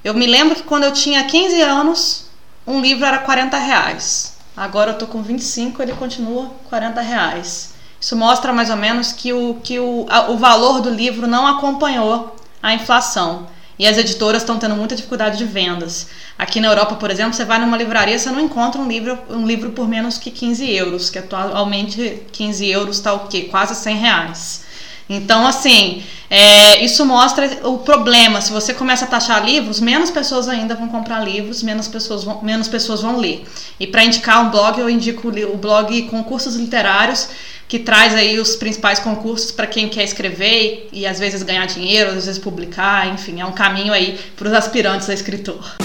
eu 0.02 0.14
me 0.14 0.26
lembro 0.26 0.54
que 0.54 0.62
quando 0.62 0.84
eu 0.84 0.92
tinha 0.92 1.24
15 1.24 1.60
anos, 1.60 2.26
um 2.66 2.80
livro 2.80 3.04
era 3.04 3.18
40 3.18 3.56
reais. 3.58 4.36
Agora 4.56 4.92
eu 4.92 4.98
tô 4.98 5.06
com 5.06 5.22
25, 5.22 5.82
ele 5.82 5.92
continua 5.92 6.50
40 6.68 7.00
reais. 7.00 7.74
Isso 8.00 8.16
mostra 8.16 8.52
mais 8.52 8.70
ou 8.70 8.76
menos 8.76 9.12
que 9.12 9.32
o, 9.32 9.60
que 9.62 9.78
o, 9.78 10.06
a, 10.08 10.30
o 10.30 10.38
valor 10.38 10.80
do 10.80 10.90
livro 10.90 11.26
não 11.26 11.46
acompanhou 11.46 12.34
a 12.62 12.72
inflação. 12.72 13.46
E 13.78 13.86
as 13.86 13.96
editoras 13.96 14.42
estão 14.42 14.58
tendo 14.58 14.74
muita 14.74 14.94
dificuldade 14.94 15.38
de 15.38 15.44
vendas. 15.44 16.08
Aqui 16.38 16.60
na 16.60 16.68
Europa, 16.68 16.96
por 16.96 17.10
exemplo, 17.10 17.32
você 17.32 17.44
vai 17.44 17.58
numa 17.58 17.76
livraria, 17.76 18.18
você 18.18 18.30
não 18.30 18.40
encontra 18.40 18.80
um 18.80 18.86
livro, 18.86 19.18
um 19.30 19.46
livro 19.46 19.70
por 19.70 19.88
menos 19.88 20.18
que 20.18 20.30
15 20.30 20.70
euros, 20.70 21.08
que 21.08 21.18
atualmente 21.18 22.22
15 22.32 22.66
euros 22.68 22.96
está 22.96 23.14
o 23.14 23.28
quê? 23.28 23.48
Quase 23.50 23.74
100 23.74 23.96
reais. 23.96 24.64
Então, 25.12 25.44
assim, 25.44 26.04
é, 26.30 26.84
isso 26.84 27.04
mostra 27.04 27.58
o 27.64 27.78
problema. 27.78 28.40
Se 28.40 28.52
você 28.52 28.72
começa 28.72 29.04
a 29.04 29.08
taxar 29.08 29.44
livros, 29.44 29.80
menos 29.80 30.08
pessoas 30.08 30.48
ainda 30.48 30.76
vão 30.76 30.86
comprar 30.86 31.18
livros, 31.18 31.64
menos 31.64 31.88
pessoas 31.88 32.22
vão, 32.22 32.40
menos 32.40 32.68
pessoas 32.68 33.02
vão 33.02 33.18
ler. 33.18 33.44
E 33.80 33.88
para 33.88 34.04
indicar 34.04 34.46
um 34.46 34.50
blog, 34.50 34.78
eu 34.78 34.88
indico 34.88 35.26
o 35.28 35.56
blog 35.56 36.02
Concursos 36.02 36.54
Literários, 36.54 37.28
que 37.66 37.80
traz 37.80 38.14
aí 38.14 38.38
os 38.38 38.54
principais 38.54 39.00
concursos 39.00 39.50
para 39.50 39.66
quem 39.66 39.88
quer 39.88 40.04
escrever 40.04 40.88
e, 40.92 41.00
e 41.00 41.06
às 41.06 41.18
vezes 41.18 41.42
ganhar 41.42 41.66
dinheiro, 41.66 42.10
às 42.10 42.26
vezes 42.26 42.38
publicar, 42.38 43.12
enfim, 43.12 43.40
é 43.40 43.44
um 43.44 43.52
caminho 43.52 43.92
aí 43.92 44.16
para 44.36 44.46
os 44.46 44.54
aspirantes 44.54 45.10
a 45.10 45.14
escritor. 45.14 45.76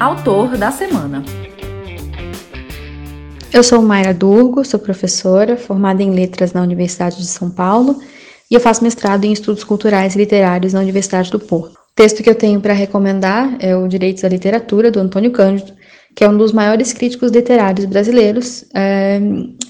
Autor 0.00 0.56
da 0.56 0.70
semana. 0.70 1.43
Eu 3.54 3.62
sou 3.62 3.80
Mayra 3.80 4.12
Durgo, 4.12 4.64
sou 4.64 4.80
professora, 4.80 5.56
formada 5.56 6.02
em 6.02 6.10
Letras 6.10 6.52
na 6.52 6.60
Universidade 6.60 7.18
de 7.18 7.26
São 7.26 7.48
Paulo 7.48 8.00
e 8.50 8.54
eu 8.56 8.58
faço 8.58 8.82
mestrado 8.82 9.24
em 9.24 9.32
Estudos 9.32 9.62
Culturais 9.62 10.16
e 10.16 10.18
Literários 10.18 10.72
na 10.72 10.80
Universidade 10.80 11.30
do 11.30 11.38
Porto. 11.38 11.74
O 11.74 11.94
texto 11.94 12.20
que 12.20 12.28
eu 12.28 12.34
tenho 12.34 12.60
para 12.60 12.72
recomendar 12.72 13.56
é 13.60 13.76
o 13.76 13.86
Direitos 13.86 14.24
à 14.24 14.28
Literatura, 14.28 14.90
do 14.90 14.98
Antônio 14.98 15.30
Cândido, 15.30 15.72
que 16.16 16.24
é 16.24 16.28
um 16.28 16.36
dos 16.36 16.50
maiores 16.50 16.92
críticos 16.92 17.30
literários 17.30 17.86
brasileiros 17.86 18.64
é, 18.74 19.20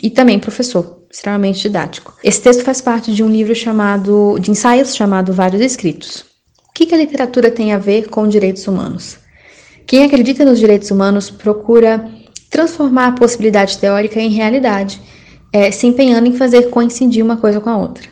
e 0.02 0.08
também 0.08 0.38
professor, 0.38 1.02
extremamente 1.10 1.60
didático. 1.60 2.14
Esse 2.24 2.40
texto 2.40 2.62
faz 2.62 2.80
parte 2.80 3.12
de 3.12 3.22
um 3.22 3.28
livro 3.28 3.54
chamado, 3.54 4.38
de 4.40 4.50
ensaios 4.50 4.96
chamado 4.96 5.30
Vários 5.30 5.60
Escritos. 5.60 6.24
O 6.70 6.72
que, 6.74 6.86
que 6.86 6.94
a 6.94 6.98
literatura 6.98 7.50
tem 7.50 7.74
a 7.74 7.78
ver 7.78 8.08
com 8.08 8.26
direitos 8.26 8.66
humanos? 8.66 9.18
Quem 9.86 10.04
acredita 10.04 10.42
nos 10.42 10.58
direitos 10.58 10.90
humanos 10.90 11.28
procura 11.28 12.23
transformar 12.54 13.08
a 13.08 13.12
possibilidade 13.12 13.78
teórica 13.78 14.20
em 14.20 14.30
realidade, 14.30 15.00
é, 15.52 15.72
se 15.72 15.88
empenhando 15.88 16.28
em 16.28 16.36
fazer 16.36 16.70
coincidir 16.70 17.24
uma 17.24 17.36
coisa 17.36 17.60
com 17.60 17.68
a 17.68 17.76
outra. 17.76 18.04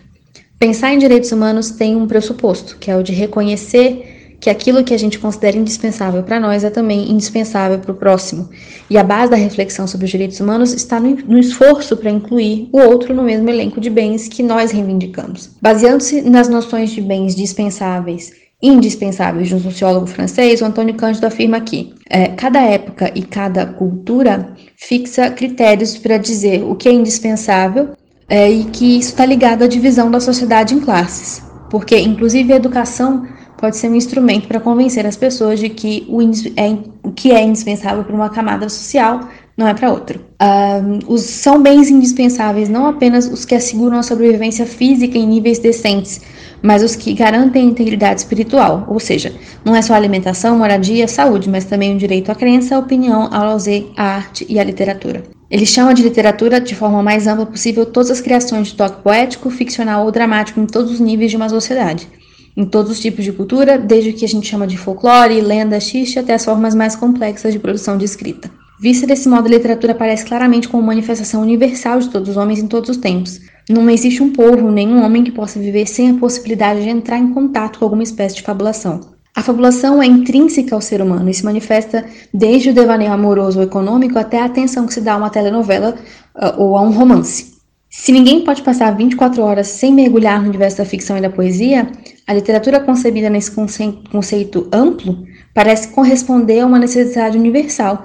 Pensar 0.59 0.93
em 0.93 0.99
direitos 0.99 1.31
humanos 1.31 1.71
tem 1.71 1.95
um 1.95 2.09
pressuposto, 2.09 2.77
que 2.77 2.91
é 2.91 2.97
o 2.97 3.05
de 3.05 3.13
reconhecer 3.13 4.37
que 4.41 4.51
aquilo 4.51 4.83
que 4.83 4.93
a 4.93 4.99
gente 4.99 5.21
considera 5.21 5.57
indispensável 5.57 6.25
para 6.25 6.41
nós 6.41 6.65
é 6.65 6.71
também 6.71 7.09
indispensável 7.09 7.79
para 7.79 7.93
o 7.93 7.95
próximo. 7.95 8.49
E 8.91 8.99
a 8.99 9.05
base 9.05 9.31
da 9.31 9.37
reflexão 9.37 9.87
sobre 9.87 10.07
os 10.07 10.11
direitos 10.11 10.41
humanos 10.41 10.73
está 10.73 10.99
no, 10.99 11.15
no 11.15 11.39
esforço 11.39 11.97
para 11.97 12.11
incluir 12.11 12.69
o 12.73 12.81
outro 12.81 13.15
no 13.15 13.23
mesmo 13.23 13.49
elenco 13.49 13.81
de 13.81 13.89
bens 13.89 14.27
que 14.27 14.43
nós 14.43 14.73
reivindicamos. 14.73 15.51
Baseando-se 15.63 16.21
nas 16.23 16.49
noções 16.49 16.91
de 16.91 17.01
bens 17.01 17.37
dispensáveis 17.37 18.42
indispensáveis 18.63 19.49
de 19.49 19.55
um 19.57 19.61
sociólogo 19.61 20.07
francês, 20.07 20.61
o 20.61 20.65
Antônio 20.65 20.95
Cândido 20.95 21.27
afirma 21.27 21.61
que 21.61 21.93
é, 22.09 22.29
cada 22.29 22.61
época 22.61 23.11
e 23.15 23.23
cada 23.23 23.67
cultura 23.67 24.55
fixa 24.77 25.31
critérios 25.31 25.99
para 25.99 26.17
dizer 26.17 26.63
o 26.63 26.77
que 26.77 26.89
é 26.89 26.93
indispensável 26.93 27.91
é, 28.29 28.51
e 28.51 28.65
que 28.65 28.99
isso 28.99 29.11
está 29.11 29.27
ligado 29.27 29.65
à 29.65 29.67
divisão 29.67 30.11
da 30.11 30.21
sociedade 30.21 30.75
em 30.75 30.81
classes, 30.81 31.43
porque 31.69 31.99
inclusive 31.99 32.53
a 32.53 32.57
educação 32.57 33.27
pode 33.59 33.77
ser 33.77 33.89
um 33.89 33.95
instrumento 33.95 34.49
para 34.49 34.61
convencer 34.61 35.07
as 35.07 35.17
pessoas 35.17 35.59
de 35.59 35.69
que 35.69 36.05
o, 36.09 36.21
é, 36.21 36.79
o 37.03 37.13
que 37.13 37.33
é 37.33 37.43
indispensável 37.43 38.05
para 38.05 38.15
uma 38.15 38.31
camada 38.31 38.69
social 38.69 39.29
não 39.57 39.69
é 39.69 39.75
para 39.75 39.91
outra. 39.91 40.19
Um, 40.41 41.13
os, 41.13 41.23
são 41.23 41.63
bens 41.63 41.91
indispensáveis 41.91 42.69
não 42.69 42.87
apenas 42.87 43.27
os 43.27 43.45
que 43.45 43.55
asseguram 43.55 43.99
a 43.99 44.03
sobrevivência 44.03 44.67
física 44.67 45.19
em 45.19 45.27
níveis 45.27 45.59
decentes, 45.59 46.21
mas 46.63 46.83
os 46.83 46.97
que 46.97 47.13
garantem 47.13 47.63
a 47.63 47.71
integridade 47.71 48.21
espiritual, 48.21 48.87
ou 48.89 48.99
seja, 48.99 49.33
não 49.65 49.75
é 49.75 49.83
só 49.83 49.95
alimentação, 49.95 50.59
moradia, 50.59 51.07
saúde, 51.07 51.51
mas 51.51 51.65
também 51.65 51.95
o 51.95 51.99
direito 51.99 52.31
à 52.31 52.35
crença, 52.35 52.77
à 52.77 52.79
opinião, 52.79 53.29
ao 53.33 53.47
lazer, 53.47 53.87
à 53.97 54.17
arte 54.17 54.47
e 54.49 54.59
à 54.59 54.65
literatura. 54.65 55.23
Ele 55.51 55.67
chama 55.67 55.93
de 55.93 56.03
literatura, 56.03 56.61
de 56.61 56.75
forma 56.75 57.03
mais 57.03 57.27
ampla 57.27 57.45
possível, 57.45 57.85
todas 57.85 58.11
as 58.11 58.23
criações 58.23 58.69
de 58.69 58.75
toque 58.75 59.03
poético, 59.03 59.51
ficcional 59.51 60.07
ou 60.07 60.11
dramático 60.11 60.59
em 60.59 60.67
todos 60.67 60.93
os 60.93 61.01
níveis 61.01 61.31
de 61.31 61.37
uma 61.37 61.49
sociedade, 61.49 62.09
em 62.57 62.65
todos 62.65 62.91
os 62.91 63.01
tipos 63.01 63.23
de 63.23 63.33
cultura, 63.33 63.77
desde 63.77 64.11
o 64.11 64.15
que 64.15 64.25
a 64.25 64.29
gente 64.29 64.47
chama 64.47 64.67
de 64.67 64.79
folclore, 64.79 65.41
lenda, 65.43 65.79
xixi, 65.79 66.19
até 66.19 66.33
as 66.33 66.45
formas 66.45 66.75
mais 66.75 66.97
complexas 66.97 67.53
de 67.53 67.59
produção 67.59 67.99
de 67.99 68.05
escrita. 68.05 68.62
Vista 68.83 69.07
desse 69.07 69.29
modo, 69.29 69.47
a 69.47 69.51
literatura 69.51 69.93
aparece 69.93 70.25
claramente 70.25 70.69
como 70.69 70.83
manifestação 70.83 71.41
universal 71.41 72.01
de 72.01 72.11
todos 72.11 72.31
os 72.31 72.37
homens 72.37 72.59
em 72.59 72.67
todos 72.67 72.91
os 72.91 72.97
tempos, 72.97 73.41
não 73.71 73.89
existe 73.89 74.21
um 74.21 74.33
povo, 74.33 74.73
nenhum 74.73 75.05
homem 75.05 75.23
que 75.23 75.31
possa 75.31 75.61
viver 75.61 75.87
sem 75.87 76.11
a 76.11 76.15
possibilidade 76.15 76.83
de 76.83 76.89
entrar 76.89 77.17
em 77.17 77.33
contato 77.33 77.79
com 77.79 77.85
alguma 77.85 78.03
espécie 78.03 78.35
de 78.35 78.43
fabulação. 78.43 79.01
A 79.37 79.41
fabulação 79.41 80.03
é 80.03 80.07
intrínseca 80.07 80.75
ao 80.75 80.81
ser 80.81 81.01
humano 81.01 81.31
e 81.31 81.35
se 81.35 81.45
manifesta 81.45 82.05
desde 82.35 82.71
o 82.71 82.75
devaneio 82.75 83.13
amoroso 83.13 83.61
ou 83.61 83.65
econômico 83.65 84.19
até 84.19 84.43
a 84.43 84.47
atenção 84.47 84.85
que 84.85 84.95
se 84.95 85.01
dá 85.01 85.13
a 85.13 85.17
uma 85.17 85.31
telenovela 85.31 85.95
uh, 86.35 86.61
ou 86.61 86.77
a 86.77 86.83
um 86.83 86.91
romance. 86.91 87.53
Se 87.89 88.11
ninguém 88.11 88.45
pode 88.45 88.63
passar 88.63 88.91
24 88.97 89.41
horas 89.43 89.69
sem 89.69 89.95
mergulhar 89.95 90.43
no 90.43 90.49
universo 90.49 90.79
da 90.79 90.85
ficção 90.85 91.17
e 91.17 91.21
da 91.21 91.31
poesia, 91.31 91.89
a 92.27 92.35
literatura 92.35 92.81
concebida 92.81 93.31
nesse 93.31 93.53
conceito 93.53 94.69
amplo 94.73 95.25
parece 95.55 95.89
corresponder 95.89 96.61
a 96.61 96.67
uma 96.67 96.81
necessidade 96.81 97.39
universal 97.39 98.03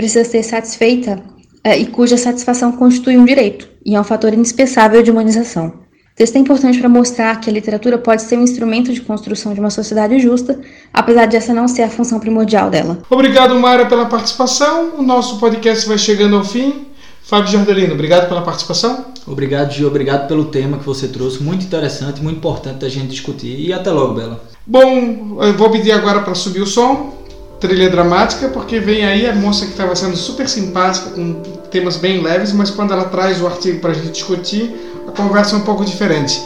precisa 0.00 0.24
ser 0.24 0.42
satisfeita 0.42 1.22
uh, 1.66 1.78
e 1.78 1.84
cuja 1.84 2.16
satisfação 2.16 2.72
constitui 2.72 3.18
um 3.18 3.24
direito 3.26 3.68
e 3.84 3.94
é 3.94 4.00
um 4.00 4.04
fator 4.04 4.32
indispensável 4.32 5.02
de 5.02 5.10
humanização. 5.10 5.68
O 5.68 6.16
texto 6.16 6.36
é 6.36 6.38
importante 6.38 6.78
para 6.78 6.88
mostrar 6.88 7.38
que 7.38 7.50
a 7.50 7.52
literatura 7.52 7.98
pode 7.98 8.22
ser 8.22 8.38
um 8.38 8.42
instrumento 8.42 8.92
de 8.92 9.02
construção 9.02 9.52
de 9.52 9.60
uma 9.60 9.70
sociedade 9.70 10.18
justa, 10.18 10.58
apesar 10.92 11.26
de 11.26 11.36
essa 11.36 11.52
não 11.52 11.68
ser 11.68 11.82
a 11.82 11.90
função 11.90 12.18
primordial 12.18 12.70
dela. 12.70 12.98
Obrigado, 13.10 13.54
Mayra, 13.58 13.86
pela 13.86 14.06
participação. 14.06 14.92
O 14.98 15.02
nosso 15.02 15.38
podcast 15.38 15.86
vai 15.86 15.98
chegando 15.98 16.36
ao 16.36 16.44
fim. 16.44 16.86
Fábio 17.22 17.52
Jardelino, 17.52 17.94
obrigado 17.94 18.28
pela 18.28 18.42
participação. 18.42 19.04
Obrigado, 19.26 19.72
Gil. 19.72 19.86
Obrigado 19.86 20.26
pelo 20.28 20.46
tema 20.46 20.78
que 20.78 20.84
você 20.84 21.08
trouxe. 21.08 21.42
Muito 21.42 21.64
interessante, 21.64 22.22
muito 22.22 22.38
importante 22.38 22.78
da 22.78 22.88
gente 22.88 23.08
discutir. 23.08 23.60
E 23.60 23.72
até 23.72 23.90
logo, 23.90 24.14
Bela. 24.14 24.42
Bom, 24.66 25.38
eu 25.42 25.54
vou 25.54 25.70
pedir 25.70 25.92
agora 25.92 26.20
para 26.20 26.34
subir 26.34 26.60
o 26.60 26.66
som 26.66 27.19
trilha 27.60 27.90
dramática, 27.90 28.48
porque 28.48 28.80
vem 28.80 29.04
aí 29.04 29.28
a 29.28 29.34
moça 29.34 29.66
que 29.66 29.72
estava 29.72 29.94
sendo 29.94 30.16
super 30.16 30.48
simpática, 30.48 31.10
com 31.10 31.34
temas 31.70 31.96
bem 31.96 32.22
leves, 32.22 32.52
mas 32.52 32.70
quando 32.70 32.92
ela 32.92 33.04
traz 33.04 33.40
o 33.40 33.46
artigo 33.46 33.80
para 33.80 33.90
a 33.90 33.94
gente 33.94 34.10
discutir, 34.10 34.74
a 35.06 35.12
conversa 35.12 35.54
é 35.54 35.58
um 35.58 35.62
pouco 35.62 35.84
diferente. 35.84 36.40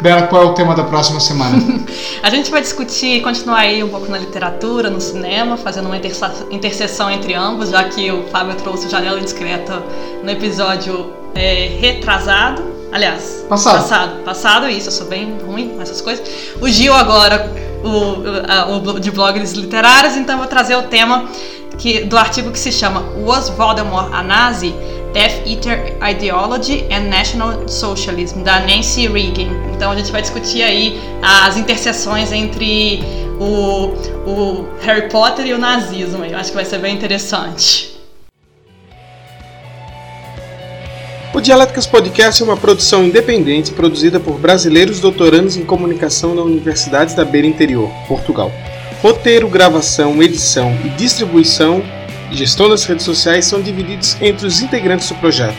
Bela, 0.00 0.22
qual 0.28 0.42
é 0.42 0.46
o 0.46 0.54
tema 0.54 0.74
da 0.74 0.84
próxima 0.84 1.20
semana? 1.20 1.58
a 2.22 2.30
gente 2.30 2.50
vai 2.50 2.62
discutir, 2.62 3.20
continuar 3.20 3.58
aí 3.58 3.82
um 3.82 3.88
pouco 3.88 4.10
na 4.10 4.16
literatura, 4.16 4.88
no 4.88 5.00
cinema, 5.00 5.58
fazendo 5.58 5.86
uma 5.86 5.96
interseção 6.50 7.10
entre 7.10 7.34
ambos, 7.34 7.68
já 7.68 7.84
que 7.84 8.10
o 8.10 8.22
Fábio 8.28 8.54
trouxe 8.54 8.88
Janela 8.88 9.18
Indiscreta 9.18 9.82
no 10.22 10.30
episódio 10.30 11.12
é, 11.34 11.76
retrasado. 11.80 12.62
Aliás, 12.92 13.44
passado. 13.48 13.82
passado. 13.82 14.24
Passado, 14.24 14.68
isso, 14.68 14.88
eu 14.88 14.92
sou 14.92 15.06
bem 15.06 15.36
ruim 15.46 15.70
com 15.70 15.82
essas 15.82 16.00
coisas. 16.00 16.26
O 16.60 16.68
Gil 16.68 16.94
agora 16.94 17.69
o, 17.82 18.96
o, 18.96 19.00
de 19.00 19.10
blogs 19.10 19.52
literários, 19.52 20.16
então 20.16 20.38
vou 20.38 20.46
trazer 20.46 20.76
o 20.76 20.82
tema 20.82 21.28
que, 21.78 22.04
do 22.04 22.16
artigo 22.16 22.50
que 22.50 22.58
se 22.58 22.70
chama 22.70 23.02
Was 23.16 23.48
Voldemort 23.50 24.12
a 24.12 24.22
Nazi? 24.22 24.74
Death 25.12 25.44
Eater 25.44 25.96
Ideology 26.08 26.86
and 26.90 27.08
National 27.08 27.68
Socialism, 27.68 28.42
da 28.42 28.60
Nancy 28.60 29.08
Reagan. 29.08 29.50
Então 29.74 29.90
a 29.90 29.96
gente 29.96 30.12
vai 30.12 30.22
discutir 30.22 30.62
aí 30.62 31.00
as 31.20 31.56
interseções 31.56 32.30
entre 32.30 33.02
o, 33.40 33.86
o 34.30 34.68
Harry 34.82 35.08
Potter 35.08 35.46
e 35.46 35.54
o 35.54 35.58
nazismo. 35.58 36.24
Eu 36.24 36.38
acho 36.38 36.50
que 36.50 36.56
vai 36.56 36.64
ser 36.64 36.78
bem 36.78 36.94
interessante. 36.94 37.99
O 41.40 41.42
Dialéticas 41.42 41.86
Podcast 41.86 42.42
é 42.42 42.44
uma 42.44 42.54
produção 42.54 43.02
independente 43.02 43.72
produzida 43.72 44.20
por 44.20 44.38
brasileiros 44.38 45.00
doutorandos 45.00 45.56
em 45.56 45.64
comunicação 45.64 46.34
na 46.34 46.42
Universidade 46.42 47.16
da 47.16 47.24
Beira 47.24 47.46
Interior, 47.46 47.88
Portugal. 48.06 48.52
Roteiro, 49.00 49.48
gravação, 49.48 50.22
edição 50.22 50.78
e 50.84 50.90
distribuição 50.90 51.82
e 52.30 52.36
gestão 52.36 52.68
das 52.68 52.84
redes 52.84 53.06
sociais 53.06 53.46
são 53.46 53.62
divididos 53.62 54.18
entre 54.20 54.46
os 54.46 54.60
integrantes 54.60 55.08
do 55.08 55.14
projeto. 55.14 55.56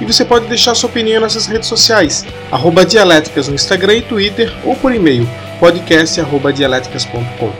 e 0.00 0.04
você 0.04 0.24
pode 0.24 0.46
deixar 0.46 0.76
sua 0.76 0.88
opinião 0.88 1.20
nossas 1.20 1.46
redes 1.46 1.68
sociais, 1.68 2.24
arroba 2.52 2.86
Dialéticas 2.86 3.48
no 3.48 3.54
Instagram 3.56 3.96
e 3.96 4.02
Twitter 4.02 4.54
ou 4.64 4.76
por 4.76 4.94
e-mail, 4.94 5.28
podcast.dialéticas.com. 5.58 7.52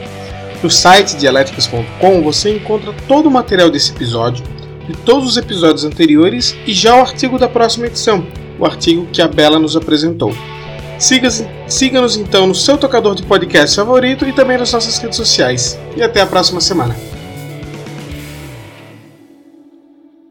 No 0.63 0.69
site 0.69 1.17
dialéticas.com 1.17 2.21
você 2.21 2.49
encontra 2.49 2.93
todo 3.09 3.25
o 3.25 3.31
material 3.31 3.69
desse 3.69 3.91
episódio, 3.91 4.45
de 4.87 4.95
todos 4.97 5.29
os 5.29 5.37
episódios 5.37 5.83
anteriores 5.83 6.55
e 6.65 6.73
já 6.73 6.95
o 6.95 7.01
artigo 7.01 7.37
da 7.37 7.47
próxima 7.47 7.87
edição, 7.87 8.25
o 8.59 8.65
artigo 8.65 9.07
que 9.11 9.21
a 9.21 9.27
Bela 9.27 9.59
nos 9.59 9.75
apresentou. 9.75 10.33
Siga-nos 10.97 12.17
então 12.17 12.47
no 12.47 12.55
seu 12.55 12.77
tocador 12.77 13.13
de 13.13 13.23
podcast 13.23 13.75
favorito 13.75 14.27
e 14.27 14.33
também 14.33 14.57
nas 14.57 14.71
nossas 14.71 14.97
redes 14.97 15.17
sociais. 15.17 15.77
E 15.95 16.01
até 16.01 16.21
a 16.21 16.25
próxima 16.25 16.59
semana. 16.59 16.95